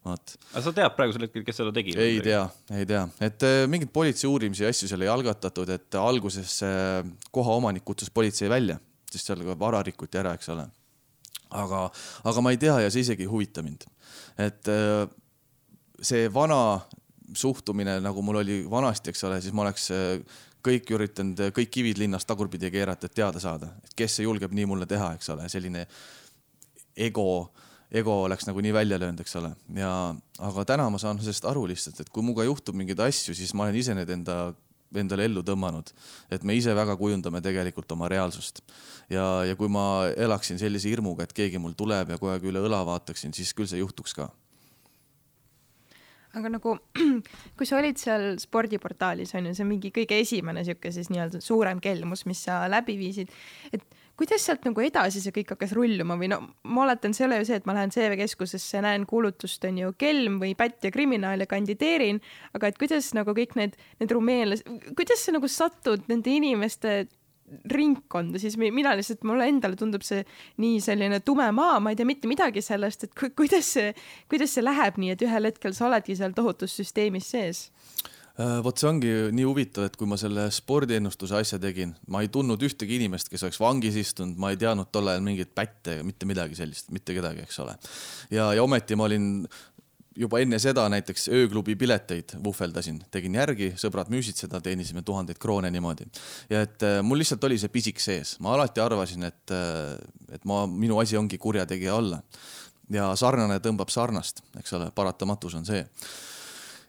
vot. 0.08 0.34
aga 0.52 0.64
sa 0.64 0.74
tead 0.74 0.96
praegusel 0.96 1.28
hetkel, 1.28 1.44
kes 1.46 1.60
seda 1.62 1.74
tegi? 1.74 1.94
ei 1.98 2.18
tea, 2.24 2.42
ei 2.74 2.88
tea, 2.88 3.04
et 3.28 3.46
äh, 3.46 3.60
mingeid 3.70 3.92
politsei 3.94 4.30
uurimisi 4.30 4.66
ja 4.66 4.72
asju 4.74 4.90
seal 4.90 5.06
ei 5.06 5.12
algatatud, 5.12 5.70
et 5.74 6.00
alguses 6.00 6.58
äh, 6.66 7.00
koha 7.34 7.60
omanik 7.62 7.86
kutsus 7.86 8.10
politsei 8.10 8.50
välja, 8.50 8.80
sest 9.12 9.30
seal 9.30 9.46
ka 9.46 9.58
vara 9.58 9.84
rikuti 9.86 10.18
ära, 10.20 10.34
eks 10.38 10.50
ole 10.54 10.66
aga, 11.50 11.86
aga 12.28 12.44
ma 12.44 12.52
ei 12.52 12.60
tea 12.60 12.76
ja 12.84 12.92
see 12.92 13.04
isegi 13.06 13.24
ei 13.24 13.30
huvita 13.30 13.64
mind. 13.64 13.86
et 14.38 14.68
äh, 14.72 15.06
see 16.00 16.28
vana 16.32 16.80
suhtumine, 17.36 17.98
nagu 18.00 18.22
mul 18.24 18.40
oli 18.40 18.62
vanasti, 18.70 19.12
eks 19.12 19.24
ole, 19.28 19.40
siis 19.44 19.54
ma 19.56 19.66
oleks 19.66 19.90
äh, 19.92 20.20
kõik 20.64 20.90
üritanud, 20.96 21.40
kõik 21.56 21.70
kivid 21.72 22.00
linnas 22.02 22.26
tagurpidi 22.28 22.70
keerata, 22.74 23.08
et 23.08 23.16
teada 23.16 23.40
saada, 23.42 23.72
et 23.84 23.94
kes 23.98 24.18
see 24.18 24.26
julgeb 24.26 24.54
nii 24.54 24.68
mulle 24.70 24.88
teha, 24.90 25.12
eks 25.18 25.32
ole, 25.34 25.48
selline 25.52 25.84
ego, 27.08 27.26
ego 27.94 28.22
oleks 28.24 28.48
nagu 28.48 28.62
nii 28.64 28.74
välja 28.74 28.98
löönud, 29.00 29.20
eks 29.22 29.36
ole, 29.40 29.52
ja 29.78 29.92
aga 30.50 30.64
täna 30.68 30.88
ma 30.90 31.00
saan 31.02 31.20
sellest 31.22 31.46
aru 31.48 31.66
lihtsalt, 31.70 32.00
et 32.02 32.10
kui 32.10 32.26
minuga 32.26 32.46
juhtub 32.48 32.78
mingeid 32.78 33.00
asju, 33.06 33.36
siis 33.38 33.54
ma 33.54 33.68
olen 33.68 33.78
ise 33.78 33.96
need 33.98 34.16
enda 34.18 34.48
endale 34.96 35.26
ellu 35.28 35.42
tõmmanud, 35.44 35.90
et 36.32 36.44
me 36.48 36.54
ise 36.56 36.72
väga 36.76 36.94
kujundame 36.96 37.42
tegelikult 37.44 37.92
oma 37.92 38.08
reaalsust. 38.08 38.62
ja, 39.10 39.44
ja 39.44 39.56
kui 39.56 39.68
ma 39.68 40.08
elaksin 40.16 40.58
sellise 40.58 40.88
hirmuga, 40.88 41.26
et 41.26 41.34
keegi 41.36 41.60
mul 41.60 41.76
tuleb 41.76 42.14
ja 42.14 42.18
kogu 42.18 42.32
aeg 42.32 42.46
üle 42.48 42.62
õla 42.64 42.84
vaataksin, 42.88 43.34
siis 43.36 43.52
küll 43.52 43.68
see 43.68 43.82
juhtuks 43.82 44.16
ka. 44.16 44.30
Aga 46.36 46.50
nagu, 46.52 46.74
kui 47.58 47.68
sa 47.68 47.78
olid 47.78 48.00
seal 48.00 48.34
spordiportaalis 48.42 49.32
on 49.38 49.48
ju, 49.48 49.54
see 49.56 49.64
on 49.64 49.72
mingi 49.72 49.92
kõige 49.94 50.18
esimene 50.20 50.64
sihuke 50.66 50.92
siis 50.94 51.08
nii-öelda 51.12 51.40
suurem 51.44 51.80
kelmus, 51.84 52.26
mis 52.28 52.42
sa 52.48 52.64
läbi 52.70 52.98
viisid, 53.00 53.32
et 53.72 53.84
kuidas 54.18 54.42
sealt 54.44 54.64
nagu 54.66 54.82
edasi 54.82 55.22
see 55.22 55.34
kõik 55.34 55.54
hakkas 55.54 55.72
rulluma 55.78 56.16
või 56.18 56.30
no 56.32 56.40
ma 56.66 56.84
oletan, 56.84 57.14
see 57.14 57.24
ei 57.24 57.28
ole 57.28 57.40
ju 57.40 57.48
see, 57.48 57.60
et 57.60 57.68
ma 57.68 57.76
lähen 57.76 57.92
CV 57.94 58.18
Keskusesse, 58.18 58.82
näen 58.84 59.06
kuulutust, 59.08 59.64
on 59.68 59.78
ju, 59.78 59.92
kelm 60.00 60.40
või 60.42 60.54
pätt 60.58 60.84
ja 60.84 60.92
kriminaal 60.94 61.44
ja 61.44 61.48
kandideerin, 61.50 62.18
aga 62.58 62.72
et 62.72 62.80
kuidas 62.80 63.12
nagu 63.16 63.34
kõik 63.36 63.54
need, 63.58 63.78
need 64.02 64.14
rumeenlased, 64.14 64.66
kuidas 64.98 65.22
sa 65.22 65.36
nagu 65.36 65.50
satud 65.52 66.10
nende 66.10 66.34
inimeste 66.34 67.04
ringkonda, 67.72 68.40
siis 68.42 68.58
mina 68.60 68.94
lihtsalt, 68.98 69.24
mulle 69.28 69.48
endale 69.48 69.78
tundub 69.78 70.04
see 70.06 70.24
nii 70.62 70.82
selline 70.84 71.20
tume 71.24 71.48
maa, 71.56 71.78
ma 71.80 71.92
ei 71.92 71.98
tea 71.98 72.08
mitte 72.08 72.30
midagi 72.30 72.62
sellest, 72.64 73.08
et 73.08 73.16
ku, 73.18 73.32
kuidas 73.36 73.72
see, 73.78 73.94
kuidas 74.30 74.54
see 74.56 74.64
läheb 74.64 75.00
nii, 75.00 75.14
et 75.16 75.26
ühel 75.26 75.50
hetkel 75.50 75.76
sa 75.76 75.88
oledki 75.88 76.16
seal 76.18 76.36
tohutus 76.36 76.76
süsteemis 76.80 77.32
sees 77.34 77.68
Äh, 78.38 78.60
vot 78.62 78.78
see 78.78 78.86
ongi 78.86 79.12
nii 79.34 79.46
huvitav, 79.48 79.88
et 79.88 79.96
kui 79.98 80.06
ma 80.06 80.14
selle 80.20 80.44
spordiennustuse 80.54 81.34
asja 81.40 81.56
tegin, 81.58 81.96
ma 82.06 82.20
ei 82.22 82.28
tundnud 82.30 82.62
ühtegi 82.62 82.94
inimest, 83.00 83.32
kes 83.32 83.42
oleks 83.42 83.58
vangis 83.58 83.96
istunud, 83.98 84.38
ma 84.38 84.52
ei 84.54 84.60
teadnud 84.60 84.92
tol 84.94 85.10
ajal 85.10 85.24
mingeid 85.26 85.50
pätte 85.58 85.96
ega 85.96 86.06
mitte 86.06 86.28
midagi 86.30 86.54
sellist, 86.54 86.92
mitte 86.94 87.16
kedagi, 87.16 87.42
eks 87.48 87.58
ole. 87.64 87.74
ja, 88.30 88.52
ja 88.54 88.62
ometi 88.62 88.94
ma 88.94 89.08
olin 89.08 89.26
juba 90.18 90.40
enne 90.42 90.58
seda 90.62 90.84
näiteks 90.90 91.28
ööklubi 91.34 91.76
pileteid 91.78 92.34
vuhveldasin, 92.44 93.00
tegin 93.14 93.36
järgi, 93.38 93.72
sõbrad 93.80 94.10
müüsid 94.12 94.38
seda, 94.40 94.60
teenisime 94.64 95.02
tuhandeid 95.06 95.38
kroone 95.40 95.70
niimoodi. 95.74 96.08
ja 96.50 96.62
et 96.66 96.82
äh, 96.86 97.00
mul 97.02 97.22
lihtsalt 97.22 97.44
oli 97.48 97.58
see 97.58 97.72
pisik 97.72 98.02
sees, 98.02 98.36
ma 98.44 98.54
alati 98.56 98.82
arvasin, 98.82 99.28
et, 99.30 99.44
äh, 99.54 99.94
et 100.34 100.44
ma, 100.48 100.64
minu 100.66 100.98
asi 101.02 101.16
ongi 101.16 101.38
kurjategija 101.38 101.94
olla. 101.94 102.22
ja 102.90 103.10
sarnane 103.16 103.60
tõmbab 103.60 103.92
sarnast, 103.92 104.42
eks 104.58 104.72
ole, 104.72 104.90
paratamatus 104.96 105.54
on 105.58 105.66
see 105.68 105.84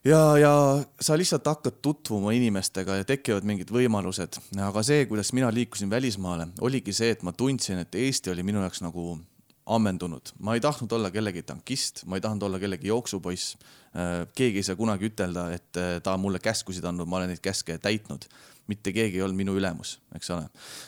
ja, 0.05 0.37
ja 0.39 0.53
sa 1.01 1.17
lihtsalt 1.17 1.47
hakkad 1.47 1.81
tutvuma 1.81 2.31
inimestega 2.31 3.01
ja 3.01 3.07
tekivad 3.07 3.47
mingid 3.47 3.71
võimalused, 3.73 4.39
aga 4.63 4.83
see, 4.85 5.05
kuidas 5.09 5.33
mina 5.35 5.51
liikusin 5.53 5.89
välismaale, 5.91 6.49
oligi 6.61 6.95
see, 6.95 7.11
et 7.15 7.25
ma 7.27 7.35
tundsin, 7.35 7.83
et 7.83 7.95
Eesti 7.95 8.31
oli 8.33 8.45
minu 8.47 8.63
jaoks 8.63 8.81
nagu 8.85 9.17
ammendunud, 9.69 10.33
ma 10.41 10.55
ei 10.57 10.61
tahtnud 10.63 10.91
olla 10.97 11.11
kellegi 11.13 11.43
tankist, 11.45 12.03
ma 12.09 12.17
ei 12.17 12.23
tahtnud 12.25 12.47
olla 12.47 12.59
kellegi 12.61 12.89
jooksupoiss. 12.89 13.57
Äh, 13.93 14.23
keegi 14.35 14.61
ei 14.61 14.65
saa 14.65 14.77
kunagi 14.79 15.09
ütelda, 15.09 15.49
et 15.53 15.77
äh, 15.77 15.97
ta 16.03 16.15
on 16.17 16.23
mulle 16.25 16.41
käskusid 16.41 16.85
andnud, 16.85 17.09
ma 17.09 17.19
olen 17.19 17.33
neid 17.33 17.43
käske 17.43 17.77
täitnud 17.81 18.29
mitte 18.69 18.93
keegi 18.93 19.17
ei 19.17 19.23
olnud 19.25 19.39
minu 19.39 19.55
ülemus, 19.57 19.95
eks 20.15 20.29
ole. 20.35 20.45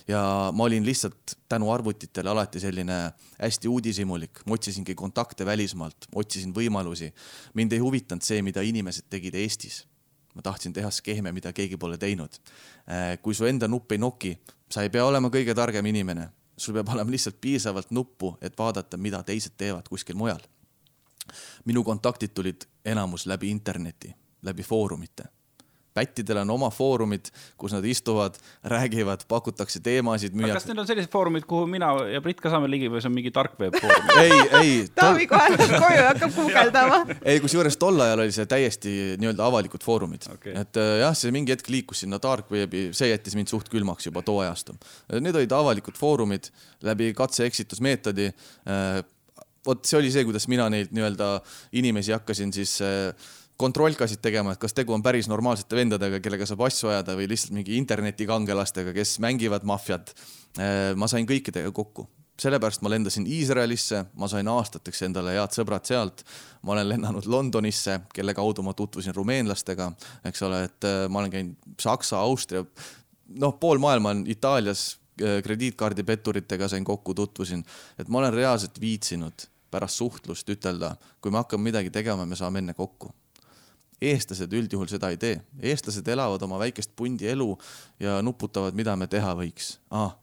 ja 0.09 0.21
ma 0.53 0.67
olin 0.67 0.85
lihtsalt 0.85 1.35
tänu 1.49 1.71
arvutitele 1.73 2.29
alati 2.29 2.61
selline 2.61 2.97
hästi 3.39 3.69
uudishimulik, 3.71 4.43
ma 4.45 4.57
otsisingi 4.57 4.95
kontakte 4.95 5.45
välismaalt, 5.45 6.05
otsisin 6.15 6.53
võimalusi. 6.53 7.11
mind 7.53 7.73
ei 7.73 7.81
huvitanud 7.81 8.25
see, 8.25 8.41
mida 8.45 8.61
inimesed 8.61 9.09
tegid 9.09 9.35
Eestis. 9.35 9.85
ma 10.35 10.41
tahtsin 10.41 10.73
teha 10.73 10.91
skeeme, 10.91 11.31
mida 11.31 11.51
keegi 11.53 11.77
pole 11.77 11.97
teinud. 11.97 12.37
Äh, 12.87 13.17
kui 13.21 13.33
su 13.35 13.45
enda 13.45 13.67
nupp 13.67 13.91
ei 13.91 13.97
noki, 13.97 14.37
sa 14.69 14.85
ei 14.85 14.89
pea 14.89 15.05
olema 15.05 15.27
kõige 15.33 15.55
targem 15.55 15.85
inimene, 15.85 16.29
sul 16.61 16.77
peab 16.77 16.89
olema 16.93 17.11
lihtsalt 17.11 17.41
piisavalt 17.41 17.91
nuppu, 17.91 18.37
et 18.41 18.57
vaadata, 18.57 18.97
mida 18.97 19.23
teised 19.23 19.57
teevad 19.57 19.89
kuskil 19.89 20.15
mujal. 20.15 20.41
minu 21.65 21.83
kontaktid 21.83 22.33
tulid 22.33 22.65
enamus 22.85 23.25
läbi 23.25 23.49
interneti, 23.49 24.15
läbi 24.41 24.63
foorumite 24.63 25.29
pättidel 25.93 26.41
on 26.43 26.53
oma 26.55 26.69
foorumid, 26.73 27.29
kus 27.59 27.75
nad 27.75 27.85
istuvad, 27.87 28.37
räägivad, 28.63 29.25
pakutakse 29.27 29.81
teemasid, 29.83 30.35
müüakse. 30.37 30.59
kas 30.59 30.67
need 30.69 30.81
on 30.83 30.89
sellised 30.89 31.11
foorumid, 31.11 31.45
kuhu 31.49 31.67
mina 31.69 31.91
ja 32.11 32.21
Brit 32.23 32.41
ka 32.43 32.51
saame 32.53 32.69
ligi 32.71 32.89
või 32.91 33.03
see 33.03 33.11
on 33.11 33.15
mingi 33.17 33.33
tark 33.35 33.57
veeb 33.59 33.75
foorum? 33.75 34.11
ei, 34.23 34.39
ei. 34.61 34.73
Taavi 34.95 35.27
kohe 35.31 35.51
läheb 35.55 35.75
koju 35.85 35.99
ja 35.99 36.07
hakkab 36.09 36.35
guugeldama. 36.39 37.01
ei, 37.21 37.39
kusjuures 37.43 37.79
tol 37.81 37.99
ajal 38.07 38.25
oli 38.25 38.35
see 38.35 38.47
täiesti 38.49 38.95
nii-öelda 39.21 39.47
avalikud 39.47 39.83
foorumid 39.85 40.27
okay., 40.31 40.55
et 40.63 40.81
äh, 40.81 40.97
jah, 41.03 41.15
see 41.17 41.33
mingi 41.35 41.55
hetk 41.55 41.71
liikus 41.73 42.05
sinna 42.05 42.21
dark 42.23 42.51
veebi, 42.51 42.89
see 42.95 43.11
jättis 43.11 43.37
mind 43.39 43.51
suht 43.51 43.71
külmaks 43.71 44.07
juba 44.07 44.23
too 44.25 44.39
ajastu. 44.43 44.77
Need 45.19 45.35
olid 45.35 45.55
avalikud 45.55 45.97
foorumid 45.99 46.51
läbi 46.87 47.11
katse-eksitusmeetodi 47.17 48.31
äh, 48.31 49.01
vot 49.65 49.85
see 49.85 49.99
oli 49.99 50.09
see, 50.13 50.25
kuidas 50.25 50.47
mina 50.51 50.67
neid 50.73 50.93
nii-öelda 50.95 51.35
inimesi 51.77 52.15
hakkasin 52.15 52.53
siis 52.55 52.77
äh, 52.85 53.29
kontrollkasid 53.59 54.21
tegema, 54.23 54.53
et 54.53 54.61
kas 54.61 54.73
tegu 54.77 54.93
on 54.95 55.03
päris 55.03 55.29
normaalsete 55.29 55.77
vendadega, 55.77 56.21
kellega 56.23 56.47
saab 56.49 56.63
asju 56.67 56.91
ajada 56.91 57.15
või 57.17 57.27
lihtsalt 57.31 57.53
mingi 57.55 57.77
internetikangelastega, 57.79 58.93
kes 58.95 59.17
mängivad 59.23 59.67
maffiat. 59.67 60.13
Äh, 60.57 60.91
ma 60.97 61.09
sain 61.11 61.27
kõikidega 61.29 61.71
kokku, 61.75 62.07
sellepärast 62.41 62.81
ma 62.81 62.91
lendasin 62.93 63.27
Iisraelisse, 63.29 64.05
ma 64.17 64.29
sain 64.31 64.47
aastateks 64.49 65.05
endale 65.07 65.35
head 65.35 65.53
sõbrad 65.55 65.85
sealt. 65.87 66.25
ma 66.61 66.75
olen 66.75 66.89
lennanud 66.89 67.25
Londonisse, 67.25 67.99
kelle 68.13 68.33
kaudu 68.37 68.61
ma 68.61 68.73
tutvusin 68.77 69.15
rumeenlastega, 69.15 69.91
eks 70.29 70.41
ole, 70.47 70.63
et 70.69 70.89
äh, 70.89 71.05
ma 71.09 71.21
olen 71.21 71.31
käinud 71.31 71.77
Saksa, 71.79 72.19
Austria, 72.19 72.65
noh, 73.41 73.55
pool 73.59 73.81
maailma 73.81 74.15
on 74.15 74.25
Itaalias 74.27 74.97
äh, 75.21 75.41
krediitkaardipetturitega 75.43 76.67
sain 76.67 76.85
kokku, 76.85 77.13
tutvusin, 77.13 77.63
et 77.99 78.09
ma 78.09 78.21
olen 78.21 78.33
reaalselt 78.33 78.81
viitsinud 78.81 79.47
pärast 79.71 80.01
suhtlust 80.01 80.49
ütelda, 80.49 80.95
kui 81.21 81.31
me 81.31 81.39
hakkame 81.39 81.69
midagi 81.69 81.89
tegema, 81.89 82.25
me 82.25 82.35
saame 82.35 82.59
enne 82.59 82.73
kokku 82.75 83.13
eestlased 84.01 84.53
üldjuhul 84.57 84.89
seda 84.89 85.11
ei 85.13 85.19
tee, 85.21 85.37
eestlased 85.71 86.07
elavad 86.09 86.41
oma 86.45 86.59
väikest 86.61 86.93
pundi 86.97 87.29
elu 87.29 87.49
ja 88.01 88.17
nuputavad, 88.25 88.75
mida 88.77 88.95
me 88.97 89.07
teha 89.11 89.33
võiks 89.37 89.75
ah,. 89.93 90.15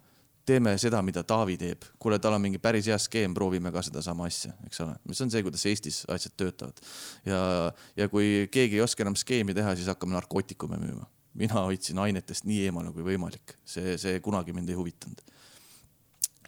teeme 0.49 0.73
seda, 0.81 1.03
mida 1.05 1.23
Taavi 1.29 1.59
teeb. 1.61 1.85
kuule, 2.01 2.19
tal 2.19 2.35
on 2.35 2.43
mingi 2.43 2.59
päris 2.59 2.89
hea 2.89 2.97
skeem, 2.99 3.35
proovime 3.37 3.73
ka 3.73 3.83
sedasama 3.85 4.27
asja, 4.27 4.55
eks 4.67 4.81
ole. 4.81 4.97
see 5.13 5.27
on 5.27 5.31
see, 5.35 5.45
kuidas 5.47 5.67
Eestis 5.71 6.03
asjad 6.09 6.35
töötavad. 6.37 6.83
ja, 7.27 7.41
ja 7.97 8.09
kui 8.09 8.49
keegi 8.51 8.81
ei 8.81 8.85
oska 8.85 9.07
enam 9.07 9.17
skeemi 9.17 9.55
teha, 9.55 9.77
siis 9.77 9.91
hakkame 9.93 10.17
narkootikume 10.17 10.81
müüma. 10.83 11.07
mina 11.39 11.63
hoidsin 11.69 11.99
ainetest 12.03 12.49
nii 12.49 12.65
eemale 12.67 12.93
kui 12.93 13.07
võimalik, 13.07 13.59
see, 13.65 13.99
see 14.01 14.21
kunagi 14.25 14.57
mind 14.57 14.75
ei 14.75 14.79
huvitanud 14.81 15.23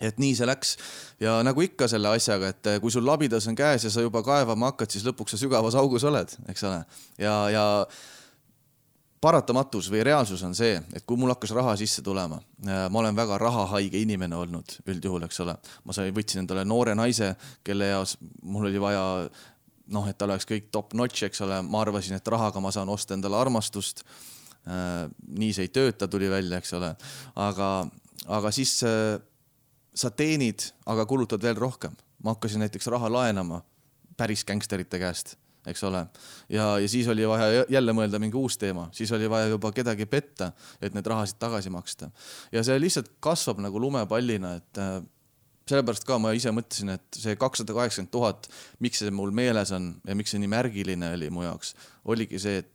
et 0.01 0.21
nii 0.23 0.37
see 0.39 0.49
läks 0.49 0.77
ja 1.21 1.39
nagu 1.47 1.65
ikka 1.65 1.89
selle 1.93 2.13
asjaga, 2.15 2.55
et 2.55 2.71
kui 2.81 2.93
sul 2.93 3.05
labidas 3.07 3.49
on 3.51 3.59
käes 3.59 3.85
ja 3.85 3.93
sa 3.93 4.05
juba 4.05 4.25
kaevama 4.27 4.73
hakkad, 4.73 4.93
siis 4.93 5.05
lõpuks 5.07 5.37
sa 5.37 5.41
sügavas 5.41 5.77
augus 5.79 6.07
oled, 6.09 6.33
eks 6.49 6.65
ole. 6.69 6.81
ja, 7.21 7.37
ja 7.53 7.67
paratamatus 9.21 9.91
või 9.93 10.03
reaalsus 10.07 10.43
on 10.47 10.55
see, 10.57 10.79
et 10.97 11.05
kui 11.07 11.19
mul 11.21 11.33
hakkas 11.35 11.53
raha 11.57 11.75
sisse 11.77 12.03
tulema, 12.05 12.41
äh, 12.65 12.87
ma 12.93 13.03
olen 13.03 13.17
väga 13.17 13.39
rahahaige 13.41 14.01
inimene 14.01 14.37
olnud 14.37 14.79
üldjuhul, 14.89 15.27
eks 15.29 15.41
ole. 15.45 15.57
ma 15.85 15.97
sain, 15.97 16.13
võtsin 16.17 16.45
endale 16.45 16.65
noore 16.65 16.95
naise, 16.97 17.35
kelle 17.65 17.93
jaoks 17.93 18.17
mul 18.43 18.71
oli 18.71 18.81
vaja 18.81 19.05
noh, 19.91 20.09
et 20.09 20.17
tal 20.19 20.33
oleks 20.33 20.49
kõik 20.49 20.71
top 20.73 20.95
notch, 20.97 21.27
eks 21.27 21.43
ole, 21.45 21.61
ma 21.67 21.83
arvasin, 21.85 22.17
et 22.17 22.29
rahaga 22.33 22.63
ma 22.63 22.73
saan 22.73 22.89
osta 22.89 23.17
endale 23.17 23.37
armastust. 23.37 24.05
Äh, 24.69 25.09
nii 25.37 25.53
see 25.57 25.69
ei 25.69 25.75
tööta, 25.75 26.09
tuli 26.09 26.31
välja, 26.31 26.61
eks 26.61 26.73
ole, 26.79 26.95
aga, 27.37 27.71
aga 28.29 28.53
siis 28.55 28.79
sa 29.95 30.11
teenid, 30.11 30.71
aga 30.87 31.07
kulutad 31.07 31.43
veel 31.43 31.57
rohkem. 31.57 31.97
ma 32.23 32.35
hakkasin 32.35 32.61
näiteks 32.61 32.87
raha 32.87 33.09
laenama 33.13 33.63
päris 34.17 34.45
gängsterite 34.45 34.99
käest 34.99 35.37
eks 35.67 35.85
ole. 35.85 36.07
ja, 36.49 36.79
ja 36.79 36.89
siis 36.89 37.09
oli 37.09 37.29
vaja 37.29 37.65
jälle 37.69 37.93
mõelda 37.93 38.19
mingi 38.19 38.37
uus 38.37 38.57
teema, 38.59 38.89
siis 38.93 39.13
oli 39.13 39.29
vaja 39.31 39.51
juba 39.53 39.73
kedagi 39.73 40.07
petta, 40.07 40.53
et 40.81 40.95
need 40.97 41.07
rahasid 41.07 41.39
tagasi 41.39 41.71
maksta. 41.71 42.11
ja 42.53 42.65
see 42.65 42.81
lihtsalt 42.81 43.13
kasvab 43.21 43.61
nagu 43.61 43.81
lumepallina, 43.81 44.55
et 44.61 44.81
äh, 44.81 44.99
sellepärast 45.71 46.07
ka 46.09 46.19
ma 46.19 46.33
ise 46.37 46.53
mõtlesin, 46.55 46.95
et 46.97 47.21
see 47.23 47.37
kakssada 47.41 47.77
kaheksakümmend 47.77 48.13
tuhat, 48.15 48.51
miks 48.81 49.03
see 49.03 49.13
mul 49.15 49.33
meeles 49.35 49.73
on 49.77 49.93
ja 50.07 50.17
miks 50.19 50.35
see 50.35 50.43
nii 50.43 50.51
märgiline 50.51 51.15
oli 51.17 51.31
mu 51.35 51.45
jaoks, 51.47 51.75
oligi 52.05 52.41
see, 52.43 52.65
et 52.65 52.71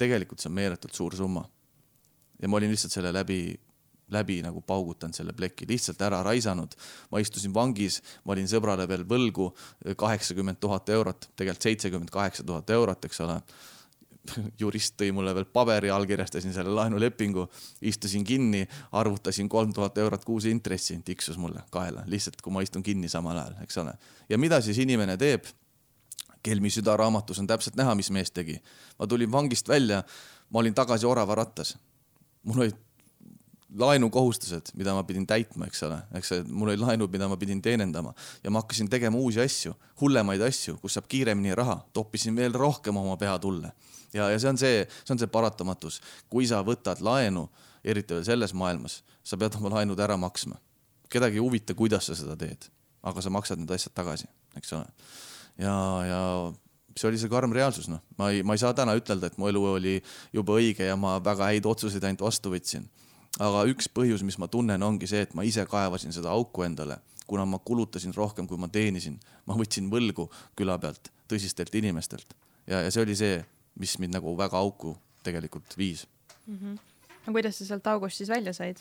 tegelikult 0.00 0.40
see 0.40 0.50
on 0.50 0.56
meeletult 0.56 0.96
suur 0.96 1.16
summa. 1.16 1.44
ja 2.40 2.48
ma 2.48 2.56
olin 2.56 2.72
lihtsalt 2.72 2.96
selle 2.96 3.12
läbi 3.12 3.42
läbi 4.12 4.40
nagu 4.44 4.62
paugutanud 4.66 5.16
selle 5.16 5.32
pleki, 5.36 5.68
lihtsalt 5.68 6.00
ära 6.02 6.22
raisanud. 6.26 6.76
ma 7.10 7.18
istusin 7.18 7.54
vangis, 7.54 8.00
ma 8.24 8.32
olin 8.32 8.48
sõbrale 8.48 8.88
veel 8.88 9.04
võlgu 9.04 9.50
kaheksakümmend 9.96 10.60
tuhat 10.60 10.88
eurot, 10.88 11.30
tegelikult 11.36 11.68
seitsekümmend 11.68 12.10
kaheksa 12.10 12.44
tuhat 12.44 12.70
eurot, 12.70 13.04
eks 13.04 13.20
ole 13.26 13.40
jurist 14.62 14.96
tõi 15.00 15.10
mulle 15.14 15.34
veel 15.34 15.46
paberi, 15.52 15.90
allkirjastasin 15.92 16.54
selle 16.54 16.72
laenulepingu, 16.74 17.46
istusin 17.88 18.24
kinni, 18.26 18.66
arvutasin 18.92 19.48
kolm 19.48 19.72
tuhat 19.76 19.98
eurot 19.98 20.24
kuus 20.24 20.46
intressi, 20.50 20.98
tiksus 21.04 21.38
mulle 21.40 21.62
kaela, 21.72 22.04
lihtsalt 22.10 22.42
kui 22.42 22.54
ma 22.54 22.64
istun 22.64 22.84
kinni 22.86 23.08
samal 23.08 23.38
ajal, 23.38 23.56
eks 23.64 23.80
ole. 23.82 23.94
ja 24.28 24.38
mida 24.38 24.60
siis 24.64 24.78
inimene 24.78 25.16
teeb? 25.20 25.48
Kelmi 26.40 26.70
südaraamatus 26.72 27.36
on 27.42 27.46
täpselt 27.46 27.74
näha, 27.76 27.92
mis 27.94 28.08
mees 28.10 28.30
tegi. 28.32 28.56
ma 28.98 29.06
tulin 29.06 29.32
vangist 29.32 29.68
välja, 29.68 30.02
ma 30.50 30.58
olin 30.58 30.74
tagasi 30.74 31.06
oravarattas. 31.06 31.76
mul 32.44 32.64
olid 32.64 32.76
laenukohustused, 33.78 34.72
mida 34.74 34.94
ma 34.94 35.02
pidin 35.06 35.26
täitma, 35.28 35.66
eks 35.70 35.82
ole, 35.86 35.98
eks 36.18 36.32
mul 36.48 36.72
olid 36.72 36.82
laenud, 36.82 37.10
mida 37.12 37.28
ma 37.30 37.36
pidin 37.38 37.60
teenindama 37.62 38.12
ja 38.44 38.50
ma 38.50 38.62
hakkasin 38.64 38.90
tegema 38.90 39.18
uusi 39.18 39.40
asju, 39.42 39.74
hullemaid 40.00 40.42
asju, 40.42 40.76
kus 40.82 40.96
saab 40.96 41.06
kiiremini 41.10 41.54
raha, 41.58 41.78
toppisin 41.94 42.36
veel 42.36 42.54
rohkem 42.56 42.96
oma 42.98 43.16
pea 43.20 43.36
tulle. 43.38 43.72
ja, 44.14 44.30
ja 44.30 44.38
see 44.38 44.50
on 44.50 44.58
see, 44.58 44.86
see 45.04 45.14
on 45.14 45.22
see 45.22 45.30
paratamatus, 45.30 46.00
kui 46.30 46.48
sa 46.50 46.64
võtad 46.66 47.02
laenu, 47.04 47.46
eriti 47.84 48.16
veel 48.16 48.26
selles 48.26 48.54
maailmas, 48.54 49.00
sa 49.22 49.38
pead 49.38 49.54
oma 49.60 49.76
laenud 49.76 50.00
ära 50.00 50.16
maksma. 50.18 50.58
kedagi 51.10 51.38
ei 51.38 51.44
huvita, 51.44 51.74
kuidas 51.74 52.10
sa 52.10 52.18
seda 52.18 52.36
teed, 52.36 52.66
aga 53.02 53.22
sa 53.22 53.30
maksad 53.30 53.62
need 53.62 53.70
asjad 53.70 53.94
tagasi, 53.94 54.26
eks 54.58 54.72
ole. 54.72 54.86
ja, 55.58 55.76
ja 56.08 56.22
see 56.96 57.06
oli 57.06 57.18
see 57.22 57.30
karm 57.30 57.54
reaalsus, 57.54 57.86
noh, 57.88 58.02
ma 58.18 58.32
ei, 58.34 58.42
ma 58.42 58.58
ei 58.58 58.62
saa 58.62 58.74
täna 58.74 58.96
ütelda, 58.98 59.30
et 59.30 59.38
mu 59.38 59.46
elu 59.46 59.62
oli 59.76 60.00
juba 60.34 60.58
õige 60.58 60.90
ja 60.90 60.98
ma 60.98 61.20
väga 61.22 61.52
häid 61.52 61.70
otsuseid 61.70 62.02
ainult 62.02 62.26
vastu 62.26 62.50
võtsin 62.50 62.90
aga 63.38 63.64
üks 63.70 63.88
põhjus, 63.94 64.24
mis 64.26 64.38
ma 64.38 64.48
tunnen, 64.48 64.82
ongi 64.82 65.06
see, 65.06 65.22
et 65.22 65.34
ma 65.34 65.46
ise 65.46 65.64
kaevasin 65.70 66.12
seda 66.12 66.32
auku 66.34 66.66
endale, 66.66 66.98
kuna 67.30 67.46
ma 67.46 67.60
kulutasin 67.62 68.14
rohkem, 68.16 68.48
kui 68.50 68.58
ma 68.58 68.68
teenisin. 68.68 69.20
ma 69.46 69.54
võtsin 69.54 69.90
võlgu 69.90 70.28
küla 70.56 70.78
pealt, 70.78 71.12
tõsistelt 71.30 71.74
inimestelt 71.74 72.34
ja, 72.66 72.82
ja 72.84 72.90
see 72.90 73.04
oli 73.04 73.16
see, 73.18 73.40
mis 73.80 73.96
mind 74.02 74.18
nagu 74.18 74.34
väga 74.38 74.58
auku 74.58 74.94
tegelikult 75.26 75.76
viis 75.78 76.06
mm. 76.46 76.58
-hmm. 76.58 76.78
no 77.26 77.32
kuidas 77.32 77.58
sa 77.58 77.66
sealt 77.66 77.86
august 77.86 78.16
siis 78.16 78.28
välja 78.28 78.52
said 78.52 78.78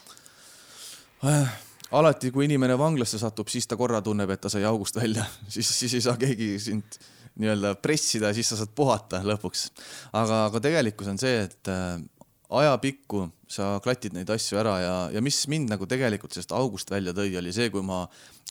äh,? 1.26 1.60
alati, 1.92 2.32
kui 2.32 2.46
inimene 2.46 2.78
vanglasse 2.78 3.20
satub, 3.20 3.48
siis 3.48 3.68
ta 3.68 3.78
korra 3.78 4.02
tunneb, 4.02 4.30
et 4.30 4.42
ta 4.42 4.50
sai 4.50 4.64
august 4.64 4.96
välja, 4.96 5.26
siis, 5.54 5.80
siis 5.80 5.94
ei 5.94 6.02
saa 6.02 6.18
keegi 6.18 6.60
sind 6.60 7.00
nii-öelda 7.40 7.76
pressida, 7.82 8.34
siis 8.34 8.50
sa 8.50 8.58
saad 8.60 8.72
puhata 8.76 9.22
lõpuks. 9.24 9.70
aga, 10.14 10.46
aga 10.46 10.60
tegelikkus 10.60 11.08
on 11.08 11.18
see, 11.18 11.44
et 11.48 11.72
äh, 11.72 12.02
ajapikku 12.50 13.28
sa 13.50 13.78
klatid 13.84 14.16
neid 14.18 14.30
asju 14.34 14.58
ära 14.62 14.76
ja, 14.82 14.96
ja 15.14 15.22
mis 15.22 15.38
mind 15.52 15.70
nagu 15.70 15.86
tegelikult 15.90 16.34
sellest 16.34 16.54
august 16.56 16.92
välja 16.92 17.14
tõi, 17.18 17.32
oli 17.38 17.54
see, 17.54 17.70
kui 17.74 17.84
ma 17.86 18.04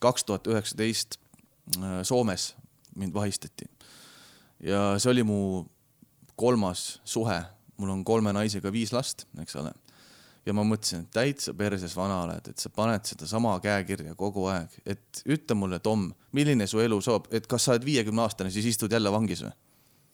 kaks 0.02 0.26
tuhat 0.26 0.46
üheksateist 0.50 1.18
äh, 1.78 2.00
Soomes 2.06 2.52
mind 2.98 3.14
vahistati. 3.14 3.66
ja 4.62 4.94
see 4.98 5.10
oli 5.12 5.26
mu 5.26 5.40
kolmas 6.38 7.00
suhe, 7.06 7.38
mul 7.78 7.94
on 7.94 8.04
kolme 8.06 8.32
naisega 8.34 8.70
viis 8.74 8.94
last, 8.94 9.26
eks 9.42 9.58
ole. 9.58 9.72
ja 10.46 10.54
ma 10.54 10.64
mõtlesin, 10.66 11.02
et 11.04 11.14
täitsa 11.14 11.54
perses 11.58 11.94
vana 11.98 12.22
oled, 12.24 12.50
et 12.50 12.62
sa 12.62 12.70
paned 12.74 13.06
sedasama 13.06 13.56
käekirja 13.62 14.14
kogu 14.18 14.46
aeg, 14.50 14.78
et 14.86 15.22
ütle 15.26 15.58
mulle, 15.58 15.82
Tom, 15.82 16.06
milline 16.32 16.66
su 16.70 16.82
elu 16.82 17.00
soob, 17.02 17.26
et 17.34 17.50
kas 17.50 17.66
sa 17.66 17.74
oled 17.74 17.86
viiekümne 17.86 18.22
aastane, 18.22 18.54
siis 18.54 18.70
istud 18.70 18.94
jälle 18.94 19.12
vangis 19.12 19.42
või? 19.46 19.54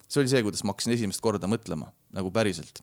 see 0.09 0.21
oli 0.21 0.31
see, 0.31 0.43
kuidas 0.47 0.65
ma 0.65 0.73
hakkasin 0.73 0.97
esimest 0.97 1.21
korda 1.25 1.49
mõtlema 1.51 1.89
nagu 2.15 2.33
päriselt 2.33 2.81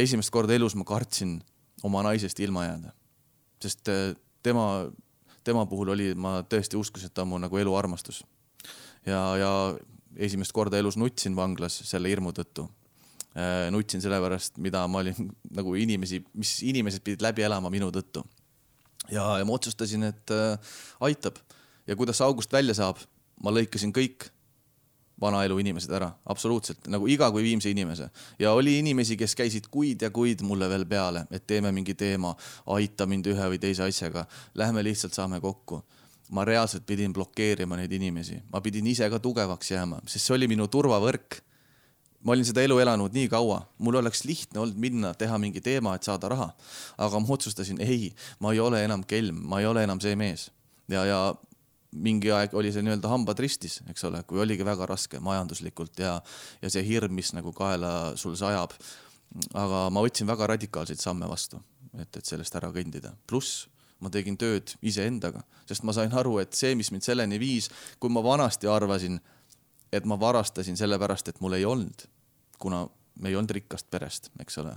esimest 0.00 0.32
korda 0.34 0.54
elus 0.56 0.74
ma 0.78 0.86
kartsin 0.88 1.38
oma 1.84 2.02
naisest 2.06 2.40
ilma 2.40 2.66
jääda, 2.66 2.92
sest 3.62 3.90
äh, 3.92 4.14
tema, 4.42 4.90
tema 5.44 5.66
puhul 5.66 5.92
oli, 5.94 6.12
ma 6.14 6.38
tõesti 6.48 6.78
uskusin, 6.80 7.10
et 7.10 7.14
ta 7.14 7.24
on 7.24 7.32
mu 7.34 7.40
nagu 7.42 7.58
eluarmastus. 7.60 8.22
ja, 9.06 9.20
ja 9.36 9.50
esimest 10.16 10.52
korda 10.54 10.78
elus 10.78 10.96
nutsin 10.96 11.36
vanglas 11.36 11.80
selle 11.88 12.08
hirmu 12.08 12.32
tõttu. 12.32 12.68
Äh, 13.34 13.66
nutsin 13.74 14.02
sellepärast, 14.02 14.60
mida 14.62 14.84
ma 14.88 15.02
olin 15.02 15.30
nagu 15.58 15.74
inimesi, 15.74 16.22
mis 16.38 16.60
inimesed 16.62 17.02
pidid 17.04 17.24
läbi 17.24 17.42
elama 17.42 17.70
minu 17.70 17.90
tõttu. 17.94 18.24
ja, 19.10 19.38
ja 19.38 19.44
ma 19.44 19.58
otsustasin, 19.58 20.06
et 20.10 20.30
äh, 20.30 20.76
aitab 21.00 21.40
ja 21.86 21.96
kuidas 21.96 22.20
august 22.24 22.52
välja 22.52 22.74
saab, 22.74 23.02
ma 23.42 23.52
lõikasin 23.52 23.92
kõik 23.92 24.30
vanaelu 25.20 25.58
inimesed 25.62 25.92
ära, 25.94 26.10
absoluutselt. 26.26 26.88
Nagu 26.90 27.08
iga 27.10 27.30
kui 27.32 27.44
viimse 27.46 27.70
inimese. 27.70 28.08
Ja 28.38 28.52
oli 28.52 28.78
inimesi, 28.80 29.16
kes 29.16 29.36
käisid 29.38 29.68
kuid 29.70 30.02
ja 30.02 30.10
kuid 30.10 30.42
mulle 30.42 30.68
veel 30.68 30.86
peale, 30.90 31.26
et 31.30 31.46
teeme 31.46 31.72
mingi 31.72 31.94
teema, 31.94 32.34
aita 32.74 33.06
mind 33.06 33.30
ühe 33.30 33.50
või 33.54 33.60
teise 33.62 33.86
asjaga, 33.86 34.26
lähme 34.54 34.84
lihtsalt 34.84 35.14
saame 35.14 35.40
kokku. 35.40 35.82
ma 36.34 36.40
reaalselt 36.44 36.86
pidin 36.86 37.12
blokeerima 37.12 37.76
neid 37.76 37.92
inimesi, 37.92 38.38
ma 38.52 38.60
pidin 38.64 38.86
ise 38.86 39.06
ka 39.12 39.18
tugevaks 39.20 39.70
jääma, 39.70 39.98
sest 40.08 40.24
see 40.24 40.34
oli 40.34 40.48
minu 40.48 40.66
turvavõrk. 40.66 41.36
ma 42.24 42.32
olin 42.32 42.44
seda 42.44 42.62
elu 42.64 42.78
elanud 42.80 43.12
nii 43.12 43.28
kaua, 43.28 43.60
mul 43.78 43.94
oleks 44.00 44.24
lihtne 44.24 44.60
olnud 44.60 44.76
minna 44.76 45.14
teha 45.14 45.38
mingi 45.38 45.60
teema, 45.60 45.94
et 45.94 46.02
saada 46.02 46.28
raha, 46.28 46.54
aga 46.98 47.20
ma 47.20 47.26
otsustasin, 47.28 47.80
ei, 47.80 48.14
ma 48.40 48.52
ei 48.52 48.60
ole 48.60 48.84
enam 48.84 49.04
kelm, 49.04 49.36
ma 49.44 49.60
ei 49.60 49.66
ole 49.66 49.84
enam 49.84 50.00
see 50.00 50.16
mees. 50.16 50.50
Ja, 50.88 51.04
ja 51.04 51.34
mingi 51.94 52.30
aeg 52.34 52.54
oli 52.58 52.72
see 52.74 52.82
nii-öelda 52.84 53.10
hambad 53.10 53.38
ristis, 53.42 53.78
eks 53.90 54.06
ole, 54.08 54.22
kui 54.28 54.40
oligi 54.42 54.66
väga 54.66 54.86
raske 54.90 55.20
majanduslikult 55.22 56.00
ja, 56.02 56.16
ja 56.62 56.70
see 56.72 56.82
hirm, 56.86 57.14
mis 57.14 57.32
nagu 57.36 57.52
kaela 57.56 58.14
sul 58.20 58.36
sajab. 58.38 58.74
aga 59.54 59.86
ma 59.90 60.02
võtsin 60.04 60.28
väga 60.30 60.46
radikaalseid 60.54 61.00
samme 61.02 61.26
vastu, 61.26 61.58
et, 61.98 62.16
et 62.16 62.24
sellest 62.24 62.54
ära 62.54 62.70
kõndida, 62.74 63.14
pluss 63.26 63.68
ma 64.02 64.10
tegin 64.12 64.36
tööd 64.38 64.74
iseendaga, 64.84 65.42
sest 65.68 65.84
ma 65.86 65.94
sain 65.96 66.12
aru, 66.12 66.36
et 66.42 66.54
see, 66.54 66.74
mis 66.78 66.90
mind 66.92 67.06
selleni 67.06 67.38
viis, 67.40 67.70
kui 67.98 68.12
ma 68.12 68.22
vanasti 68.24 68.68
arvasin, 68.70 69.18
et 69.94 70.06
ma 70.06 70.18
varastasin 70.20 70.76
sellepärast, 70.78 71.30
et 71.30 71.40
mul 71.40 71.56
ei 71.56 71.64
olnud, 71.64 72.06
kuna 72.60 72.84
me 73.22 73.30
ei 73.30 73.38
olnud 73.38 73.54
rikkast 73.54 73.88
perest, 73.90 74.30
eks 74.42 74.60
ole, 74.62 74.74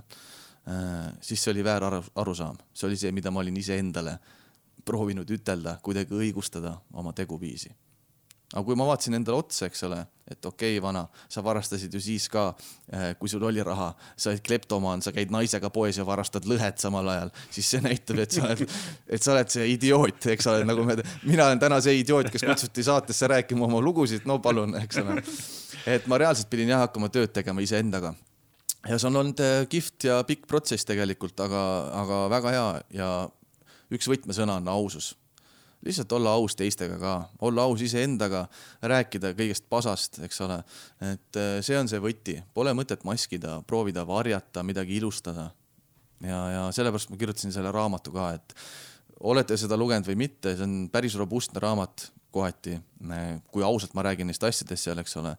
äh, 0.70 1.08
siis 1.20 1.42
see 1.42 1.52
oli 1.52 1.66
väär 1.66 1.86
arusaam, 1.90 2.58
see 2.72 2.88
oli 2.88 2.98
see, 2.98 3.12
mida 3.14 3.30
ma 3.34 3.42
olin 3.44 3.58
iseendale 3.58 4.18
proovinud 4.88 5.28
ütelda, 5.38 5.78
kuidagi 5.84 6.16
õigustada 6.16 6.78
oma 6.96 7.12
teguviisi. 7.16 7.70
aga 8.48 8.62
kui 8.64 8.76
ma 8.80 8.86
vaatasin 8.88 9.18
endale 9.18 9.36
otsa, 9.42 9.66
eks 9.68 9.82
ole, 9.84 9.98
et 10.24 10.46
okei 10.48 10.78
okay,, 10.78 10.80
vana, 10.80 11.02
sa 11.28 11.42
varastasid 11.44 11.92
ju 11.92 12.00
siis 12.00 12.30
ka, 12.32 12.46
eh, 12.88 13.10
kui 13.20 13.28
sul 13.28 13.42
oli 13.44 13.60
raha, 13.64 13.90
sa 14.16 14.30
olid 14.30 14.40
kleptomaan, 14.44 15.02
sa 15.04 15.12
käid 15.12 15.32
naisega 15.34 15.68
poes 15.70 15.98
ja 16.00 16.06
varastad 16.08 16.48
lõhet 16.48 16.80
samal 16.80 17.10
ajal, 17.12 17.32
siis 17.52 17.68
see 17.74 17.82
näitab, 17.84 18.22
et 18.24 18.32
sa 18.32 18.46
oled, 18.46 18.64
et 19.18 19.24
sa 19.24 19.34
oled 19.34 19.52
see 19.52 19.68
idioot, 19.74 20.30
eks 20.32 20.48
ole, 20.48 20.64
nagu 20.68 20.86
me, 20.88 20.96
mina 21.30 21.50
olen 21.50 21.60
täna 21.60 21.80
see 21.84 22.00
idioot, 22.00 22.30
kes 22.32 22.46
kutsuti 22.48 22.86
saatesse 22.88 23.28
rääkima 23.34 23.68
oma 23.68 23.82
lugusid, 23.84 24.24
no 24.28 24.38
palun, 24.40 24.78
eks 24.80 25.02
ole. 25.04 25.20
et 25.84 26.08
ma 26.08 26.20
reaalselt 26.24 26.48
pidin 26.48 26.72
jah 26.72 26.86
hakkama 26.86 27.12
tööd 27.12 27.36
tegema 27.36 27.60
iseendaga 27.64 28.14
ja 28.86 28.96
see 28.96 29.08
on 29.10 29.20
olnud 29.22 29.40
eh, 29.44 29.64
kihvt 29.70 30.08
ja 30.08 30.22
pikk 30.28 30.46
protsess 30.50 30.88
tegelikult, 30.88 31.36
aga, 31.44 31.64
aga 32.00 32.22
väga 32.32 32.54
hea 32.54 32.68
ja 33.00 33.10
üks 33.94 34.08
võtmesõna 34.10 34.58
on 34.60 34.68
ausus 34.72 35.14
lihtsalt 35.84 36.12
olla 36.12 36.32
aus 36.34 36.56
teistega 36.58 36.98
ka, 36.98 37.12
olla 37.46 37.62
aus 37.68 37.82
iseendaga, 37.86 38.46
rääkida 38.82 39.32
kõigest 39.38 39.68
pasast, 39.70 40.18
eks 40.26 40.40
ole. 40.42 40.58
et 41.12 41.38
äh, 41.38 41.58
see 41.62 41.78
on 41.78 41.88
see 41.90 42.02
võti, 42.02 42.34
pole 42.54 42.74
mõtet 42.74 43.04
maskida, 43.06 43.60
proovida 43.66 44.06
varjata, 44.06 44.64
midagi 44.66 44.96
ilustada. 44.98 45.50
ja, 46.20 46.40
ja 46.50 46.62
sellepärast 46.74 47.10
ma 47.10 47.16
kirjutasin 47.20 47.54
selle 47.54 47.72
raamatu 47.72 48.12
ka, 48.12 48.32
et 48.34 48.56
olete 49.20 49.56
seda 49.56 49.78
lugenud 49.78 50.06
või 50.06 50.18
mitte, 50.26 50.56
see 50.56 50.66
on 50.66 50.78
päris 50.92 51.14
robustne 51.18 51.62
raamat 51.62 52.10
kohati, 52.34 52.78
kui 53.52 53.62
ausalt 53.64 53.94
ma 53.94 54.04
räägin 54.04 54.28
neist 54.28 54.44
asjadest 54.44 54.84
seal, 54.84 54.98
eks 54.98 55.16
ole. 55.22 55.36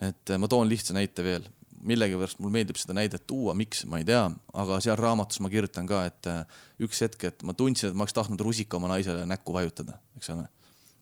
et 0.00 0.30
äh, 0.30 0.38
ma 0.38 0.48
toon 0.48 0.70
lihtsa 0.70 0.94
näite 0.94 1.26
veel 1.26 1.50
millegipärast 1.86 2.40
mulle 2.40 2.58
meeldib 2.58 2.78
seda 2.80 2.94
näidet 2.96 3.26
tuua, 3.28 3.54
miks, 3.56 3.84
ma 3.88 4.00
ei 4.00 4.06
tea, 4.08 4.22
aga 4.62 4.78
seal 4.84 4.98
raamatus 5.00 5.40
ma 5.44 5.50
kirjutan 5.52 5.88
ka, 5.88 6.02
et 6.08 6.28
äh, 6.30 6.58
üks 6.84 7.00
hetk, 7.04 7.24
et 7.30 7.44
ma 7.46 7.54
tundsin, 7.56 7.90
et 7.90 7.96
ma 7.96 8.04
oleks 8.04 8.16
tahtnud 8.16 8.42
rusika 8.44 8.78
oma 8.78 8.90
naisele 8.92 9.24
näkku 9.28 9.54
vajutada, 9.56 9.96
eks 10.18 10.32
ole. 10.34 10.46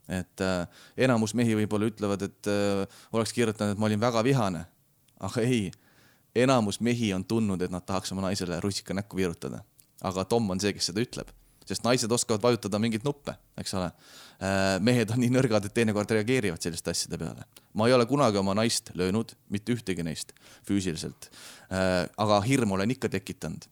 et 0.08 0.44
äh, 0.44 0.84
enamus 1.08 1.34
mehi 1.38 1.56
võib-olla 1.58 1.90
ütlevad, 1.90 2.22
et 2.28 2.50
äh, 2.52 3.00
oleks 3.12 3.34
kirjutanud, 3.36 3.74
et 3.74 3.82
ma 3.82 3.90
olin 3.90 4.00
väga 4.00 4.22
vihane, 4.24 4.64
aga 5.20 5.44
ei, 5.44 5.66
enamus 6.38 6.80
mehi 6.84 7.12
on 7.16 7.26
tundnud, 7.26 7.62
et 7.62 7.74
nad 7.74 7.84
tahaks 7.86 8.14
oma 8.14 8.28
naisele 8.28 8.60
rusika 8.62 8.94
näkku 8.94 9.18
virutada. 9.18 9.64
aga 10.02 10.24
Tom 10.24 10.50
on 10.50 10.60
see, 10.60 10.72
kes 10.72 10.92
seda 10.92 11.02
ütleb 11.02 11.34
sest 11.68 11.84
naised 11.84 12.12
oskavad 12.12 12.42
vajutada 12.42 12.80
mingeid 12.80 13.04
nuppe, 13.06 13.34
eks 13.60 13.74
ole. 13.76 13.88
Äh, 14.38 14.76
mehed 14.84 15.10
on 15.12 15.20
nii 15.22 15.32
nõrgad, 15.34 15.66
et 15.66 15.74
teinekord 15.76 16.10
reageerivad 16.14 16.62
selliste 16.62 16.92
asjade 16.94 17.18
peale. 17.20 17.46
ma 17.78 17.86
ei 17.86 17.94
ole 17.94 18.06
kunagi 18.10 18.38
oma 18.40 18.54
naist 18.58 18.90
löönud, 18.98 19.34
mitte 19.54 19.74
ühtegi 19.74 20.04
neist 20.06 20.32
füüsiliselt. 20.66 21.30
Äh, 21.70 22.06
aga 22.16 22.40
hirmu 22.46 22.78
olen 22.78 22.94
ikka 22.94 23.10
tekitanud 23.12 23.68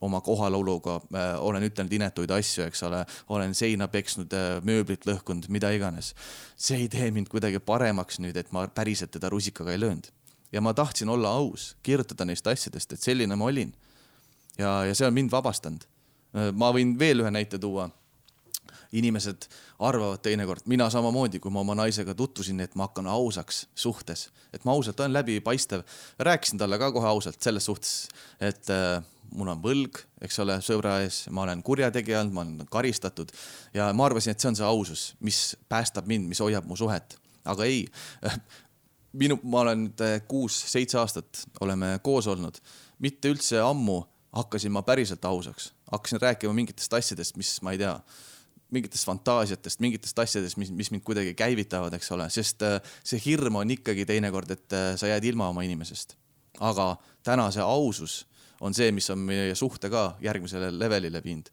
oma 0.00 0.20
kohaloluga 0.24 0.94
äh, 1.00 1.34
olen 1.44 1.66
ütelnud 1.66 1.92
inetuid 1.92 2.30
asju, 2.32 2.64
eks 2.68 2.82
ole, 2.88 3.02
olen 3.28 3.54
seina 3.54 3.88
peksnud, 3.88 4.32
mööblit 4.64 5.04
lõhkunud, 5.08 5.50
mida 5.52 5.72
iganes. 5.76 6.14
see 6.56 6.84
ei 6.84 6.88
tee 6.88 7.10
mind 7.10 7.28
kuidagi 7.28 7.60
paremaks 7.60 8.20
nüüd, 8.22 8.36
et 8.36 8.52
ma 8.52 8.66
päriselt 8.68 9.12
teda 9.16 9.28
rusikaga 9.28 9.72
ei 9.72 9.80
löönud. 9.80 10.12
ja 10.52 10.60
ma 10.60 10.74
tahtsin 10.74 11.08
olla 11.08 11.28
aus, 11.28 11.76
kirjutada 11.82 12.24
neist 12.24 12.46
asjadest, 12.46 12.92
et 12.92 13.00
selline 13.00 13.36
ma 13.36 13.44
olin. 13.44 13.74
ja, 14.58 14.84
ja 14.84 14.94
see 14.94 15.06
on 15.06 15.14
mind 15.14 15.32
vabastanud 15.32 15.88
ma 16.32 16.70
võin 16.74 16.94
veel 16.98 17.24
ühe 17.24 17.30
näite 17.30 17.58
tuua. 17.58 17.90
inimesed 18.92 19.44
arvavad 19.78 20.18
teinekord, 20.18 20.64
mina 20.66 20.88
samamoodi, 20.90 21.38
kui 21.38 21.52
ma 21.54 21.60
oma 21.60 21.76
naisega 21.78 22.14
tutvusin, 22.14 22.58
et 22.60 22.74
ma 22.74 22.88
hakkan 22.88 23.06
ausaks 23.06 23.68
suhtes, 23.74 24.30
et 24.52 24.64
ma 24.64 24.72
ausalt 24.72 25.00
olen 25.00 25.12
läbipaistev. 25.12 25.82
rääkisin 26.18 26.58
talle 26.58 26.78
ka 26.78 26.92
kohe 26.92 27.06
ausalt 27.06 27.42
selles 27.42 27.64
suhtes, 27.64 28.08
et 28.40 28.70
äh, 28.70 29.02
mul 29.30 29.48
on 29.52 29.62
võlg, 29.62 30.00
eks 30.20 30.38
ole, 30.42 30.58
sõbra 30.64 30.98
ees, 31.04 31.22
ma 31.30 31.44
olen 31.44 31.62
kurjategija 31.62 32.20
olnud, 32.20 32.34
ma 32.34 32.42
olen 32.42 32.70
karistatud 32.70 33.30
ja 33.74 33.92
ma 33.94 34.08
arvasin, 34.08 34.34
et 34.34 34.42
see 34.42 34.50
on 34.50 34.58
see 34.58 34.66
ausus, 34.66 35.04
mis 35.20 35.56
päästab 35.70 36.10
mind, 36.10 36.28
mis 36.28 36.42
hoiab 36.42 36.66
mu 36.66 36.78
suhet, 36.78 37.16
aga 37.44 37.68
ei 37.68 37.84
minu, 39.20 39.38
ma 39.42 39.64
olen 39.64 39.88
äh, 40.00 40.20
kuus-seitse 40.28 40.98
aastat 41.00 41.44
oleme 41.60 41.98
koos 42.02 42.28
olnud, 42.30 42.60
mitte 42.98 43.32
üldse 43.32 43.60
ammu 43.64 44.02
hakkasin 44.32 44.72
ma 44.72 44.82
päriselt 44.82 45.24
ausaks, 45.24 45.72
hakkasin 45.90 46.20
rääkima 46.20 46.52
mingitest 46.52 46.92
asjadest, 46.94 47.36
mis 47.36 47.62
ma 47.62 47.74
ei 47.74 47.78
tea, 47.78 47.96
mingitest 48.70 49.06
fantaasiatest, 49.06 49.80
mingitest 49.80 50.18
asjadest, 50.18 50.56
mis, 50.60 50.70
mis 50.70 50.90
mind 50.94 51.02
kuidagi 51.06 51.34
käivitavad, 51.34 51.94
eks 51.98 52.12
ole, 52.14 52.28
sest 52.30 52.62
äh, 52.66 52.78
see 53.04 53.20
hirm 53.24 53.58
on 53.60 53.74
ikkagi 53.74 54.06
teinekord, 54.06 54.50
et 54.54 54.76
äh, 54.76 54.92
sa 55.00 55.10
jääd 55.10 55.26
ilma 55.32 55.50
oma 55.50 55.66
inimesest. 55.66 56.16
aga 56.60 56.96
täna 57.24 57.48
see 57.50 57.62
ausus 57.64 58.26
on 58.60 58.74
see, 58.76 58.90
mis 58.92 59.08
on 59.10 59.18
meie 59.24 59.54
suhte 59.56 59.88
ka 59.90 60.16
järgmisele 60.20 60.68
levelile 60.78 61.22
viinud. 61.24 61.48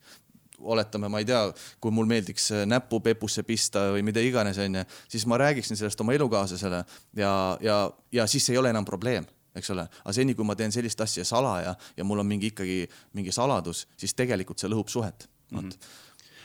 Oletame, 0.57 1.07
ma 1.07 1.19
ei 1.21 1.25
tea, 1.25 1.43
kui 1.79 1.93
mul 1.93 2.09
meeldiks 2.09 2.51
äh, 2.51 2.65
näppu 2.69 2.99
pepusse 3.01 3.43
pista 3.43 3.87
või 3.95 4.03
mida 4.05 4.21
iganes, 4.21 4.57
onju, 4.61 4.83
siis 5.09 5.25
ma 5.25 5.37
räägiksin 5.41 5.79
sellest 5.79 6.01
oma 6.01 6.13
elukaaslasele 6.17 6.83
ja, 7.17 7.33
ja, 7.61 7.79
ja 8.11 8.27
siis 8.27 8.49
ei 8.49 8.57
ole 8.61 8.73
enam 8.73 8.85
probleem 8.85 9.25
eks 9.57 9.71
ole, 9.73 9.87
aga 10.03 10.13
seni, 10.15 10.35
kui 10.37 10.45
ma 10.47 10.55
teen 10.55 10.73
sellist 10.73 11.01
asja 11.01 11.25
salaja 11.27 11.75
ja 11.97 12.05
mul 12.07 12.23
on 12.23 12.29
mingi 12.29 12.51
ikkagi 12.53 12.83
mingi 13.17 13.33
saladus, 13.35 13.85
siis 13.97 14.13
tegelikult 14.17 14.61
see 14.61 14.71
lõhub 14.71 14.91
suhet. 14.93 15.29
Mm. 15.51 15.59
-hmm 15.59 15.95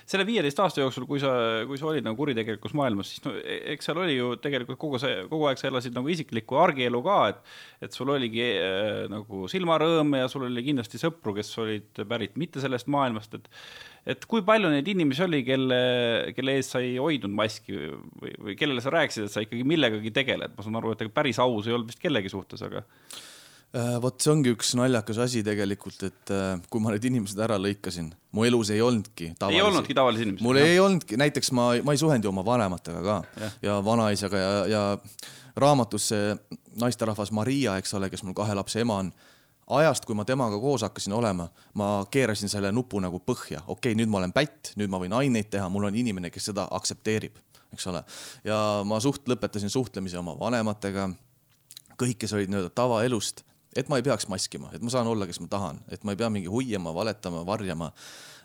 selle 0.08 0.26
viieteist 0.28 0.58
aasta 0.62 0.82
jooksul, 0.82 1.06
kui 1.08 1.20
sa, 1.22 1.32
kui 1.68 1.78
sa 1.80 1.88
olid 1.90 2.06
nagu 2.06 2.18
kuritegelikus 2.18 2.74
maailmas, 2.78 3.12
siis 3.12 3.22
no 3.26 3.34
e-, 3.38 3.60
eks 3.74 3.88
seal 3.88 4.02
oli 4.02 4.16
ju 4.16 4.32
tegelikult 4.42 4.80
kogu 4.80 5.00
see, 5.02 5.22
kogu 5.30 5.48
aeg 5.50 5.60
sa 5.60 5.68
elasid 5.70 5.96
nagu 5.96 6.10
isiklikku 6.12 6.58
argielu 6.62 7.02
ka, 7.06 7.20
et 7.32 7.88
et 7.88 7.96
sul 7.96 8.12
oligi 8.14 8.44
äh, 8.56 9.06
nagu 9.10 9.46
silmarõõm 9.50 10.18
ja 10.20 10.28
sul 10.30 10.46
oli 10.48 10.66
kindlasti 10.66 11.00
sõpru, 11.02 11.34
kes 11.38 11.50
olid 11.62 12.04
pärit 12.08 12.38
mitte 12.40 12.62
sellest 12.62 12.90
maailmast, 12.92 13.38
et 13.38 13.50
et 14.12 14.24
kui 14.26 14.42
palju 14.42 14.70
neid 14.72 14.88
inimesi 14.90 15.22
oli, 15.22 15.44
kelle, 15.46 15.76
kelle 16.34 16.56
ees 16.58 16.72
sa 16.74 16.80
ei 16.82 16.96
hoidnud 16.98 17.30
maski 17.38 17.76
või, 18.18 18.32
või 18.48 18.56
kellele 18.58 18.82
sa 18.82 18.90
rääkisid, 18.90 19.28
et 19.28 19.34
sa 19.34 19.44
ikkagi 19.44 19.66
millegagi 19.68 20.10
tegeled, 20.14 20.56
ma 20.56 20.64
saan 20.66 20.78
aru, 20.80 20.94
et 20.94 21.04
ega 21.04 21.14
päris 21.14 21.38
aus 21.42 21.68
ei 21.68 21.76
olnud 21.76 21.92
vist 21.92 22.02
kellegi 22.02 22.32
suhtes, 22.32 22.64
aga 22.66 22.82
vot 23.72 24.20
see 24.20 24.32
ongi 24.32 24.52
üks 24.52 24.74
naljakas 24.76 25.18
asi 25.24 25.40
tegelikult, 25.46 26.02
et 26.04 26.32
äh, 26.34 26.58
kui 26.68 26.82
ma 26.84 26.92
need 26.92 27.06
inimesed 27.08 27.38
ära 27.40 27.56
lõikasin, 27.60 28.10
mu 28.36 28.44
elus 28.44 28.72
ei 28.74 28.82
olnudki 28.84 29.30
tavalisi. 29.38 29.60
ei 29.60 29.64
olnudki 29.64 29.96
tavalisi 29.96 30.26
inimesi? 30.26 30.44
mul 30.44 30.60
jah. 30.60 30.68
ei 30.68 30.80
olnudki, 30.82 31.16
näiteks 31.20 31.52
ma, 31.56 31.70
ma 31.84 31.94
ei 31.94 32.00
suhelnud 32.00 32.26
ju 32.28 32.32
oma 32.32 32.44
vanematega 32.44 33.00
ka 33.06 33.18
ja, 33.40 33.50
ja 33.64 33.78
vanaisaga 33.84 34.42
ja, 34.42 34.50
ja 34.68 34.82
raamatus 35.56 36.08
see 36.12 36.34
naisterahvas 36.80 37.32
Maria, 37.32 37.78
eks 37.80 37.94
ole, 37.96 38.10
kes 38.12 38.24
mul 38.26 38.36
kahe 38.36 38.56
lapse 38.56 38.80
ema 38.84 38.98
on 39.04 39.12
ajast, 39.78 40.04
kui 40.08 40.16
ma 40.18 40.26
temaga 40.28 40.58
koos 40.60 40.84
hakkasin 40.84 41.14
olema, 41.16 41.46
ma 41.78 41.88
keerasin 42.12 42.52
selle 42.52 42.72
nupu 42.76 43.00
nagu 43.00 43.22
põhja, 43.24 43.62
okei 43.66 43.92
okay,, 43.92 43.96
nüüd 43.98 44.12
ma 44.12 44.20
olen 44.20 44.34
pätt, 44.36 44.74
nüüd 44.76 44.92
ma 44.92 45.00
võin 45.00 45.14
aineid 45.16 45.48
teha, 45.52 45.68
mul 45.72 45.88
on 45.88 45.96
inimene, 45.96 46.32
kes 46.34 46.50
seda 46.50 46.66
aktsepteerib, 46.76 47.38
eks 47.72 47.88
ole. 47.88 48.02
ja 48.44 48.58
ma 48.84 49.00
suht 49.00 49.28
lõpetasin 49.32 49.72
suhtlemise 49.72 50.20
oma 50.20 50.36
vanematega, 50.40 51.08
kõik, 51.96 52.18
kes 52.24 52.36
olid 52.36 52.52
nii-öelda 52.52 52.72
tavaelust, 52.76 53.44
et 53.76 53.88
ma 53.88 53.98
ei 53.98 54.04
peaks 54.06 54.28
maskima, 54.28 54.70
et 54.74 54.82
ma 54.82 54.92
saan 54.92 55.08
olla, 55.08 55.26
kes 55.28 55.40
ma 55.40 55.48
tahan, 55.50 55.80
et 55.92 56.04
ma 56.04 56.14
ei 56.14 56.20
pea 56.20 56.30
mingi 56.32 56.50
hoiama, 56.52 56.94
valetama, 56.94 57.44
varjama. 57.46 57.92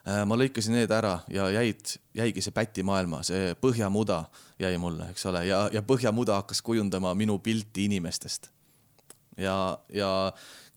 Äh, 0.07 0.21
ma 0.28 0.38
lõikasin 0.39 0.78
need 0.78 0.91
ära 0.93 1.17
ja 1.32 1.49
jäid, 1.51 1.97
jäigi 2.15 2.43
see 2.43 2.55
pätimaailma, 2.55 3.23
see 3.28 3.55
põhjamuda 3.59 4.21
jäi 4.61 4.78
mulle, 4.80 5.09
eks 5.11 5.28
ole, 5.28 5.43
ja, 5.49 5.65
ja 5.73 5.84
põhjamuda 5.84 6.39
hakkas 6.41 6.63
kujundama 6.63 7.11
minu 7.17 7.39
pilti 7.43 7.89
inimestest. 7.89 8.51
ja, 9.38 9.78
ja 9.93 10.09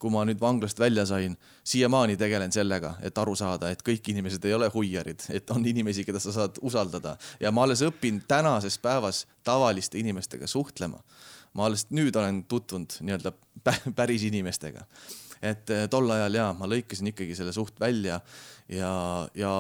kui 0.01 0.13
ma 0.13 0.23
nüüd 0.25 0.41
vanglast 0.41 0.81
välja 0.81 1.05
sain, 1.09 1.35
siiamaani 1.65 2.17
tegelen 2.21 2.53
sellega, 2.53 2.95
et 3.05 3.19
aru 3.21 3.35
saada, 3.37 3.69
et 3.71 3.83
kõik 3.85 4.09
inimesed 4.13 4.45
ei 4.49 4.55
ole 4.57 4.71
huiarid, 4.73 5.27
et 5.37 5.51
on 5.53 5.67
inimesi, 5.67 6.07
keda 6.09 6.23
sa 6.23 6.33
saad 6.33 6.61
usaldada 6.65 7.17
ja 7.41 7.53
ma 7.53 7.67
alles 7.67 7.85
õpin 7.85 8.23
tänases 8.29 8.79
päevas 8.81 9.27
tavaliste 9.45 10.01
inimestega 10.01 10.49
suhtlema. 10.49 11.03
Ma 11.55 11.67
alles 11.67 11.87
nüüd 11.91 12.17
olen 12.17 12.45
tutvunud 12.49 13.01
nii-öelda 13.01 13.33
päris 13.99 14.25
inimestega. 14.29 14.87
et 15.43 15.71
eh, 15.71 15.87
tol 15.91 16.11
ajal 16.11 16.35
ja 16.35 16.51
ma 16.57 16.69
lõikasin 16.69 17.13
ikkagi 17.13 17.35
selle 17.39 17.53
suht 17.57 17.81
välja 17.81 18.21
ja, 18.69 18.93
ja 19.35 19.53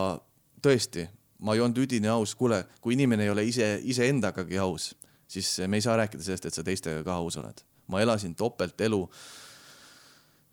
tõesti, 0.62 1.06
ma 1.40 1.54
ei 1.56 1.64
olnud 1.64 1.78
üdini 1.80 2.10
aus, 2.12 2.34
kuule, 2.36 2.64
kui 2.80 2.94
inimene 2.94 3.24
ei 3.24 3.32
ole 3.32 3.44
ise, 3.48 3.78
iseendagagi 3.82 4.58
aus, 4.60 4.92
siis 5.28 5.58
me 5.66 5.80
ei 5.80 5.84
saa 5.84 5.96
rääkida 5.96 6.22
sellest, 6.22 6.46
et 6.46 6.56
sa 6.58 6.64
teistega 6.66 7.04
ka 7.06 7.20
aus 7.22 7.40
oled. 7.40 7.64
ma 7.90 8.00
elasin 8.00 8.34
topeltelu 8.38 9.06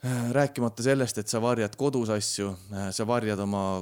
Äh, 0.06 0.32
rääkimata 0.32 0.84
sellest, 0.84 1.18
et 1.18 1.28
sa 1.28 1.40
varjad 1.42 1.74
kodus 1.76 2.10
asju, 2.14 2.52
äh, 2.74 2.92
sa 2.94 3.08
varjad 3.08 3.40
oma 3.40 3.80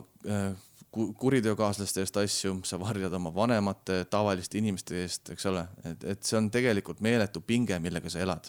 kuriteokaaslaste 0.96 2.04
eest 2.04 2.18
asju, 2.18 2.54
sa 2.68 2.80
varjad 2.80 3.14
oma 3.18 3.32
vanemate, 3.36 4.04
tavaliste 4.12 4.60
inimeste 4.60 5.02
eest, 5.04 5.32
eks 5.36 5.48
ole, 5.52 5.66
et, 5.86 6.06
et 6.16 6.24
see 6.24 6.38
on 6.40 6.48
tegelikult 6.52 7.02
meeletu 7.06 7.42
pinge, 7.46 7.80
millega 7.84 8.12
sa 8.12 8.22
elad. 8.24 8.48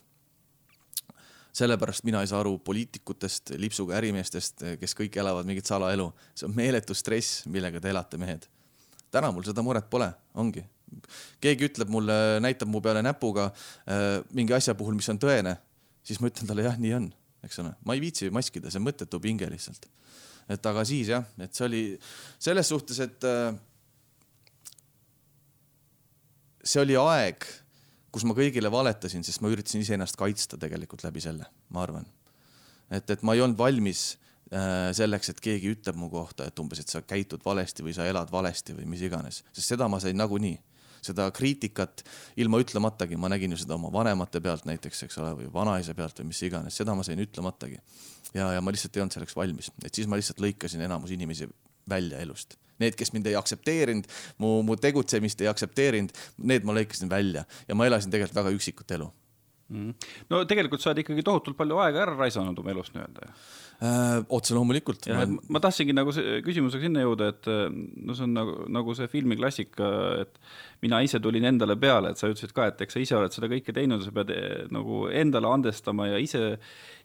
sellepärast 1.57 2.05
mina 2.05 2.21
ei 2.21 2.29
saa 2.29 2.41
aru 2.43 2.59
poliitikutest, 2.59 3.55
lipsuga 3.57 3.97
ärimeestest, 3.97 4.65
kes 4.81 4.95
kõik 4.95 5.17
elavad 5.17 5.47
mingit 5.49 5.67
salaelu. 5.67 6.13
see 6.35 6.49
on 6.49 6.55
meeletu 6.55 6.95
stress, 6.95 7.47
millega 7.47 7.81
te 7.81 7.91
elate, 7.91 8.17
mehed. 8.17 8.49
täna 9.11 9.33
mul 9.33 9.45
seda 9.45 9.63
muret 9.63 9.91
pole, 9.91 10.13
ongi. 10.35 10.65
keegi 11.41 11.71
ütleb 11.71 11.89
mulle, 11.91 12.41
näitab 12.41 12.69
mu 12.69 12.81
peale 12.81 13.03
näpuga 13.03 13.51
äh, 13.51 14.23
mingi 14.33 14.53
asja 14.53 14.75
puhul, 14.75 14.95
mis 14.95 15.09
on 15.09 15.19
tõene, 15.19 15.57
siis 16.05 16.21
ma 16.21 16.29
ütlen 16.31 16.47
talle 16.47 16.63
jah, 16.63 16.79
nii 16.79 16.95
on 16.95 17.13
eks 17.47 17.63
ole, 17.63 17.73
ma 17.87 17.97
ei 17.97 18.03
viitsi 18.03 18.31
maskida, 18.35 18.71
see 18.71 18.81
on 18.81 18.87
mõttetu 18.89 19.21
pinge 19.23 19.49
lihtsalt. 19.51 19.89
Et 20.51 20.69
aga 20.71 20.85
siis 20.87 21.11
jah, 21.11 21.25
et 21.43 21.55
see 21.55 21.67
oli 21.67 21.83
selles 22.39 22.69
suhtes, 22.71 23.01
et 23.03 23.27
äh, 23.27 23.57
see 26.67 26.83
oli 26.83 26.99
aeg, 27.01 27.47
kus 28.15 28.27
ma 28.29 28.37
kõigile 28.37 28.71
valetasin, 28.73 29.25
sest 29.27 29.43
ma 29.45 29.51
üritasin 29.53 29.83
iseennast 29.85 30.19
kaitsta 30.19 30.59
tegelikult 30.61 31.05
läbi 31.07 31.23
selle, 31.25 31.49
ma 31.75 31.83
arvan. 31.85 32.07
et, 32.91 33.11
et 33.11 33.27
ma 33.27 33.35
ei 33.35 33.43
olnud 33.45 33.59
valmis 33.59 34.07
äh, 34.53 34.93
selleks, 34.97 35.33
et 35.33 35.43
keegi 35.43 35.75
ütleb 35.75 35.99
mu 35.99 36.11
kohta, 36.13 36.47
et 36.47 36.63
umbes, 36.63 36.81
et 36.81 36.93
sa 36.93 37.03
käitud 37.03 37.43
valesti 37.45 37.85
või 37.87 37.97
sa 37.97 38.07
elad 38.07 38.31
valesti 38.33 38.77
või 38.79 38.87
mis 38.95 39.05
iganes, 39.07 39.43
sest 39.53 39.75
seda 39.75 39.91
ma 39.91 40.01
sain 40.03 40.19
nagunii 40.19 40.57
seda 41.05 41.29
kriitikat 41.35 42.05
ilma 42.41 42.61
ütlematagi, 42.63 43.19
ma 43.21 43.31
nägin 43.33 43.55
ju 43.55 43.61
seda 43.63 43.77
oma 43.79 43.93
vanemate 43.93 44.43
pealt 44.45 44.67
näiteks, 44.69 45.07
eks 45.07 45.19
ole, 45.23 45.33
või 45.41 45.51
vanaisa 45.53 45.95
pealt 45.95 46.21
või 46.21 46.31
mis 46.33 46.43
iganes, 46.47 46.77
seda 46.77 46.95
ma 46.97 47.07
sain 47.07 47.21
ütlematagi. 47.23 47.81
ja, 48.35 48.53
ja 48.57 48.63
ma 48.63 48.75
lihtsalt 48.75 48.97
ei 48.97 49.05
olnud 49.05 49.17
selleks 49.17 49.37
valmis, 49.37 49.73
et 49.85 49.95
siis 49.95 50.09
ma 50.11 50.19
lihtsalt 50.21 50.43
lõikasin 50.43 50.85
enamus 50.87 51.15
inimesi 51.17 51.49
välja 51.89 52.23
elust, 52.25 52.59
Need, 52.77 52.93
kes 52.93 53.09
mind 53.15 53.25
ei 53.31 53.37
aktsepteerinud, 53.39 54.05
mu, 54.45 54.59
mu 54.61 54.75
tegutsemist 54.77 55.41
ei 55.41 55.47
aktsepteerinud, 55.49 56.11
need 56.45 56.67
ma 56.69 56.75
lõikasin 56.77 57.09
välja. 57.09 57.47
Ja 57.65 57.73
ma 57.73 57.87
elasin 57.89 58.13
tegelikult 58.13 58.37
väga 58.37 58.53
üksikut 58.53 58.93
elu 58.99 59.07
mm.. 59.73 60.11
no 60.33 60.43
tegelikult 60.49 60.83
sa 60.83 60.93
oled 60.93 61.05
ikkagi 61.05 61.25
tohutult 61.27 61.59
palju 61.59 61.79
aega 61.85 62.05
ära 62.07 62.17
raisanud 62.19 62.59
oma 62.63 62.75
elust 62.75 62.95
nii-öelda 62.97 63.27
ju 63.27 63.33
äh,. 63.87 64.23
otse 64.33 64.55
loomulikult. 64.57 65.09
Ma... 65.13 65.27
ma 65.53 65.63
tahtsingi 65.63 65.95
nagu 65.97 66.13
küsimusega 66.47 66.87
sinna 66.87 67.05
jõuda, 67.05 67.31
et 67.35 67.49
no 67.51 68.17
see 68.17 68.27
on 68.27 68.37
nagu, 68.37 68.57
nagu 68.73 68.97
see 68.97 69.11
filmi 69.13 69.39
klassika, 69.39 69.91
et 70.25 70.41
mina 70.85 71.01
ise 71.05 71.21
tulin 71.23 71.47
endale 71.49 71.77
peale, 71.81 72.13
et 72.13 72.21
sa 72.21 72.31
ütlesid 72.31 72.55
ka, 72.57 72.71
et 72.71 72.85
eks 72.87 72.97
sa 72.97 73.03
ise 73.03 73.19
oled 73.19 73.37
seda 73.37 73.51
kõike 73.53 73.75
teinud, 73.77 74.05
sa 74.05 74.15
pead 74.17 74.33
eh, 74.35 74.67
nagu 74.73 75.07
endale 75.13 75.51
andestama 75.53 76.11
ja 76.13 76.21
ise, 76.23 76.57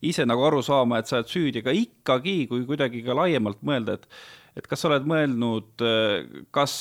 ise 0.05 0.27
nagu 0.27 0.45
aru 0.47 0.61
saama, 0.65 1.01
et 1.01 1.11
sa 1.11 1.19
oled 1.19 1.31
süüdi, 1.31 1.63
aga 1.63 1.75
ikkagi, 1.75 2.37
kui 2.51 2.65
kuidagi 2.69 3.03
ka 3.05 3.17
laiemalt 3.17 3.63
mõelda, 3.65 3.99
et 3.99 4.07
et 4.59 4.65
kas 4.67 4.81
sa 4.83 4.89
oled 4.89 5.05
mõelnud, 5.07 5.79
eh, 5.87 6.43
kas 6.51 6.73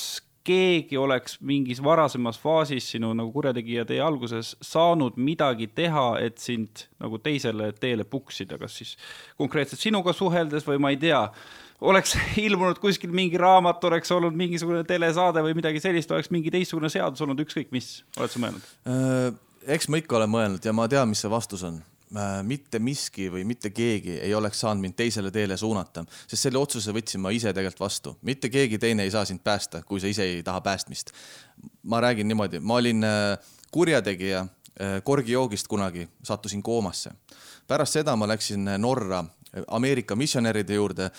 keegi 0.45 0.97
oleks 0.97 1.37
mingis 1.45 1.83
varasemas 1.85 2.39
faasis 2.41 2.87
sinu 2.95 3.13
nagu 3.17 3.33
kurjategija 3.33 3.85
tee 3.89 4.01
alguses 4.01 4.55
saanud 4.65 5.19
midagi 5.21 5.69
teha, 5.75 6.07
et 6.25 6.39
sind 6.41 6.87
nagu 7.01 7.21
teisele 7.21 7.73
teele 7.81 8.07
puksida, 8.09 8.59
kas 8.61 8.79
siis 8.81 8.95
konkreetselt 9.39 9.83
sinuga 9.83 10.15
suheldes 10.17 10.67
või 10.69 10.81
ma 10.81 10.95
ei 10.95 11.01
tea, 11.01 11.21
oleks 11.81 12.17
ilmunud 12.47 12.81
kuskil 12.81 13.13
mingi 13.13 13.41
raamat, 13.41 13.85
oleks 13.91 14.13
olnud 14.17 14.37
mingisugune 14.37 14.83
telesaade 14.89 15.45
või 15.45 15.57
midagi 15.59 15.83
sellist, 15.83 16.13
oleks 16.13 16.33
mingi 16.33 16.53
teistsugune 16.55 16.93
seadus 16.93 17.21
olnud, 17.27 17.45
ükskõik 17.45 17.73
mis, 17.77 18.01
oled 18.19 18.33
sa 18.33 18.43
mõelnud? 18.43 18.75
Äh, 18.89 19.31
eks 19.77 19.91
ma 19.93 20.01
ikka 20.01 20.21
olen 20.21 20.33
mõelnud 20.33 20.65
ja 20.65 20.77
ma 20.77 20.89
tean, 20.89 21.13
mis 21.13 21.21
see 21.21 21.33
vastus 21.33 21.67
on 21.69 21.83
mitte 22.43 22.79
miski 22.83 23.29
või 23.31 23.45
mitte 23.47 23.71
keegi 23.71 24.17
ei 24.19 24.35
oleks 24.35 24.61
saanud 24.61 24.83
mind 24.83 24.97
teisele 24.99 25.31
teele 25.31 25.57
suunata, 25.57 26.05
sest 26.27 26.49
selle 26.49 26.59
otsuse 26.59 26.95
võtsin 26.95 27.23
ma 27.23 27.31
ise 27.31 27.53
tegelikult 27.55 27.81
vastu. 27.81 28.17
mitte 28.23 28.51
keegi 28.51 28.79
teine 28.79 29.07
ei 29.07 29.11
saa 29.11 29.25
sind 29.25 29.41
päästa, 29.45 29.83
kui 29.83 30.01
sa 30.01 30.11
ise 30.11 30.23
ei 30.23 30.43
taha 30.43 30.61
päästmist. 30.61 31.13
ma 31.83 32.01
räägin 32.01 32.29
niimoodi, 32.29 32.61
ma 32.61 32.75
olin 32.75 33.05
äh, 33.05 33.39
kurjategija 33.71 34.41
äh, 34.41 35.03
korgijoogist 35.03 35.69
kunagi, 35.69 36.09
sattusin 36.23 36.63
koomasse. 36.63 37.11
pärast 37.69 37.93
seda 37.93 38.17
ma 38.17 38.29
läksin 38.29 38.65
Norra 38.79 39.25
Ameerika 39.67 40.17
missionäride 40.17 40.75
juurde 40.75 41.11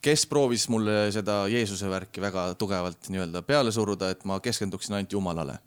kes 0.00 0.26
proovis 0.26 0.68
mulle 0.68 1.10
seda 1.12 1.48
Jeesuse 1.48 1.90
värki 1.90 2.20
väga 2.20 2.54
tugevalt 2.54 3.08
nii-öelda 3.08 3.42
peale 3.42 3.72
suruda, 3.72 4.10
et 4.10 4.24
ma 4.24 4.38
keskenduksin 4.40 4.94
ainult 4.94 5.12
Jumalale 5.12 5.58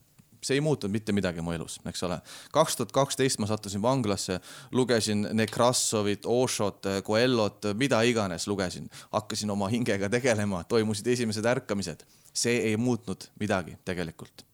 see 0.41 0.57
ei 0.57 0.61
muutunud 0.61 0.93
mitte 0.93 1.13
midagi 1.15 1.43
mu 1.43 1.51
elus, 1.51 1.79
eks 1.89 2.03
ole. 2.07 2.19
kaks 2.55 2.77
tuhat 2.79 2.91
kaksteist 2.95 3.39
ma 3.39 3.47
sattusin 3.49 3.81
vanglasse, 3.81 4.39
lugesin 4.71 5.27
Nekrassovit, 5.33 6.25
Oshot, 6.25 6.85
Coelhot, 7.03 7.71
mida 7.73 8.01
iganes 8.01 8.47
lugesin, 8.47 8.89
hakkasin 9.11 9.51
oma 9.51 9.67
hingega 9.67 10.09
tegelema, 10.09 10.63
toimusid 10.63 11.07
esimesed 11.07 11.45
ärkamised. 11.45 12.05
see 12.33 12.59
ei 12.69 12.77
muutnud 12.77 13.25
midagi 13.39 13.77
tegelikult. 13.85 14.48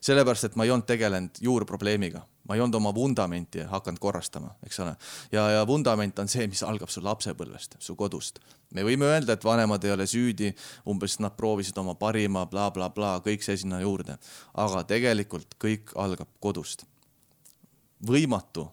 Sellepärast, 0.00 0.50
et 0.50 0.56
ma 0.56 0.66
ei 0.66 0.74
olnud 0.74 0.86
tegelenud 0.88 1.40
juurprobleemiga 1.42 2.24
ma 2.48 2.56
ei 2.56 2.62
olnud 2.64 2.78
oma 2.80 2.94
vundamenti 2.94 3.60
hakanud 3.68 4.00
korrastama, 4.00 4.54
eks 4.64 4.80
ole. 4.80 4.94
ja, 5.32 5.44
ja 5.50 5.66
vundament 5.66 6.18
on 6.18 6.30
see, 6.32 6.46
mis 6.48 6.62
algab 6.64 6.88
su 6.88 7.02
lapsepõlvest, 7.04 7.76
su 7.84 7.96
kodust. 7.96 8.40
me 8.74 8.84
võime 8.84 9.04
öelda, 9.04 9.36
et 9.36 9.44
vanemad 9.44 9.84
ei 9.84 9.92
ole 9.92 10.06
süüdi, 10.08 10.54
umbes 10.88 11.18
nad 11.20 11.36
proovisid 11.36 11.76
oma 11.78 11.94
parima 11.94 12.46
bla,, 12.46 12.70
blablabla, 12.72 13.18
kõik 13.26 13.44
see 13.44 13.60
sinna 13.60 13.82
juurde. 13.84 14.16
aga 14.54 14.82
tegelikult 14.88 15.58
kõik 15.60 15.92
algab 15.96 16.32
kodust. 16.40 16.86
võimatu 18.00 18.70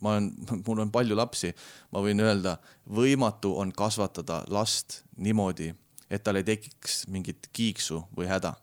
ma 0.00 0.14
olen, 0.14 0.30
mul 0.66 0.86
on 0.86 0.94
palju 0.94 1.18
lapsi, 1.18 1.52
ma 1.90 2.06
võin 2.06 2.22
öelda, 2.22 2.56
võimatu 2.86 3.56
on 3.58 3.72
kasvatada 3.72 4.44
last 4.48 5.02
niimoodi, 5.16 5.74
et 6.10 6.22
tal 6.22 6.38
ei 6.38 6.46
tekiks 6.46 7.08
mingit 7.08 7.50
kiiksu 7.52 8.04
või 8.16 8.30
häda. 8.30 8.54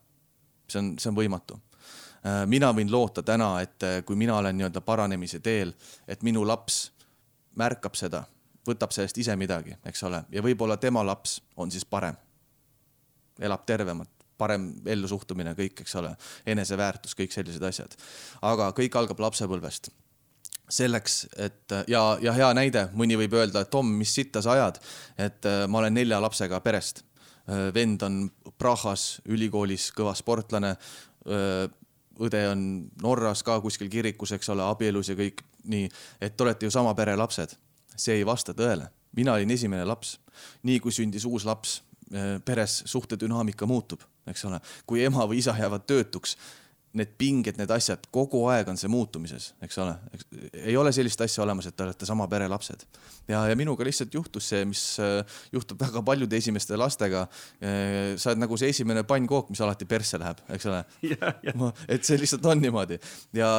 see 0.72 0.80
on, 0.80 0.96
see 1.00 1.12
on 1.12 1.20
võimatu 1.20 1.60
mina 2.46 2.72
võin 2.74 2.92
loota 2.92 3.24
täna, 3.24 3.58
et 3.62 3.84
äh, 3.84 4.00
kui 4.06 4.16
mina 4.16 4.38
olen 4.38 4.58
nii-öelda 4.58 4.82
paranemise 4.82 5.40
teel, 5.44 5.74
et 6.08 6.24
minu 6.26 6.46
laps 6.48 6.88
märkab 7.58 7.96
seda, 7.98 8.24
võtab 8.68 8.94
sellest 8.96 9.18
ise 9.22 9.36
midagi, 9.40 9.76
eks 9.86 10.04
ole, 10.08 10.24
ja 10.32 10.44
võib-olla 10.44 10.78
tema 10.82 11.04
laps 11.06 11.40
on 11.58 11.72
siis 11.72 11.86
parem, 11.86 12.18
elab 13.40 13.66
tervemat, 13.70 14.10
parem 14.38 14.70
ellusuhtumine, 14.86 15.54
kõik, 15.58 15.82
eks 15.86 15.96
ole, 16.02 16.12
eneseväärtus, 16.46 17.16
kõik 17.18 17.34
sellised 17.34 17.64
asjad. 17.64 17.96
aga 18.42 18.72
kõik 18.78 18.98
algab 18.98 19.20
lapsepõlvest 19.20 19.90
selleks, 20.70 21.28
et 21.40 21.74
ja, 21.88 22.02
ja 22.22 22.34
hea 22.36 22.52
näide, 22.54 22.90
mõni 22.94 23.16
võib 23.16 23.38
öelda, 23.40 23.62
et 23.64 23.70
Tom, 23.72 23.88
mis 23.98 24.12
sitta 24.14 24.42
sa 24.44 24.58
ajad, 24.58 24.82
et 25.18 25.46
äh, 25.48 25.64
ma 25.68 25.80
olen 25.80 25.94
nelja 25.94 26.22
lapsega 26.22 26.60
perest. 26.62 27.04
vend 27.74 28.02
on 28.04 28.16
Prahas 28.60 29.22
ülikoolis 29.26 29.94
kõva 29.96 30.12
sportlane 30.20 30.74
õde 32.20 32.44
on 32.52 32.62
Norras 33.02 33.44
ka 33.46 33.60
kuskil 33.62 33.90
kirikus, 33.90 34.34
eks 34.38 34.50
ole, 34.54 34.66
abielus 34.66 35.12
ja 35.12 35.16
kõik 35.18 35.44
nii, 35.70 35.90
et 36.22 36.38
te 36.38 36.46
olete 36.46 36.68
ju 36.68 36.74
sama 36.74 36.94
pere 36.98 37.16
lapsed. 37.16 37.56
see 37.98 38.14
ei 38.14 38.26
vasta 38.26 38.54
tõele. 38.54 38.90
mina 39.16 39.34
olin 39.34 39.52
esimene 39.52 39.86
laps. 39.86 40.20
nii 40.64 40.80
kui 40.80 40.92
sündis 40.92 41.26
uus 41.26 41.46
laps, 41.46 41.82
eh, 42.14 42.40
peres 42.46 42.84
suhtedünaamika 42.86 43.66
muutub, 43.66 44.02
eks 44.28 44.46
ole. 44.46 44.60
kui 44.86 45.04
ema 45.04 45.26
või 45.28 45.38
isa 45.38 45.56
jäävad 45.58 45.86
töötuks, 45.86 46.38
need 46.98 47.14
pinged, 47.20 47.58
need 47.60 47.72
asjad, 47.74 48.08
kogu 48.14 48.44
aeg 48.52 48.70
on 48.72 48.80
see 48.80 48.90
muutumises, 48.92 49.52
eks 49.64 49.78
ole. 49.84 49.94
ei 50.58 50.76
ole 50.80 50.94
sellist 50.96 51.22
asja 51.26 51.44
olemas, 51.46 51.70
et 51.70 51.78
te 51.78 51.86
olete 51.86 52.08
sama 52.10 52.28
pere 52.32 52.48
lapsed. 52.52 52.86
ja, 53.28 53.44
ja 53.50 53.56
minuga 53.60 53.86
lihtsalt 53.88 54.14
juhtus 54.14 54.50
see, 54.54 54.66
mis 54.70 54.84
äh, 55.04 55.38
juhtub 55.54 55.80
väga 55.82 56.04
paljude 56.06 56.38
esimeste 56.38 56.78
lastega. 56.80 57.28
Äh, 57.62 58.16
sa 58.18 58.32
oled 58.32 58.44
nagu 58.44 58.58
see 58.60 58.72
esimene 58.74 59.06
pannkook, 59.08 59.52
mis 59.54 59.62
alati 59.64 59.88
persse 59.90 60.20
läheb, 60.22 60.44
eks 60.58 60.68
ole. 60.72 60.84
et 61.94 62.08
see 62.08 62.20
lihtsalt 62.20 62.46
on 62.50 62.62
niimoodi 62.64 63.00
ja 63.38 63.50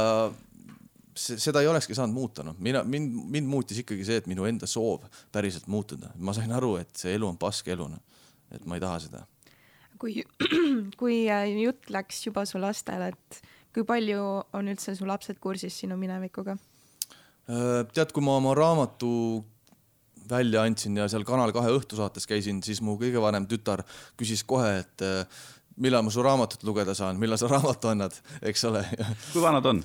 seda 1.18 1.62
ei 1.62 1.68
olekski 1.70 1.96
saanud 1.98 2.14
muuta, 2.14 2.44
noh, 2.46 2.54
mina, 2.62 2.84
mind, 2.86 3.14
mind 3.32 3.50
muutis 3.50 3.80
ikkagi 3.82 4.04
see, 4.06 4.20
et 4.20 4.28
minu 4.30 4.46
enda 4.46 4.68
soov 4.70 5.08
päriselt 5.34 5.66
muutuda. 5.66 6.12
ma 6.18 6.34
sain 6.36 6.52
aru, 6.54 6.76
et 6.82 6.94
see 6.96 7.14
elu 7.16 7.26
on 7.26 7.38
pask 7.40 7.68
elu, 7.74 7.88
noh. 7.90 8.22
et 8.54 8.64
ma 8.66 8.78
ei 8.78 8.84
taha 8.84 9.00
seda 9.02 9.24
kui, 10.00 10.22
kui 11.00 11.20
äh, 11.30 11.50
jutt 11.62 11.90
läks 11.94 12.24
juba 12.26 12.46
su 12.48 12.60
lastele, 12.62 13.12
et 13.12 13.40
kui 13.74 13.86
palju 13.86 14.24
on 14.56 14.72
üldse 14.72 14.96
su 14.96 15.06
lapsed 15.08 15.40
kursis 15.42 15.76
sinu 15.82 15.98
minevikuga? 16.00 16.56
Äh, 17.48 17.84
tead, 17.94 18.12
kui 18.12 18.24
ma 18.24 18.38
oma 18.40 18.54
raamatu 18.56 19.10
välja 20.28 20.62
andsin 20.66 20.98
ja 20.98 21.06
seal 21.08 21.24
Kanal 21.24 21.52
kahe 21.56 21.70
õhtusaates 21.72 22.28
käisin, 22.28 22.60
siis 22.64 22.82
mu 22.84 22.98
kõige 23.00 23.20
vanem 23.22 23.46
tütar 23.48 23.84
küsis 24.20 24.44
kohe, 24.44 24.82
et 24.82 25.04
äh, 25.04 25.44
millal 25.82 26.02
ma 26.04 26.12
su 26.12 26.22
raamatut 26.24 26.62
lugeda 26.66 26.94
saan, 26.96 27.18
millal 27.20 27.38
sa 27.40 27.48
raamatu 27.54 27.90
annad, 27.92 28.14
eks 28.46 28.64
ole. 28.68 28.82
kui 29.32 29.42
vana 29.42 29.60
ta 29.64 29.72
on? 29.74 29.82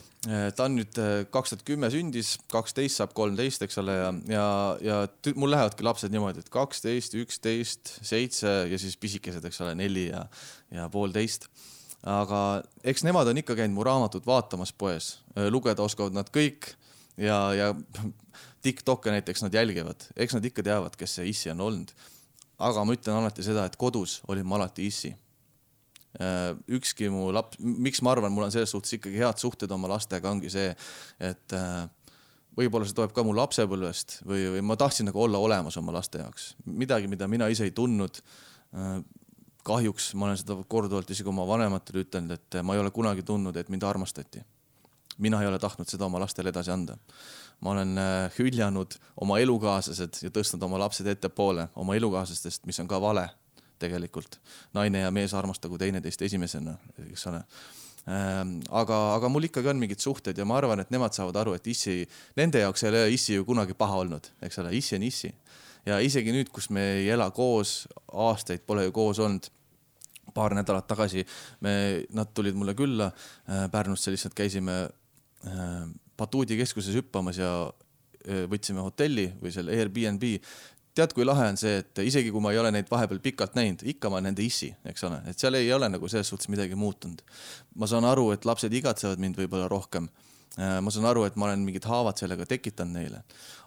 ta 0.55 0.67
on 0.67 0.77
nüüd 0.79 0.99
äh, 1.01 1.13
kaks 1.33 1.53
tuhat 1.53 1.65
kümme 1.67 1.89
sündis, 1.93 2.35
kaksteist 2.51 3.01
saab 3.01 3.13
kolmteist, 3.17 3.65
eks 3.65 3.79
ole, 3.81 3.95
ja, 3.99 4.11
ja, 4.31 4.45
ja 4.83 5.33
mul 5.39 5.51
lähevadki 5.53 5.85
lapsed 5.85 6.13
niimoodi, 6.13 6.43
et 6.43 6.51
kaksteist, 6.53 7.17
üksteist, 7.19 7.97
seitse 8.05 8.53
ja 8.71 8.79
siis 8.79 8.95
pisikesed, 8.99 9.43
eks 9.49 9.61
ole, 9.65 9.75
neli 9.79 10.07
ja, 10.09 10.23
ja 10.73 10.87
poolteist. 10.93 11.49
aga 12.07 12.63
eks 12.83 13.05
nemad 13.07 13.29
on 13.31 13.39
ikka 13.39 13.55
käinud 13.55 13.77
mu 13.77 13.85
raamatut 13.87 14.25
vaatamas 14.27 14.73
poes, 14.73 15.17
äh, 15.37 15.49
lugeda 15.51 15.85
oskavad 15.85 16.15
nad 16.15 16.31
kõik 16.33 16.73
ja, 17.17 17.39
ja 17.57 17.73
Tiktok'e 18.63 19.11
näiteks 19.11 19.41
nad 19.43 19.53
jälgivad, 19.53 20.05
eks 20.15 20.37
nad 20.37 20.45
ikka 20.47 20.63
teavad, 20.63 20.93
kes 20.95 21.17
see 21.17 21.27
issi 21.27 21.51
on 21.51 21.61
olnud. 21.61 21.91
aga 22.63 22.85
ma 22.87 22.93
ütlen 22.95 23.17
alati 23.19 23.43
seda, 23.43 23.65
et 23.67 23.75
kodus 23.75 24.21
olin 24.31 24.47
ma 24.47 24.55
alati 24.55 24.85
issi 24.87 25.09
ükski 26.19 27.09
mu 27.09 27.31
laps, 27.33 27.57
miks 27.59 28.01
ma 28.05 28.13
arvan, 28.13 28.31
mul 28.33 28.45
on 28.45 28.53
selles 28.53 28.73
suhtes 28.73 28.99
ikkagi 28.99 29.17
head 29.17 29.41
suhted 29.41 29.71
oma 29.73 29.89
lastega, 29.89 30.29
ongi 30.29 30.51
see, 30.53 30.69
et 31.23 31.55
äh, 31.57 31.87
võib-olla 32.57 32.85
see 32.85 32.97
tuleb 32.97 33.15
ka 33.15 33.25
mu 33.25 33.33
lapsepõlvest 33.37 34.19
või, 34.21 34.45
või 34.55 34.63
ma 34.69 34.77
tahtsin 34.77 35.09
nagu 35.09 35.23
olla 35.25 35.41
olemas 35.41 35.77
oma 35.81 35.95
laste 35.95 36.21
jaoks, 36.21 36.53
midagi, 36.69 37.09
mida 37.09 37.27
mina 37.31 37.49
ise 37.49 37.65
ei 37.65 37.73
tundnud. 37.73 38.21
Äh, 38.77 38.97
kahjuks 39.63 40.11
ma 40.19 40.27
olen 40.27 40.37
seda 40.37 40.57
korduvalt 40.69 41.09
isegi 41.13 41.29
oma 41.31 41.45
vanematele 41.47 42.03
ütelnud, 42.03 42.35
et 42.35 42.57
ma 42.67 42.75
ei 42.75 42.81
ole 42.81 42.91
kunagi 42.91 43.23
tundnud, 43.23 43.55
et 43.57 43.69
mind 43.71 43.85
armastati. 43.87 44.43
mina 45.17 45.39
ei 45.41 45.47
ole 45.47 45.59
tahtnud 45.59 45.87
seda 45.87 46.05
oma 46.05 46.19
lastele 46.19 46.49
edasi 46.49 46.71
anda. 46.71 46.97
ma 47.61 47.71
olen 47.71 47.99
hüljanud 48.37 48.97
oma 49.23 49.39
elukaaslased 49.39 50.19
ja 50.21 50.29
tõstnud 50.29 50.63
oma 50.63 50.79
lapsed 50.79 51.07
ettepoole 51.07 51.69
oma 51.75 51.95
elukaaslastest, 51.95 52.65
mis 52.65 52.79
on 52.79 52.87
ka 52.87 52.99
vale 53.01 53.29
tegelikult. 53.79 54.39
naine 54.73 55.05
ja 55.05 55.11
mees 55.11 55.33
armastagu 55.33 55.77
teineteist 55.77 56.21
esimesena, 56.21 56.75
eks 57.09 57.27
ole 57.31 57.41
ähm, 58.07 58.57
aga, 58.69 58.99
aga 59.15 59.31
mul 59.31 59.47
ikkagi 59.49 59.71
on 59.71 59.81
mingid 59.81 60.03
suhted 60.03 60.37
ja 60.37 60.45
ma 60.45 60.57
arvan, 60.59 60.83
et 60.83 60.93
nemad 60.93 61.15
saavad 61.15 61.39
aru, 61.43 61.55
et 61.57 61.67
issi, 61.71 62.01
nende 62.39 62.63
jaoks 62.63 62.85
ei 62.85 62.91
ole 62.91 63.03
issi 63.15 63.37
ju 63.37 63.45
kunagi 63.47 63.77
paha 63.77 64.01
olnud, 64.03 64.29
eks 64.43 64.61
ole, 64.63 64.73
issi 64.77 64.97
on 64.99 65.07
issi. 65.07 65.33
ja 65.85 65.99
isegi 65.99 66.31
nüüd, 66.35 66.51
kus 66.53 66.69
me 66.69 66.85
ei 66.99 67.09
ela 67.15 67.29
koos, 67.31 67.83
aastaid 68.13 68.63
pole 68.67 68.87
ju 68.87 68.95
koos 68.95 69.19
olnud, 69.23 69.49
paar 70.33 70.55
nädalat 70.55 70.87
tagasi 70.89 71.25
me, 71.61 71.73
nad 72.15 72.31
tulid 72.33 72.55
mulle 72.57 72.73
külla 72.73 73.11
äh, 73.11 73.67
Pärnusse, 73.71 74.11
lihtsalt 74.11 74.33
käisime 74.37 74.83
äh, 75.45 75.83
Batuudi 76.17 76.57
keskuses 76.57 76.95
hüppamas 76.95 77.39
ja 77.41 77.53
võtsime 78.23 78.83
hotelli 78.83 79.25
või 79.41 79.51
selle 79.51 79.75
Airbnb 79.75 80.23
tead, 80.97 81.13
kui 81.15 81.25
lahe 81.25 81.47
on 81.51 81.57
see, 81.57 81.79
et 81.81 82.01
isegi 82.05 82.31
kui 82.33 82.41
ma 82.43 82.51
ei 82.53 82.59
ole 82.61 82.71
neid 82.73 82.89
vahepeal 82.91 83.21
pikalt 83.23 83.55
näinud, 83.57 83.81
ikka 83.93 84.11
ma 84.11 84.19
olen 84.19 84.29
nende 84.31 84.43
issi, 84.45 84.69
eks 84.89 85.07
ole, 85.09 85.21
et 85.29 85.39
seal 85.39 85.57
ei 85.57 85.71
ole 85.73 85.89
nagu 85.89 86.09
selles 86.11 86.29
suhtes 86.29 86.51
midagi 86.53 86.77
muutunud. 86.77 87.23
ma 87.75 87.89
saan 87.89 88.05
aru, 88.05 88.31
et 88.35 88.45
lapsed 88.45 88.73
igatsevad 88.73 89.21
mind 89.21 89.39
võib-olla 89.41 89.69
rohkem. 89.71 90.09
Äh, 90.53 90.77
ma 90.85 90.91
saan 90.93 91.07
aru, 91.09 91.23
et 91.25 91.35
ma 91.35 91.47
olen 91.47 91.63
mingid 91.65 91.87
haavad 91.89 92.19
sellega 92.21 92.45
tekitanud 92.45 92.93
neile, 92.93 93.23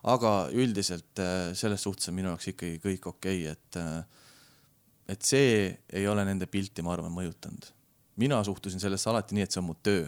aga 0.06 0.34
üldiselt 0.54 1.18
äh, 1.18 1.50
selles 1.58 1.82
suhtes 1.82 2.12
on 2.12 2.14
minu 2.14 2.30
jaoks 2.30 2.52
ikkagi 2.52 2.78
kõik 2.84 3.10
okei 3.10 3.42
okay,, 3.42 3.56
et 3.56 3.80
äh, 3.82 4.22
et 5.08 5.22
see 5.22 5.70
ei 5.94 6.06
ole 6.10 6.24
nende 6.26 6.48
pilti, 6.50 6.82
ma 6.82 6.94
arvan, 6.94 7.14
mõjutanud. 7.14 7.72
mina 8.16 8.38
suhtusin 8.44 8.80
sellesse 8.80 9.10
alati 9.10 9.36
nii, 9.36 9.44
et 9.44 9.52
see 9.52 9.60
on 9.60 9.66
mu 9.66 9.74
töö. 9.82 10.06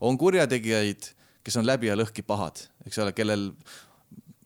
on 0.00 0.18
kurjategijaid, 0.18 1.10
kes 1.42 1.56
on 1.56 1.66
läbi 1.66 1.90
ja 1.90 1.96
lõhki 1.98 2.22
pahad, 2.26 2.62
eks 2.86 2.98
ole, 2.98 3.12
kellel 3.12 3.50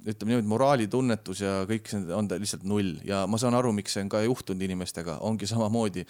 ütleme 0.06 0.32
niimoodi, 0.32 0.50
moraalitunnetus 0.50 1.42
ja 1.42 1.52
kõik 1.68 1.90
see 1.90 2.02
on 2.14 2.28
lihtsalt 2.30 2.66
null. 2.68 2.96
Ja 3.06 3.24
ma 3.30 3.40
saan 3.42 3.56
aru, 3.58 3.72
miks 3.74 3.96
see 3.96 4.04
on 4.04 4.10
ka 4.12 4.22
juhtunud 4.26 4.62
inimestega, 4.66 5.18
ongi 5.26 5.48
samamoodi. 5.50 6.06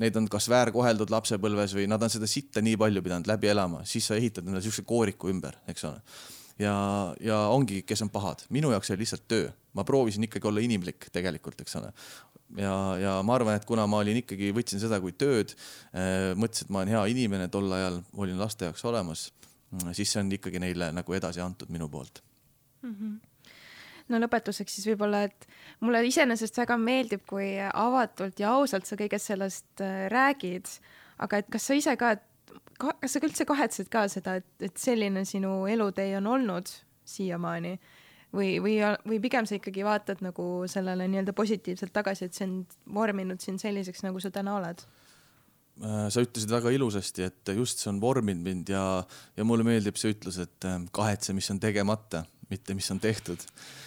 Neid 0.00 0.16
on 0.18 0.26
kas 0.30 0.48
väärkoheldud 0.50 1.10
lapsepõlves 1.12 1.74
või 1.76 1.86
nad 1.90 2.02
on 2.02 2.10
seda 2.10 2.28
sitta 2.30 2.62
nii 2.64 2.78
palju 2.80 3.02
pidanud 3.04 3.28
läbi 3.30 3.50
elama, 3.52 3.84
siis 3.86 4.08
sa 4.08 4.16
ehitad 4.18 4.46
endale 4.46 4.62
siukse 4.64 4.82
kooriku 4.86 5.30
ümber, 5.30 5.58
eks 5.70 5.86
ole. 5.86 6.00
ja, 6.58 6.74
ja 7.22 7.38
ongi, 7.50 7.82
kes 7.86 8.02
on 8.02 8.10
pahad, 8.14 8.42
minu 8.54 8.72
jaoks 8.74 8.90
oli 8.90 9.04
lihtsalt 9.04 9.26
töö, 9.30 9.50
ma 9.74 9.84
proovisin 9.86 10.26
ikkagi 10.26 10.50
olla 10.50 10.62
inimlik 10.64 11.08
tegelikult, 11.14 11.62
eks 11.62 11.78
ole. 11.78 11.92
Ja, 12.58 12.74
ja 12.98 13.14
ma 13.26 13.38
arvan, 13.38 13.58
et 13.58 13.66
kuna 13.66 13.86
ma 13.90 14.02
olin 14.02 14.18
ikkagi, 14.22 14.50
võtsin 14.54 14.82
seda 14.82 14.98
kui 15.02 15.14
tööd, 15.18 15.54
eh, 15.94 16.34
mõtlesin, 16.38 16.66
et 16.66 16.74
ma 16.74 16.82
olen 16.82 16.94
hea 16.94 17.06
inimene, 17.14 17.48
tol 17.50 17.70
ajal 17.78 18.02
olin 18.18 18.38
laste 18.38 18.70
jaoks 18.70 18.84
olemas, 18.90 19.28
siis 19.92 20.10
see 20.10 20.22
on 20.22 20.30
ikkagi 20.34 20.62
neile 20.62 20.92
nagu 20.94 21.18
edasi 21.18 21.42
antud 21.42 21.70
minu 21.74 21.90
poolt 21.90 22.22
mm. 22.84 22.98
-hmm 22.98 23.14
no 24.12 24.20
lõpetuseks 24.20 24.76
siis 24.76 24.86
võib-olla, 24.90 25.22
et 25.28 25.46
mulle 25.80 26.02
iseenesest 26.04 26.58
väga 26.60 26.76
meeldib, 26.80 27.22
kui 27.28 27.54
avatult 27.64 28.40
ja 28.40 28.52
ausalt 28.52 28.88
sa 28.88 28.98
kõigest 29.00 29.32
sellest 29.32 29.80
äh, 29.80 30.06
räägid, 30.12 30.68
aga 31.24 31.40
et 31.40 31.48
kas 31.52 31.70
sa 31.70 31.76
ise 31.78 31.96
ka, 31.96 32.14
et 32.18 32.54
kas 32.78 33.14
sa 33.14 33.22
üldse 33.24 33.46
kahetsed 33.48 33.88
ka 33.92 34.06
seda, 34.12 34.38
et, 34.42 34.48
et 34.60 34.76
selline 34.80 35.24
sinu 35.28 35.64
elutee 35.70 36.16
on 36.18 36.28
olnud 36.36 36.68
siiamaani 37.08 37.78
või, 38.34 38.58
või, 38.62 38.76
või 39.06 39.20
pigem 39.22 39.48
sa 39.48 39.58
ikkagi 39.58 39.86
vaatad 39.86 40.20
nagu 40.24 40.66
sellele 40.70 41.06
nii-öelda 41.10 41.34
positiivselt 41.36 41.94
tagasi, 41.94 42.28
et 42.28 42.36
see 42.36 42.48
on 42.48 42.60
vorminud 42.96 43.40
sind 43.44 43.62
selliseks, 43.62 44.04
nagu 44.06 44.20
sa 44.22 44.32
täna 44.34 44.58
oled? 44.58 44.84
Äh, 45.82 46.06
sa 46.12 46.22
ütlesid 46.22 46.52
väga 46.52 46.70
ilusasti, 46.74 47.28
et 47.30 47.54
just 47.56 47.82
see 47.82 47.90
on 47.90 48.00
vorminud 48.02 48.44
mind 48.46 48.74
ja, 48.74 48.84
ja 49.36 49.46
mulle 49.46 49.66
meeldib 49.66 49.98
see 50.00 50.14
ütlus, 50.14 50.38
et 50.42 50.68
äh, 50.68 50.80
kahetse, 50.94 51.34
mis 51.36 51.50
on 51.54 51.62
tegemata, 51.62 52.24
mitte 52.54 52.74
mis 52.74 52.90
on 52.90 53.00
tehtud. 53.00 53.40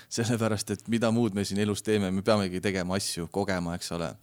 sellepärast, 0.10 0.70
et 0.72 0.86
mida 0.88 1.10
muud 1.12 1.36
me 1.36 1.44
siin 1.44 1.60
elus 1.60 1.82
teeme, 1.84 2.08
me 2.16 2.22
peamegi 2.24 2.62
tegema 2.64 2.96
asju, 2.96 3.28
kogema, 3.32 3.76
eks 3.76 3.92
ole. 3.92 4.14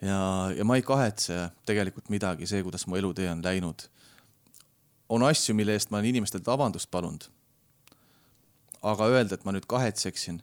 ja, 0.00 0.20
ja 0.56 0.64
ma 0.64 0.78
ei 0.78 0.84
kahetse 0.86 1.48
tegelikult 1.66 2.12
midagi, 2.14 2.46
see, 2.46 2.62
kuidas 2.62 2.86
mu 2.86 2.98
elutee 2.98 3.30
on 3.30 3.42
läinud. 3.44 3.86
on 5.08 5.26
asju, 5.26 5.54
mille 5.54 5.74
eest 5.78 5.90
ma 5.90 5.98
olen 5.98 6.12
inimestelt 6.12 6.46
vabandust 6.46 6.90
palunud. 6.90 7.26
aga 8.82 9.10
öelda, 9.10 9.34
et 9.34 9.44
ma 9.44 9.54
nüüd 9.54 9.66
kahetseksin 9.66 10.42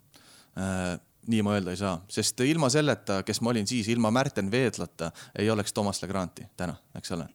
äh, 0.59 0.99
nii 1.27 1.41
ma 1.45 1.55
öelda 1.57 1.75
ei 1.75 1.79
saa, 1.79 1.97
sest 2.09 2.39
ilma 2.43 2.69
selleta, 2.73 3.23
kes 3.23 3.41
ma 3.41 3.51
olin 3.55 3.67
siis, 3.67 3.87
ilma 3.87 4.11
Märten 4.11 4.51
Veedlata 4.51 5.11
ei 5.37 5.49
oleks 5.49 5.73
Toomas 5.73 6.01
Legranti 6.01 6.47
täna, 6.57 6.75
eks 6.95 7.11
ole 7.15 7.27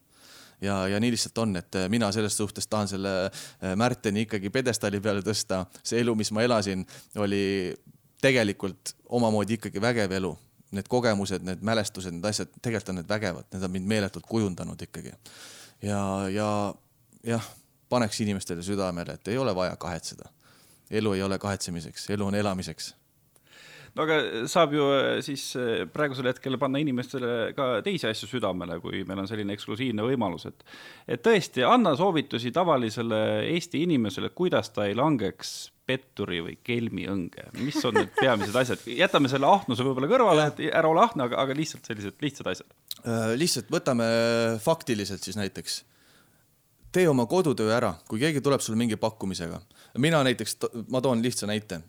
ja, 0.61 0.88
ja 0.88 1.00
nii 1.00 1.11
lihtsalt 1.14 1.38
on, 1.38 1.57
et 1.57 1.78
mina 1.88 2.12
selles 2.12 2.36
suhtes 2.36 2.66
tahan 2.66 2.88
selle 2.88 3.12
äh, 3.24 3.74
Märteni 3.76 4.24
ikkagi 4.26 4.50
pjedestaali 4.50 5.00
peale 5.00 5.24
tõsta. 5.24 5.64
see 5.82 6.00
elu, 6.00 6.14
mis 6.14 6.32
ma 6.32 6.42
elasin, 6.42 6.86
oli 7.16 7.74
tegelikult 8.22 8.94
omamoodi 9.09 9.59
ikkagi 9.59 9.80
vägev 9.80 10.12
elu. 10.20 10.32
Need 10.74 10.88
kogemused, 10.90 11.44
need 11.46 11.61
mälestused, 11.62 12.14
need 12.14 12.24
asjad, 12.26 12.50
tegelikult 12.62 12.88
on 12.90 12.98
need 12.98 13.09
vägevad, 13.09 13.46
need 13.52 13.62
on 13.62 13.70
mind 13.70 13.86
meeletult 13.90 14.26
kujundanud 14.26 14.80
ikkagi. 14.82 15.12
ja, 15.82 16.00
ja 16.32 16.48
jah, 17.24 17.52
paneks 17.88 18.20
inimestele 18.20 18.62
südamele, 18.62 19.14
et 19.14 19.28
ei 19.28 19.38
ole 19.38 19.55
vaja 19.55 19.76
kahetseda. 19.76 20.28
elu 20.90 21.12
ei 21.12 21.22
ole 21.22 21.38
kahetsemiseks, 21.38 22.11
elu 22.11 22.26
on 22.26 22.34
elamiseks 22.34 22.94
no 23.95 24.07
aga 24.07 24.47
saab 24.51 24.74
ju 24.74 24.86
äh, 24.95 25.18
siis 25.24 25.47
äh, 25.59 25.84
praegusel 25.90 26.28
hetkel 26.30 26.59
panna 26.61 26.80
inimestele 26.82 27.53
ka 27.57 27.68
teisi 27.86 28.09
asju 28.11 28.28
südamele, 28.30 28.80
kui 28.82 29.05
meil 29.09 29.22
on 29.22 29.30
selline 29.30 29.55
eksklusiivne 29.57 30.07
võimalus, 30.07 30.49
et 30.51 30.64
et 31.16 31.22
tõesti, 31.24 31.64
anna 31.68 31.95
soovitusi 31.99 32.53
tavalisele 32.55 33.22
Eesti 33.55 33.84
inimesele, 33.86 34.32
kuidas 34.34 34.72
ta 34.74 34.88
ei 34.88 34.97
langeks 34.99 35.55
petturi 35.84 36.40
või 36.40 36.55
kelmi 36.64 37.07
õnge, 37.12 37.51
mis 37.61 37.76
on 37.84 37.99
need 37.99 38.12
peamised 38.16 38.57
asjad, 38.57 38.84
jätame 38.88 39.28
selle 39.28 39.49
ahnuse 39.51 39.84
võib-olla 39.84 40.09
kõrvale, 40.11 40.47
et 40.51 40.62
ära 40.72 40.88
ole 40.88 41.03
ahne, 41.05 41.26
aga, 41.28 41.42
aga 41.45 41.57
lihtsalt 41.57 41.84
sellised 41.90 42.22
lihtsad 42.24 42.49
asjad. 42.55 42.70
Äh, 43.05 43.34
lihtsalt 43.38 43.68
võtame 43.72 44.07
faktiliselt 44.64 45.22
siis 45.22 45.38
näiteks 45.38 45.82
tee 46.95 47.09
oma 47.11 47.26
kodutöö 47.26 47.72
ära, 47.74 47.92
kui 48.09 48.20
keegi 48.22 48.42
tuleb 48.42 48.62
sulle 48.62 48.78
mingi 48.78 48.97
pakkumisega. 48.97 49.61
mina 49.99 50.22
näiteks, 50.26 50.59
ma 50.90 51.01
toon 51.03 51.22
lihtsa 51.22 51.47
näite 51.51 51.82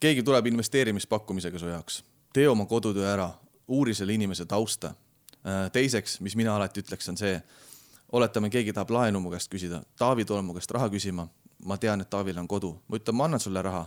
keegi 0.00 0.22
tuleb 0.22 0.46
investeerimispakkumisega 0.46 1.58
su 1.58 1.66
jaoks, 1.66 2.04
tee 2.32 2.48
oma 2.48 2.66
kodutöö 2.66 3.08
ära, 3.12 3.30
uuri 3.68 3.94
selle 3.94 4.14
inimese 4.14 4.46
tausta. 4.46 4.94
Äh, 5.46 5.70
teiseks, 5.72 6.20
mis 6.20 6.36
mina 6.36 6.56
alati 6.56 6.82
ütleks, 6.82 7.08
on 7.08 7.16
see, 7.16 7.36
oletame, 8.12 8.50
keegi 8.50 8.72
tahab 8.76 8.90
laenu 8.96 9.20
mu 9.20 9.32
käest 9.32 9.50
küsida, 9.52 9.82
Taavi 9.98 10.24
tuleb 10.28 10.44
mu 10.44 10.56
käest 10.56 10.70
raha 10.76 10.88
küsima, 10.92 11.26
ma 11.64 11.76
tean, 11.80 12.00
et 12.00 12.10
Taavil 12.10 12.38
on 12.38 12.48
kodu, 12.48 12.74
ma 12.88 13.00
ütlen, 13.00 13.16
ma 13.16 13.28
annan 13.28 13.40
sulle 13.40 13.62
raha, 13.62 13.86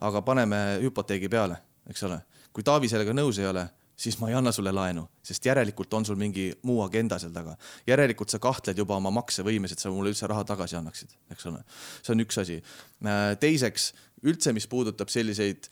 aga 0.00 0.22
paneme 0.22 0.60
hüpoteegi 0.82 1.30
peale, 1.30 1.56
eks 1.90 2.02
ole. 2.06 2.20
kui 2.52 2.62
Taavi 2.62 2.88
sellega 2.88 3.14
nõus 3.16 3.38
ei 3.40 3.48
ole, 3.48 3.64
siis 3.96 4.18
ma 4.20 4.28
ei 4.28 4.34
anna 4.34 4.52
sulle 4.52 4.72
laenu, 4.74 5.04
sest 5.24 5.46
järelikult 5.46 5.94
on 5.94 6.04
sul 6.04 6.18
mingi 6.20 6.50
muu 6.68 6.82
agenda 6.84 7.18
seal 7.18 7.32
taga. 7.32 7.56
järelikult 7.86 8.30
sa 8.30 8.38
kahtled 8.38 8.78
juba 8.78 8.96
oma 8.96 9.10
maksevõimes, 9.10 9.72
et 9.72 9.78
sa 9.78 9.90
mulle 9.90 10.12
üldse 10.12 10.26
raha 10.28 10.44
tagasi 10.44 10.76
annaksid, 10.76 11.14
eks 11.30 11.46
ole. 11.46 11.62
see 12.02 12.14
on 12.14 12.24
üks 12.24 12.40
asi. 12.42 12.62
Äh, 13.06 13.36
teiseks, 13.40 13.92
üldse, 14.22 14.52
mis 14.52 14.68
puudutab 14.70 15.10
selliseid 15.12 15.68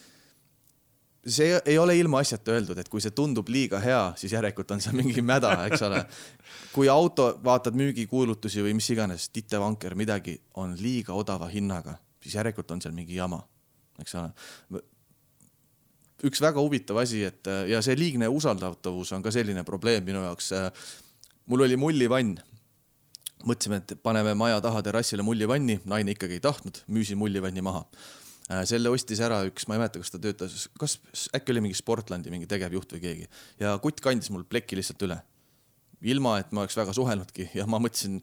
see 1.27 1.61
ei 1.65 1.79
ole 1.79 1.97
ilmaasjata 1.99 2.55
öeldud, 2.55 2.79
et 2.81 2.89
kui 2.89 3.03
see 3.03 3.13
tundub 3.17 3.49
liiga 3.53 3.81
hea, 3.83 4.01
siis 4.17 4.33
järelikult 4.33 4.71
on 4.73 4.81
seal 4.81 4.97
mingi 4.97 5.23
mäda, 5.25 5.53
eks 5.69 5.83
ole. 5.85 6.01
kui 6.75 6.89
auto, 6.89 7.33
vaatad 7.45 7.77
müügikuulutusi 7.77 8.65
või 8.65 8.77
mis 8.79 8.89
iganes, 8.95 9.29
Titte 9.35 9.61
Vanker, 9.61 9.95
midagi 9.99 10.39
on 10.63 10.77
liiga 10.81 11.15
odava 11.17 11.51
hinnaga, 11.53 11.99
siis 12.23 12.39
järelikult 12.39 12.71
on 12.73 12.81
seal 12.81 12.95
mingi 12.97 13.19
jama, 13.19 13.41
eks 14.01 14.17
ole. 14.21 14.81
üks 16.25 16.41
väga 16.41 16.61
huvitav 16.61 17.03
asi, 17.03 17.25
et 17.25 17.49
ja 17.69 17.83
see 17.85 17.97
liigne 17.99 18.29
usaldatavus 18.29 19.13
on 19.17 19.23
ka 19.25 19.33
selline 19.35 19.65
probleem 19.65 20.05
minu 20.05 20.25
jaoks. 20.25 20.53
mul 21.47 21.67
oli 21.67 21.77
mullivann 21.77 22.39
mõtlesime, 23.45 23.81
et 23.81 24.01
paneme 24.03 24.35
maja 24.35 24.61
taha 24.61 24.83
terrassile 24.83 25.23
mullivanni, 25.25 25.81
naine 25.85 26.13
ikkagi 26.13 26.37
ei 26.37 26.45
tahtnud, 26.45 26.83
müüsin 26.89 27.17
mullivanni 27.17 27.61
maha 27.65 27.87
selle 28.67 28.91
ostis 28.91 29.21
ära 29.23 29.41
üks, 29.47 29.67
ma 29.69 29.77
ei 29.77 29.83
mäleta, 29.83 30.01
kas 30.03 30.11
ta 30.11 30.19
töötas, 30.23 30.65
kas 30.81 30.97
äkki 31.37 31.55
oli 31.55 31.65
mingi 31.67 31.79
Sportlandi 31.79 32.33
mingi 32.33 32.49
tegevjuht 32.51 32.97
või 32.97 33.03
keegi 33.05 33.29
ja 33.63 33.77
kutt 33.83 34.03
kandis 34.03 34.31
mul 34.35 34.47
pleki 34.49 34.79
lihtsalt 34.79 35.05
üle. 35.07 35.21
ilma, 36.01 36.39
et 36.41 36.53
ma 36.53 36.65
oleks 36.65 36.77
väga 36.77 36.95
suhelnudki 36.97 37.51
ja 37.55 37.67
ma 37.69 37.79
mõtlesin, 37.79 38.17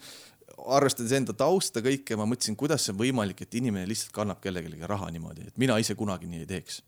arvestades 0.66 1.14
enda 1.14 1.34
tausta 1.38 1.84
kõike, 1.86 2.18
ma 2.18 2.26
mõtlesin, 2.26 2.58
kuidas 2.58 2.84
see 2.84 2.96
on 2.96 3.00
võimalik, 3.00 3.42
et 3.42 3.56
inimene 3.56 3.88
lihtsalt 3.88 4.12
kannab 4.16 4.42
kellelegi 4.42 4.90
raha 4.90 5.12
niimoodi, 5.14 5.48
et 5.48 5.58
mina 5.62 5.78
ise 5.78 5.96
kunagi 5.96 6.28
nii 6.28 6.44
ei 6.44 6.50
teeks. 6.50 6.82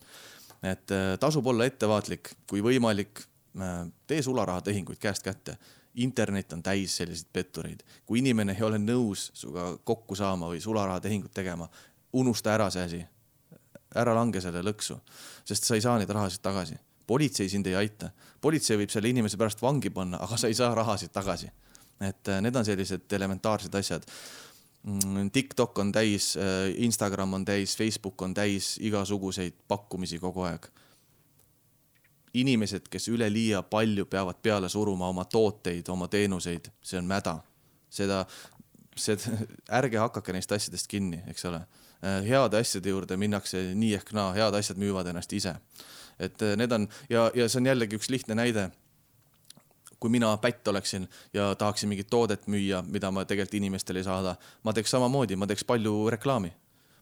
et 0.63 0.91
äh, 0.91 1.17
tasub 1.19 1.45
olla 1.47 1.65
ettevaatlik, 1.65 2.33
kui 2.49 2.61
võimalik, 2.61 3.21
äh, 3.55 3.85
tee 4.07 4.21
sularahatehinguid 4.21 4.99
käest 4.99 5.23
kätte 5.23 5.57
internet 5.95 6.53
on 6.53 6.63
täis 6.63 6.97
selliseid 6.97 7.29
pettureid, 7.33 7.79
kui 8.05 8.19
inimene 8.19 8.53
ei 8.55 8.63
ole 8.63 8.77
nõus 8.77 9.31
sinuga 9.33 9.77
kokku 9.83 10.15
saama 10.15 10.51
või 10.51 10.61
sularahatehingut 10.61 11.33
tegema, 11.33 11.69
unusta 12.13 12.53
ära 12.53 12.69
see 12.69 12.83
asi 12.83 12.99
ära 13.97 14.13
lange 14.13 14.41
selle 14.41 14.61
lõksu, 14.65 14.99
sest 15.47 15.65
sa 15.65 15.77
ei 15.77 15.83
saa 15.85 15.97
neid 15.97 16.09
rahasid 16.13 16.43
tagasi. 16.45 16.77
politsei 17.07 17.49
sind 17.49 17.65
ei 17.67 17.75
aita, 17.75 18.11
politsei 18.41 18.77
võib 18.77 18.91
selle 18.93 19.09
inimese 19.09 19.37
pärast 19.37 19.61
vangi 19.61 19.89
panna, 19.89 20.19
aga 20.21 20.37
sa 20.37 20.47
ei 20.47 20.53
saa 20.53 20.75
rahasid 20.75 21.11
tagasi. 21.11 21.49
et 21.99 22.27
äh, 22.27 22.41
need 22.41 22.55
on 22.55 22.65
sellised 22.65 23.11
elementaarsed 23.13 23.75
asjad. 23.75 24.05
Mm, 24.83 25.31
TikTok 25.31 25.79
on 25.79 25.91
täis, 25.91 26.37
äh, 26.37 26.71
Instagram 26.77 27.33
on 27.33 27.45
täis, 27.45 27.75
Facebook 27.77 28.21
on 28.21 28.33
täis 28.33 28.77
igasuguseid 28.79 29.53
pakkumisi 29.67 30.19
kogu 30.19 30.41
aeg 30.41 30.69
inimesed, 32.33 32.87
kes 32.89 33.07
üleliia 33.09 33.63
palju 33.63 34.05
peavad 34.05 34.37
peale 34.41 34.69
suruma 34.69 35.07
oma 35.09 35.25
tooteid, 35.25 35.87
oma 35.89 36.07
teenuseid, 36.07 36.69
see 36.81 36.99
on 36.99 37.07
mäda. 37.09 37.39
seda, 37.89 38.25
see, 38.95 39.17
ärge 39.79 39.97
hakake 39.97 40.33
neist 40.33 40.51
asjadest 40.51 40.87
kinni, 40.87 41.23
eks 41.27 41.45
ole 41.49 41.63
heade 42.01 42.57
asjade 42.57 42.89
juurde 42.89 43.17
minnakse 43.17 43.61
nii 43.75 43.93
ehk 43.99 44.13
naa, 44.15 44.31
head 44.33 44.55
asjad 44.55 44.79
müüvad 44.79 45.09
ennast 45.11 45.33
ise. 45.33 45.55
et 46.19 46.41
äh, 46.41 46.55
need 46.59 46.71
on 46.71 46.87
ja, 47.09 47.31
ja 47.35 47.49
see 47.49 47.59
on 47.59 47.65
jällegi 47.65 47.95
üks 47.99 48.09
lihtne 48.09 48.35
näide. 48.35 48.69
kui 49.99 50.09
mina 50.09 50.37
pätt 50.37 50.67
oleksin 50.67 51.09
ja 51.33 51.55
tahaksin 51.55 51.89
mingit 51.89 52.09
toodet 52.09 52.47
müüa, 52.47 52.81
mida 52.87 53.11
ma 53.11 53.25
tegelikult 53.25 53.53
inimestele 53.53 53.99
ei 53.99 54.03
saada, 54.03 54.35
ma 54.63 54.73
teeks 54.73 54.91
samamoodi, 54.91 55.35
ma 55.35 55.47
teeks 55.47 55.63
palju 55.63 56.09
reklaami. 56.09 56.53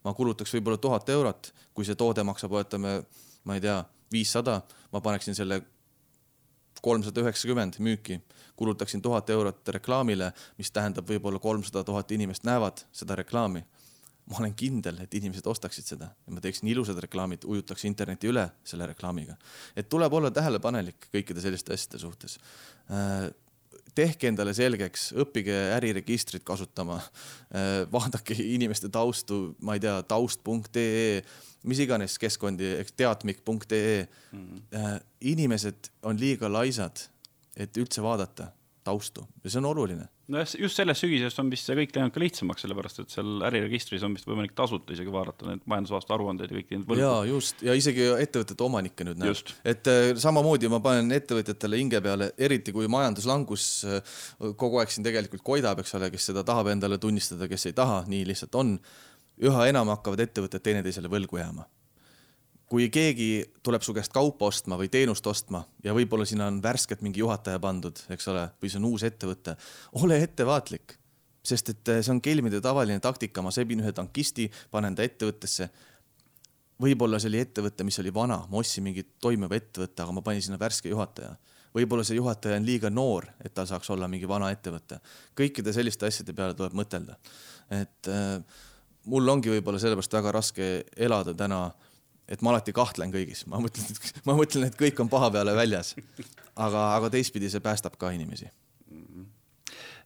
ma 0.04 0.14
kulutaks 0.14 0.54
võib-olla 0.54 0.78
tuhat 0.78 1.10
eurot, 1.10 1.54
kui 1.74 1.86
see 1.86 1.95
toode 1.95 2.24
maksab, 2.24 2.52
oletame, 2.52 3.04
ma 3.43 3.56
ei 3.56 3.62
tea, 3.62 3.84
viissada, 4.12 4.62
ma 4.91 5.02
paneksin 5.02 5.36
selle 5.36 5.62
kolmsada 6.82 7.22
üheksakümmend 7.22 7.78
müüki, 7.80 8.22
kulutaksin 8.56 9.02
tuhat 9.02 9.30
eurot 9.30 9.68
reklaamile, 9.68 10.32
mis 10.58 10.72
tähendab 10.72 11.10
võib-olla 11.10 11.39
kolmsada 11.39 11.84
tuhat 11.84 12.12
inimest 12.12 12.45
näevad 12.48 12.86
seda 12.91 13.16
reklaami. 13.16 13.64
Ma 14.28 14.41
olen 14.41 14.53
kindel, 14.59 14.99
et 15.03 15.13
inimesed 15.17 15.45
ostaksid 15.47 15.88
seda 15.88 16.09
ja 16.11 16.36
ma 16.36 16.43
teeksin 16.43 16.67
ilusad 16.71 16.99
reklaamid, 17.03 17.45
ujutaks 17.47 17.86
interneti 17.88 18.30
üle 18.32 18.43
selle 18.67 18.88
reklaamiga. 18.91 19.38
et 19.75 19.89
tuleb 19.89 20.13
olla 20.13 20.32
tähelepanelik 20.32 21.09
kõikide 21.13 21.43
selliste 21.43 21.73
asjade 21.73 22.01
suhtes 22.03 22.39
äh, 22.91 23.30
tehke 23.97 24.30
endale 24.30 24.53
selgeks, 24.53 25.09
õppige 25.17 25.55
äriregistrit 25.78 26.43
kasutama, 26.45 26.99
äh, 26.99 27.84
vaadake 27.91 28.36
inimeste 28.43 28.91
taustu, 28.93 29.55
ma 29.61 29.78
ei 29.78 29.82
tea, 29.84 29.95
taust.ee, 30.07 31.21
mis 31.67 31.82
iganes 31.82 32.17
keskkondi, 32.21 32.75
teatmik.ee 32.99 34.07
mm. 34.32 34.43
-hmm. 34.43 35.07
inimesed 35.34 35.89
on 36.03 36.19
liiga 36.19 36.51
laisad, 36.51 37.07
et 37.57 37.78
üldse 37.78 38.03
vaadata 38.03 38.51
taustu 38.88 39.28
ja 39.44 39.52
see 39.52 39.60
on 39.62 39.68
oluline 39.72 40.08
nojah, 40.32 40.54
just 40.60 40.80
sellest 40.80 41.04
sügisest 41.04 41.40
on 41.42 41.52
vist 41.52 41.68
see 41.68 41.76
kõik 41.78 41.94
läinud 41.96 42.14
ka 42.16 42.22
lihtsamaks, 42.22 42.64
sellepärast 42.66 43.02
et 43.04 43.14
seal 43.14 43.44
äriregistris 43.48 44.04
on 44.08 44.16
vist 44.18 44.28
võimalik 44.28 44.56
tasuta 44.58 44.96
isegi 44.96 45.14
vaadata 45.14 45.50
need 45.50 45.64
majandusaasta 45.70 46.16
aruandeid 46.18 46.52
ja 46.52 46.60
kõiki 46.60 46.76
neid 46.76 46.90
võlgu. 46.90 47.04
jaa, 47.04 47.22
just, 47.30 47.64
ja 47.66 47.76
isegi 47.78 48.10
ettevõtete 48.26 48.68
omanikke 48.68 49.08
nüüd 49.08 49.22
näeb. 49.22 49.54
et 49.68 49.92
äh, 49.92 50.12
samamoodi 50.20 50.72
ma 50.72 50.82
panen 50.84 51.14
ettevõtjatele 51.16 51.80
hinge 51.82 52.02
peale, 52.04 52.32
eriti 52.38 52.76
kui 52.76 52.90
majanduslangus 52.92 53.68
äh, 53.88 54.18
kogu 54.60 54.82
aeg 54.82 54.94
siin 54.94 55.08
tegelikult 55.08 55.46
koidab, 55.48 55.84
eks 55.84 55.96
ole, 56.00 56.12
kes 56.14 56.32
seda 56.32 56.44
tahab 56.48 56.72
endale 56.74 57.00
tunnistada, 57.02 57.50
kes 57.52 57.70
ei 57.70 57.78
taha, 57.78 58.04
nii 58.12 58.26
lihtsalt 58.28 58.60
on. 58.60 58.78
üha 59.38 59.68
enam 59.70 59.92
hakkavad 59.94 60.24
ettevõtted 60.24 60.64
teineteisele 60.66 61.12
võlgu 61.14 61.38
jääma 61.38 61.68
kui 62.68 62.89
keegi 62.91 63.30
tuleb 63.63 63.84
su 63.86 63.95
käest 63.95 64.13
kaupa 64.15 64.49
ostma 64.51 64.78
või 64.80 64.89
teenust 64.91 65.28
ostma 65.28 65.63
ja 65.84 65.95
võib-olla 65.95 66.28
sinna 66.28 66.49
on 66.51 66.59
värskelt 66.63 67.03
mingi 67.05 67.24
juhataja 67.24 67.59
pandud, 67.63 67.99
eks 68.11 68.28
ole, 68.34 68.43
või 68.61 68.72
see 68.72 68.82
on 68.82 68.88
uus 68.89 69.05
ettevõte, 69.07 69.55
ole 70.03 70.20
ettevaatlik, 70.24 70.97
sest 71.47 71.72
et 71.72 71.93
eh, 71.93 72.01
see 72.03 72.13
on 72.15 72.22
kelmide 72.24 72.59
tavaline 72.63 72.99
taktika, 73.03 73.43
ma 73.43 73.53
sebin 73.55 73.84
ühe 73.84 73.93
tankisti, 73.95 74.49
panen 74.72 74.95
ta 74.95 75.07
ettevõttesse. 75.07 75.70
võib-olla 76.84 77.20
see 77.20 77.32
oli 77.32 77.39
ettevõte, 77.41 77.84
mis 77.88 77.99
oli 78.03 78.13
vana, 78.13 78.43
ma 78.51 78.59
ostsin 78.59 78.84
mingit 78.84 79.15
toimiva 79.22 79.55
ettevõtte, 79.55 80.03
aga 80.03 80.11
ma 80.11 80.22
panin 80.22 80.43
sinna 80.43 80.59
värske 80.59 80.89
juhataja. 80.89 81.38
võib-olla 81.74 82.03
see 82.03 82.20
juhataja 82.20 82.57
on 82.57 82.65
liiga 82.65 82.89
noor, 82.89 83.28
et 83.43 83.53
tal 83.53 83.68
saaks 83.68 83.89
olla 83.89 84.07
mingi 84.07 84.28
vana 84.28 84.51
ettevõte. 84.51 84.99
kõikide 85.36 85.74
selliste 85.74 86.05
asjade 86.05 86.34
peale 86.34 86.53
tuleb 86.53 86.74
mõtelda. 86.74 87.15
et 87.72 88.07
äh, 88.07 88.43
mul 89.05 89.30
ongi 89.30 89.49
võib-olla 89.49 89.80
sellepärast 89.80 90.13
väga 90.13 90.32
raske 90.32 90.84
elada 90.97 91.34
täna 91.34 91.65
äh, 91.65 91.87
et 92.28 92.43
ma 92.43 92.53
alati 92.53 92.75
kahtlen 92.75 93.11
kõigis, 93.13 93.45
ma 93.47 93.61
mõtlen, 93.63 93.89
et 93.93 94.21
ma 94.28 94.36
mõtlen, 94.38 94.67
et 94.67 94.78
kõik 94.80 94.99
on 95.03 95.11
paha 95.11 95.32
peale 95.38 95.55
väljas. 95.57 95.95
aga, 96.57 96.88
aga 96.97 97.11
teistpidi 97.13 97.51
see 97.53 97.61
päästab 97.63 97.99
ka 98.01 98.09
inimesi. 98.15 98.49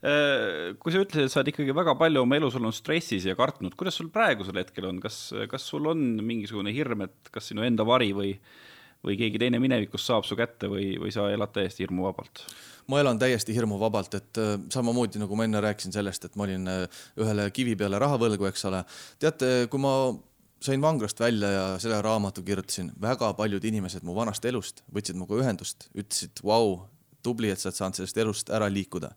Äh, 0.02 0.74
kui 0.82 0.90
sa 0.90 1.04
ütlesid, 1.04 1.28
et 1.28 1.34
sa 1.34 1.40
oled 1.42 1.52
ikkagi 1.52 1.76
väga 1.78 1.94
palju 2.00 2.24
oma 2.24 2.38
elus 2.40 2.56
olnud 2.58 2.74
stressis 2.74 3.28
ja 3.30 3.36
kartnud, 3.38 3.76
kuidas 3.78 4.00
sul 4.00 4.10
praegusel 4.14 4.58
hetkel 4.58 4.88
on, 4.90 4.98
kas, 5.04 5.28
kas 5.52 5.68
sul 5.70 5.86
on 5.92 6.02
mingisugune 6.26 6.74
hirm, 6.74 7.06
et 7.06 7.30
kas 7.34 7.52
sinu 7.52 7.62
enda 7.68 7.86
vari 7.86 8.10
või, 8.18 8.32
või 9.06 9.20
keegi 9.20 9.44
teine 9.44 9.62
minevikus 9.62 10.08
saab 10.10 10.26
su 10.26 10.38
kätte 10.40 10.72
või, 10.72 10.96
või 11.02 11.14
sa 11.14 11.28
elad 11.30 11.54
täiesti 11.54 11.86
hirmuvabalt? 11.86 12.46
ma 12.90 12.98
elan 13.00 13.20
täiesti 13.22 13.54
hirmuvabalt, 13.56 14.18
et 14.18 14.40
äh, 14.42 14.56
samamoodi 14.74 15.22
nagu 15.22 15.38
ma 15.38 15.46
enne 15.46 15.62
rääkisin 15.64 15.94
sellest, 15.94 16.26
et 16.26 16.34
ma 16.36 16.48
olin 16.48 16.66
äh, 16.68 17.04
ühele 17.22 17.46
kivi 17.54 17.78
peale 17.78 18.02
raha 18.02 18.18
võlgu, 18.20 18.50
eks 18.50 18.66
ole. 18.68 18.82
teate, 19.22 19.52
kui 19.72 19.80
ma 19.86 19.94
sain 20.62 20.82
vanglast 20.82 21.20
välja 21.20 21.52
ja 21.52 21.64
selle 21.80 22.02
raamatu 22.02 22.44
kirjutasin, 22.46 22.92
väga 23.02 23.34
paljud 23.34 23.64
inimesed 23.66 24.04
mu 24.06 24.16
vanast 24.16 24.46
elust 24.46 24.84
võtsid 24.94 25.18
minuga 25.18 25.40
ühendust, 25.42 25.88
ütlesid, 25.96 26.44
vau, 26.46 26.84
tubli, 27.26 27.50
et 27.50 27.62
sa 27.62 27.70
oled 27.70 27.80
saanud 27.80 28.02
sellest 28.02 28.18
elust 28.22 28.50
ära 28.54 28.70
liikuda. 28.70 29.12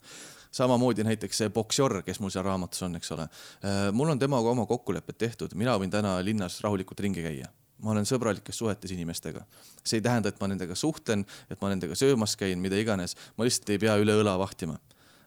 samamoodi 0.55 1.05
näiteks 1.05 1.38
see 1.38 1.51
Boksjor, 1.51 2.03
kes 2.07 2.20
mul 2.20 2.30
seal 2.30 2.45
raamatus 2.47 2.82
on, 2.86 2.97
eks 2.97 3.11
ole. 3.12 3.28
Äh, 3.64 3.90
mul 3.92 4.12
on 4.12 4.18
temaga 4.18 4.51
oma 4.51 4.66
kokkulepped 4.66 5.18
tehtud, 5.18 5.55
mina 5.55 5.74
võin 5.78 5.90
täna 5.90 6.20
linnas 6.24 6.61
rahulikult 6.62 7.01
ringi 7.01 7.22
käia 7.22 7.51
ma 7.84 7.90
olen 7.92 8.07
sõbralikes 8.09 8.57
suhetes 8.57 8.92
inimestega. 8.95 9.45
see 9.84 9.99
ei 9.99 10.03
tähenda, 10.03 10.28
et 10.28 10.40
ma 10.40 10.49
nendega 10.49 10.74
suhtlen, 10.74 11.24
et 11.51 11.61
ma 11.61 11.68
nendega 11.68 11.95
söömas 11.95 12.36
käin, 12.36 12.59
mida 12.59 12.78
iganes, 12.80 13.16
ma 13.36 13.45
lihtsalt 13.45 13.74
ei 13.74 13.78
pea 13.78 13.97
üle 14.01 14.14
õla 14.22 14.38
vahtima. 14.40 14.78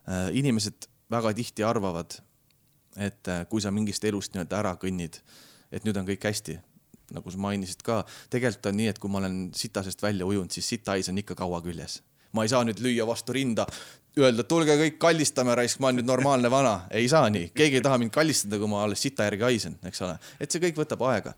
Äh, 0.07 0.31
inimesed 0.39 0.87
väga 1.11 1.33
tihti 1.37 1.63
arvavad, 1.63 2.17
et 2.95 3.27
äh, 3.27 3.43
kui 3.49 3.61
sa 3.61 3.71
mingist 3.71 4.03
elust 4.03 4.33
nii-öelda 4.33 4.63
ära 4.63 4.73
kõnnid, 4.79 5.19
et 5.71 5.85
nüüd 5.87 5.97
on 5.99 6.07
kõik 6.07 6.27
hästi. 6.29 6.59
nagu 7.15 7.31
sa 7.31 7.39
mainisid 7.39 7.79
ka, 7.87 8.01
tegelikult 8.29 8.65
on 8.67 8.75
nii, 8.75 8.87
et 8.91 8.97
kui 8.99 9.11
ma 9.11 9.21
olen 9.21 9.35
sitasest 9.55 10.01
välja 10.03 10.25
ujunud, 10.27 10.51
siis 10.51 10.67
sitahais 10.67 11.07
on 11.07 11.17
ikka 11.17 11.37
kaua 11.39 11.61
küljes. 11.63 12.01
ma 12.35 12.43
ei 12.43 12.49
saa 12.51 12.63
nüüd 12.67 12.81
lüüa 12.83 13.07
vastu 13.07 13.33
rinda, 13.33 13.65
öelda, 14.17 14.43
tulge 14.43 14.75
kõik 14.77 14.97
kallistame 15.01 15.55
raisk, 15.55 15.79
ma 15.79 15.87
olen 15.87 16.01
nüüd 16.01 16.09
normaalne 16.09 16.51
vana. 16.51 16.81
ei 16.91 17.07
saa 17.09 17.29
nii, 17.29 17.51
keegi 17.55 17.79
ei 17.79 17.85
taha 17.85 17.97
mind 18.01 18.11
kallistada, 18.11 18.59
kui 18.59 18.67
ma 18.67 18.83
alles 18.83 19.01
sita 19.01 19.27
järgi 19.29 19.47
haisen, 19.47 19.79
eks 19.87 20.01
ole. 20.05 20.17
et 20.39 20.51
see 20.51 20.61
kõik 20.63 20.83
võtab 20.83 21.03
aega. 21.07 21.33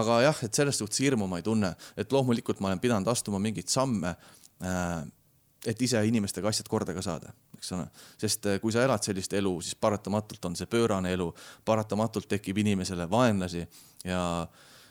aga 0.00 0.20
jah, 0.24 0.42
et 0.46 0.54
selles 0.54 0.80
suhtes 0.80 1.04
hirmu 1.04 1.28
ma 1.28 1.40
ei 1.42 1.46
tunne, 1.46 1.74
et 1.96 2.12
loomulikult 2.12 2.60
ma 2.60 2.72
olen 2.72 2.80
pidanud 2.80 3.08
astuma 3.12 3.38
mingeid 3.42 3.68
samme 3.68 4.14
äh, 4.64 5.04
et 5.66 5.82
ise 5.82 6.00
inimestega 6.06 6.48
asjad 6.48 6.68
korda 6.70 6.94
ka 6.96 7.04
saada, 7.04 7.34
eks 7.60 7.74
ole. 7.76 7.86
sest 8.18 8.48
eh, 8.48 8.58
kui 8.62 8.72
sa 8.72 8.82
elad 8.86 9.04
sellist 9.04 9.36
elu, 9.36 9.52
siis 9.60 9.76
paratamatult 9.76 10.48
on 10.48 10.56
see 10.56 10.68
pöörane 10.70 11.12
elu, 11.12 11.28
paratamatult 11.68 12.28
tekib 12.30 12.58
inimesele 12.64 13.06
vaenlasi 13.10 13.62
ja, 14.08 14.22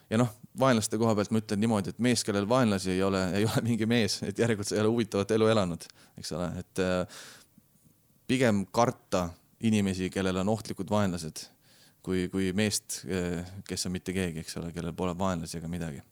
ja 0.09 0.21
noh, 0.21 0.31
vaenlaste 0.59 0.99
koha 1.01 1.15
pealt 1.17 1.33
ma 1.33 1.41
ütlen 1.41 1.61
niimoodi, 1.63 1.93
et 1.93 2.01
mees, 2.05 2.23
kellel 2.27 2.47
vaenlasi 2.49 2.93
ei 2.93 3.03
ole, 3.03 3.23
ei 3.39 3.47
ole 3.49 3.65
mingi 3.65 3.89
mees, 3.89 4.19
et 4.27 4.39
järelikult 4.39 4.69
sa 4.69 4.77
ei 4.77 4.83
ole 4.85 4.93
huvitavat 4.93 5.33
elu 5.35 5.49
elanud, 5.55 5.87
eks 6.21 6.33
ole, 6.37 6.49
et 6.61 6.83
äh, 6.85 7.21
pigem 8.29 8.65
karta 8.71 9.29
inimesi, 9.65 10.11
kellel 10.13 10.43
on 10.43 10.53
ohtlikud 10.53 10.91
vaenlased, 10.93 11.47
kui, 12.05 12.27
kui 12.31 12.51
meest, 12.55 13.01
eh, 13.09 13.41
kes 13.67 13.89
on 13.89 13.97
mitte 13.97 14.13
keegi, 14.15 14.45
eks 14.45 14.59
ole, 14.61 14.69
kellel 14.75 14.93
pole 14.97 15.17
vaenlasi 15.17 15.57
ega 15.57 15.71
midagi. 15.71 16.03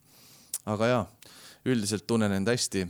aga 0.68 0.88
jaa, 0.89 1.03
üldiselt 1.70 2.03
tunnen 2.08 2.34
end 2.34 2.49
hästi 2.49 2.82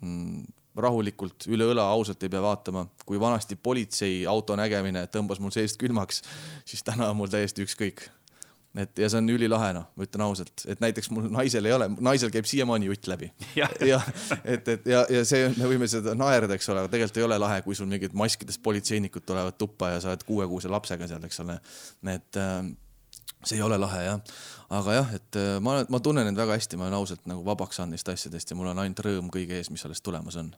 mm, 0.00 0.46
rahulikult 0.82 1.46
üle 1.50 1.70
õla, 1.72 1.86
ausalt 1.94 2.22
ei 2.22 2.32
pea 2.32 2.42
vaatama. 2.42 2.86
kui 3.06 3.20
vanasti 3.20 3.56
politseiauto 3.56 4.56
nägemine 4.56 5.06
tõmbas 5.12 5.40
mul 5.40 5.54
seest 5.54 5.80
külmaks, 5.80 6.22
siis 6.64 6.84
täna 6.86 7.10
on 7.10 7.16
mul 7.20 7.32
täiesti 7.32 7.64
ükskõik. 7.66 8.08
et 8.76 8.98
ja 8.98 9.08
see 9.08 9.18
on 9.22 9.30
ülilahe, 9.32 9.72
noh, 9.72 9.86
ma 9.96 10.04
ütlen 10.04 10.24
ausalt, 10.26 10.66
et 10.68 10.80
näiteks 10.84 11.08
mul 11.10 11.30
naisel 11.32 11.64
ei 11.64 11.72
ole, 11.72 11.88
naisel 12.00 12.30
käib 12.30 12.44
siiamaani 12.44 12.90
jutt 12.90 13.08
läbi. 13.08 13.30
ja 13.60 14.00
et, 14.44 14.68
et 14.68 14.86
ja, 14.86 15.06
ja 15.10 15.24
see, 15.24 15.48
me 15.56 15.70
võime 15.70 15.88
seda 15.88 16.14
naerda, 16.14 16.58
eks 16.58 16.68
ole, 16.72 16.84
aga 16.84 16.92
tegelikult 16.92 17.22
ei 17.22 17.28
ole 17.28 17.38
lahe, 17.40 17.62
kui 17.64 17.78
sul 17.78 17.88
mingid 17.88 18.12
maskides 18.12 18.58
politseinikud 18.58 19.24
tulevad 19.24 19.56
tuppa 19.56 19.94
ja 19.94 20.02
sa 20.04 20.12
oled 20.12 20.26
kuuekuuse 20.28 20.68
lapsega 20.68 21.08
seal, 21.08 21.24
eks 21.24 21.40
ole. 21.46 21.56
et 22.12 22.42
äh, 22.42 22.60
see 23.44 23.56
ei 23.56 23.64
ole 23.64 23.78
lahe 23.80 24.04
jah, 24.04 24.36
aga 24.70 25.00
jah, 25.00 25.12
et 25.18 25.40
äh, 25.40 25.56
ma, 25.62 25.78
ma 25.92 26.00
tunnen 26.02 26.26
end 26.26 26.38
väga 26.38 26.56
hästi, 26.58 26.78
ma 26.78 26.88
olen 26.88 27.00
ausalt 27.00 27.26
nagu 27.30 27.44
vabaks 27.46 27.78
saanud 27.80 27.96
neist 27.96 28.08
asjadest 28.10 28.50
ja 28.50 28.58
mul 28.58 28.72
on 28.72 28.82
ainult 28.82 29.04
rõõm 29.06 29.30
kõige 29.32 29.60
ees, 29.60 29.70
mis 29.70 29.84
alles 29.86 30.02
tulemas 30.04 30.38
on 30.40 30.54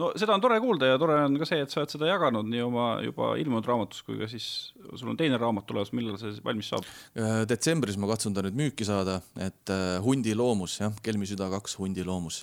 no 0.00 0.10
seda 0.18 0.36
on 0.36 0.42
tore 0.42 0.56
kuulda 0.62 0.92
ja 0.92 0.98
tore 1.00 1.16
on 1.26 1.34
ka 1.40 1.46
see, 1.48 1.60
et 1.64 1.72
sa 1.72 1.82
oled 1.82 1.92
seda 1.92 2.08
jaganud 2.08 2.48
nii 2.48 2.62
oma 2.64 2.86
juba 3.04 3.32
ilmunud 3.40 3.66
raamatus 3.68 4.04
kui 4.06 4.16
ka 4.20 4.28
siis 4.30 4.46
sul 4.94 5.10
on 5.12 5.18
teine 5.20 5.40
raamat 5.40 5.66
tulemas, 5.68 5.92
millal 5.96 6.16
see 6.20 6.32
valmis 6.44 6.70
saab? 6.72 6.86
Äh, 7.18 7.42
detsembris 7.50 7.98
ma 8.00 8.08
katsun 8.12 8.36
ta 8.36 8.44
nüüd 8.46 8.56
müüki 8.58 8.86
saada, 8.88 9.18
et 9.36 9.72
äh, 9.72 9.98
Hundi 10.04 10.36
loomus 10.38 10.78
jah, 10.80 10.94
Kelmi 11.04 11.28
süda 11.28 11.50
kaks 11.52 11.76
Hundi 11.80 12.06
loomus 12.08 12.42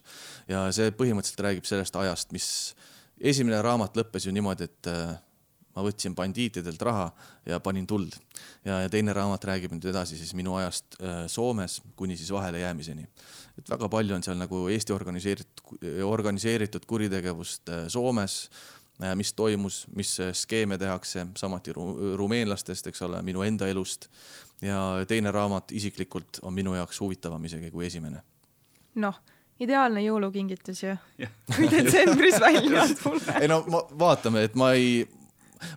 ja 0.52 0.68
see 0.76 0.94
põhimõtteliselt 0.96 1.46
räägib 1.48 1.70
sellest 1.70 1.98
ajast, 2.00 2.36
mis 2.36 2.52
esimene 3.20 3.64
raamat 3.66 3.98
lõppes 4.00 4.30
ju 4.30 4.36
niimoodi, 4.36 4.70
et 4.70 4.94
ma 5.76 5.84
võtsin 5.86 6.16
bandiitidelt 6.18 6.82
raha 6.82 7.10
ja 7.48 7.60
panin 7.64 7.88
tuld. 7.88 8.16
ja, 8.66 8.82
ja 8.84 8.90
teine 8.90 9.14
raamat 9.14 9.46
räägib 9.52 9.74
nüüd 9.76 9.86
edasi 9.92 10.18
siis 10.18 10.34
minu 10.38 10.56
ajast 10.60 10.98
äh, 11.02 11.22
Soomes 11.28 11.82
kuni 11.96 12.18
siis 12.18 12.32
vahelejäämiseni. 12.32 13.08
et 13.58 13.70
väga 13.70 13.90
palju 13.90 14.16
on 14.16 14.24
seal 14.24 14.38
nagu 14.40 14.68
Eesti 14.68 14.94
organiseeritud, 14.94 15.64
organiseeritud 16.06 16.86
kuritegevust 16.86 17.70
äh, 17.70 17.88
Soomes 17.88 18.50
äh,, 19.04 19.16
mis 19.16 19.34
toimus, 19.34 19.86
mis 19.96 20.18
skeeme 20.34 20.78
tehakse, 20.78 21.28
samuti 21.38 21.74
ru 21.74 22.16
rumeenlastest, 22.18 22.88
eks 22.88 23.02
ole, 23.02 23.22
minu 23.22 23.44
enda 23.44 23.68
elust. 23.68 24.10
ja 24.62 25.06
teine 25.08 25.32
raamat 25.32 25.72
isiklikult 25.72 26.42
on 26.42 26.54
minu 26.54 26.76
jaoks 26.76 27.00
huvitavam 27.00 27.46
isegi 27.46 27.72
kui 27.72 27.86
esimene. 27.86 28.24
noh 28.96 29.22
ideaalne 29.60 30.04
jõulukingitus 30.04 30.84
ju, 30.84 30.96
kui 31.56 31.70
detsembris 31.74 32.40
välja 32.42 32.86
tuleb. 33.02 33.32
ei 33.42 33.50
no 33.52 33.62
ma, 33.72 33.84
vaatame, 34.06 34.46
et 34.48 34.56
ma 34.60 34.72
ei, 34.78 35.04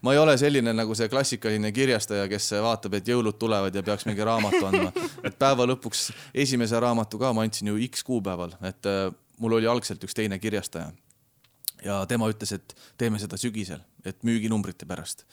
ma 0.03 0.15
ei 0.15 0.19
ole 0.19 0.37
selline 0.39 0.75
nagu 0.77 0.95
see 0.99 1.09
klassikaline 1.13 1.73
kirjastaja, 1.73 2.27
kes 2.31 2.53
vaatab, 2.65 2.99
et 2.99 3.09
jõulud 3.09 3.39
tulevad 3.41 3.75
ja 3.75 3.83
peaks 3.87 4.07
mingi 4.09 4.25
raamatu 4.27 4.65
andma. 4.69 4.93
et 5.27 5.39
päeva 5.39 5.67
lõpuks 5.69 6.11
esimese 6.35 6.81
raamatu 6.81 7.21
ka 7.21 7.33
ma 7.33 7.47
andsin 7.47 7.73
ju 7.73 7.79
X 7.89 8.05
kuupäeval, 8.07 8.57
et 8.69 8.91
äh, 8.91 9.09
mul 9.39 9.59
oli 9.59 9.71
algselt 9.71 10.05
üks 10.05 10.15
teine 10.15 10.39
kirjastaja. 10.39 10.93
ja 11.85 12.05
tema 12.07 12.29
ütles, 12.31 12.53
et 12.55 12.77
teeme 12.99 13.19
seda 13.19 13.37
sügisel, 13.41 13.83
et 14.05 14.23
müüginumbrite 14.23 14.87
pärast 14.87 15.27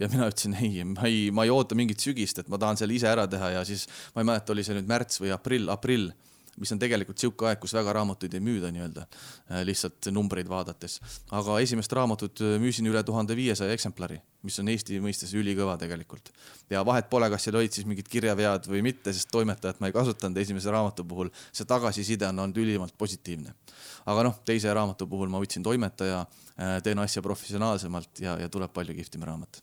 ja 0.00 0.08
mina 0.08 0.28
ütlesin 0.30 0.56
ei, 0.60 0.84
ma 0.84 1.06
ei, 1.08 1.28
ma 1.34 1.44
ei 1.44 1.52
oota 1.52 1.76
mingit 1.76 2.00
sügist, 2.00 2.38
et 2.40 2.48
ma 2.48 2.58
tahan 2.58 2.78
selle 2.80 2.94
ise 2.96 3.08
ära 3.10 3.26
teha 3.28 3.50
ja 3.58 3.64
siis 3.68 3.86
ma 4.14 4.22
ei 4.22 4.28
mäleta, 4.32 4.54
oli 4.54 4.64
see 4.64 4.76
nüüd 4.78 4.88
märts 4.88 5.20
või 5.20 5.32
aprill, 5.34 5.68
aprill 5.72 6.10
mis 6.60 6.72
on 6.74 6.80
tegelikult 6.80 7.20
sihuke 7.20 7.48
aeg, 7.48 7.60
kus 7.62 7.74
väga 7.76 7.94
raamatuid 7.98 8.34
ei 8.36 8.42
müüda 8.44 8.70
nii-öelda, 8.74 9.06
lihtsalt 9.66 10.10
numbreid 10.14 10.48
vaadates. 10.50 10.98
aga 11.36 11.58
esimest 11.64 11.92
raamatut 11.96 12.42
müüsin 12.62 12.86
üle 12.90 13.02
tuhande 13.06 13.36
viiesaja 13.36 13.72
eksemplari, 13.76 14.20
mis 14.46 14.58
on 14.62 14.68
Eesti 14.72 15.00
mõistes 15.04 15.32
ülikõva 15.36 15.78
tegelikult. 15.80 16.30
ja 16.70 16.84
vahet 16.86 17.10
pole, 17.10 17.30
kas 17.30 17.48
seal 17.48 17.56
olid 17.60 17.72
siis 17.72 17.88
mingid 17.88 18.08
kirjavead 18.08 18.68
või 18.68 18.82
mitte, 18.86 19.12
sest 19.12 19.30
toimetajat 19.32 19.80
ma 19.80 19.90
ei 19.90 19.96
kasutanud 19.96 20.36
esimese 20.36 20.70
raamatu 20.70 21.04
puhul. 21.04 21.32
see 21.52 21.64
tagasiside 21.64 22.28
on 22.28 22.44
olnud 22.44 22.60
ülimalt 22.60 22.96
positiivne. 22.98 23.54
aga 24.06 24.28
noh, 24.28 24.38
teise 24.44 24.74
raamatu 24.74 25.06
puhul 25.06 25.28
ma 25.28 25.40
võtsin 25.40 25.64
toimetaja, 25.64 26.26
teen 26.84 26.98
asja 26.98 27.22
professionaalsemalt 27.22 28.20
ja, 28.20 28.38
ja 28.38 28.48
tuleb 28.48 28.72
palju 28.72 28.94
kihvtim 28.94 29.24
raamat 29.24 29.62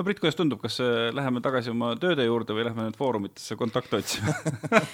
no 0.00 0.04
Brit, 0.06 0.20
kuidas 0.22 0.38
tundub, 0.38 0.62
kas 0.64 0.78
äh, 0.80 1.10
läheme 1.12 1.42
tagasi 1.44 1.72
oma 1.74 1.92
tööde 2.00 2.24
juurde 2.24 2.56
või 2.56 2.64
lähme 2.64 2.86
nüüd 2.88 2.96
foorumitesse 2.96 3.56
kontakte 3.60 4.00
otsima 4.00 4.32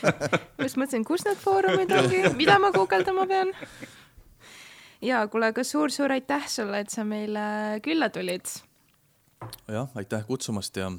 just 0.64 0.78
mõtlesin, 0.80 1.04
kus 1.06 1.22
need 1.28 1.38
foorumid 1.38 1.92
ongi, 1.94 2.24
mida 2.34 2.58
ma 2.62 2.72
guugeldama 2.74 3.26
pean. 3.30 3.52
ja 5.06 5.22
kuule, 5.30 5.52
aga 5.54 5.62
suur-suur 5.66 6.16
aitäh 6.16 6.48
sulle, 6.50 6.82
et 6.82 6.90
sa 6.90 7.06
meile 7.06 7.44
külla 7.84 8.08
tulid. 8.10 8.50
jah, 9.70 9.92
aitäh 9.94 10.24
kutsumast 10.26 10.80
ja 10.82 10.90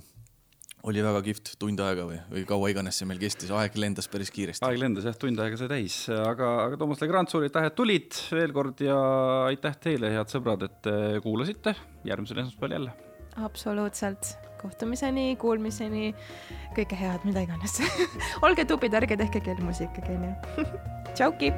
oli 0.87 1.03
väga 1.03 1.19
kihvt 1.25 1.51
tund 1.59 1.83
aega 1.83 2.05
või, 2.07 2.21
või 2.31 2.45
kaua 2.47 2.69
iganes 2.71 3.01
see 3.01 3.09
meil 3.09 3.19
kestis, 3.19 3.51
aeg 3.51 3.75
lendas 3.75 4.07
päris 4.07 4.31
kiiresti. 4.31 4.63
aeg 4.69 4.79
lendas 4.85 5.09
jah, 5.09 5.17
tund 5.19 5.41
aega 5.43 5.59
sai 5.59 5.67
täis, 5.73 5.97
aga, 6.15 6.53
aga 6.69 6.79
Toomas 6.79 7.03
Legrand, 7.03 7.33
suur 7.33 7.43
aitäh, 7.49 7.67
et 7.67 7.75
tulid 7.75 8.21
veel 8.31 8.55
kord 8.55 8.85
ja 8.87 9.01
aitäh 9.49 9.75
teile, 9.83 10.13
head 10.15 10.31
sõbrad, 10.31 10.63
et 10.69 10.89
kuulasite. 11.27 11.75
järgmisel 12.07 12.45
esmaspäeval 12.45 12.77
jälle 12.77 12.95
absoluutselt. 13.43 14.35
kohtumiseni, 14.57 15.35
kuulmiseni, 15.37 16.15
kõike 16.73 16.97
head, 16.97 17.21
mida 17.29 17.43
iganes 17.45 17.77
olge 18.45 18.65
tublid, 18.65 18.95
ärge 18.97 19.19
tehke 19.19 19.43
kelmusi 19.45 19.85
ikkagi, 19.85 20.17
onju. 20.17 20.65
tšauki 21.13 21.53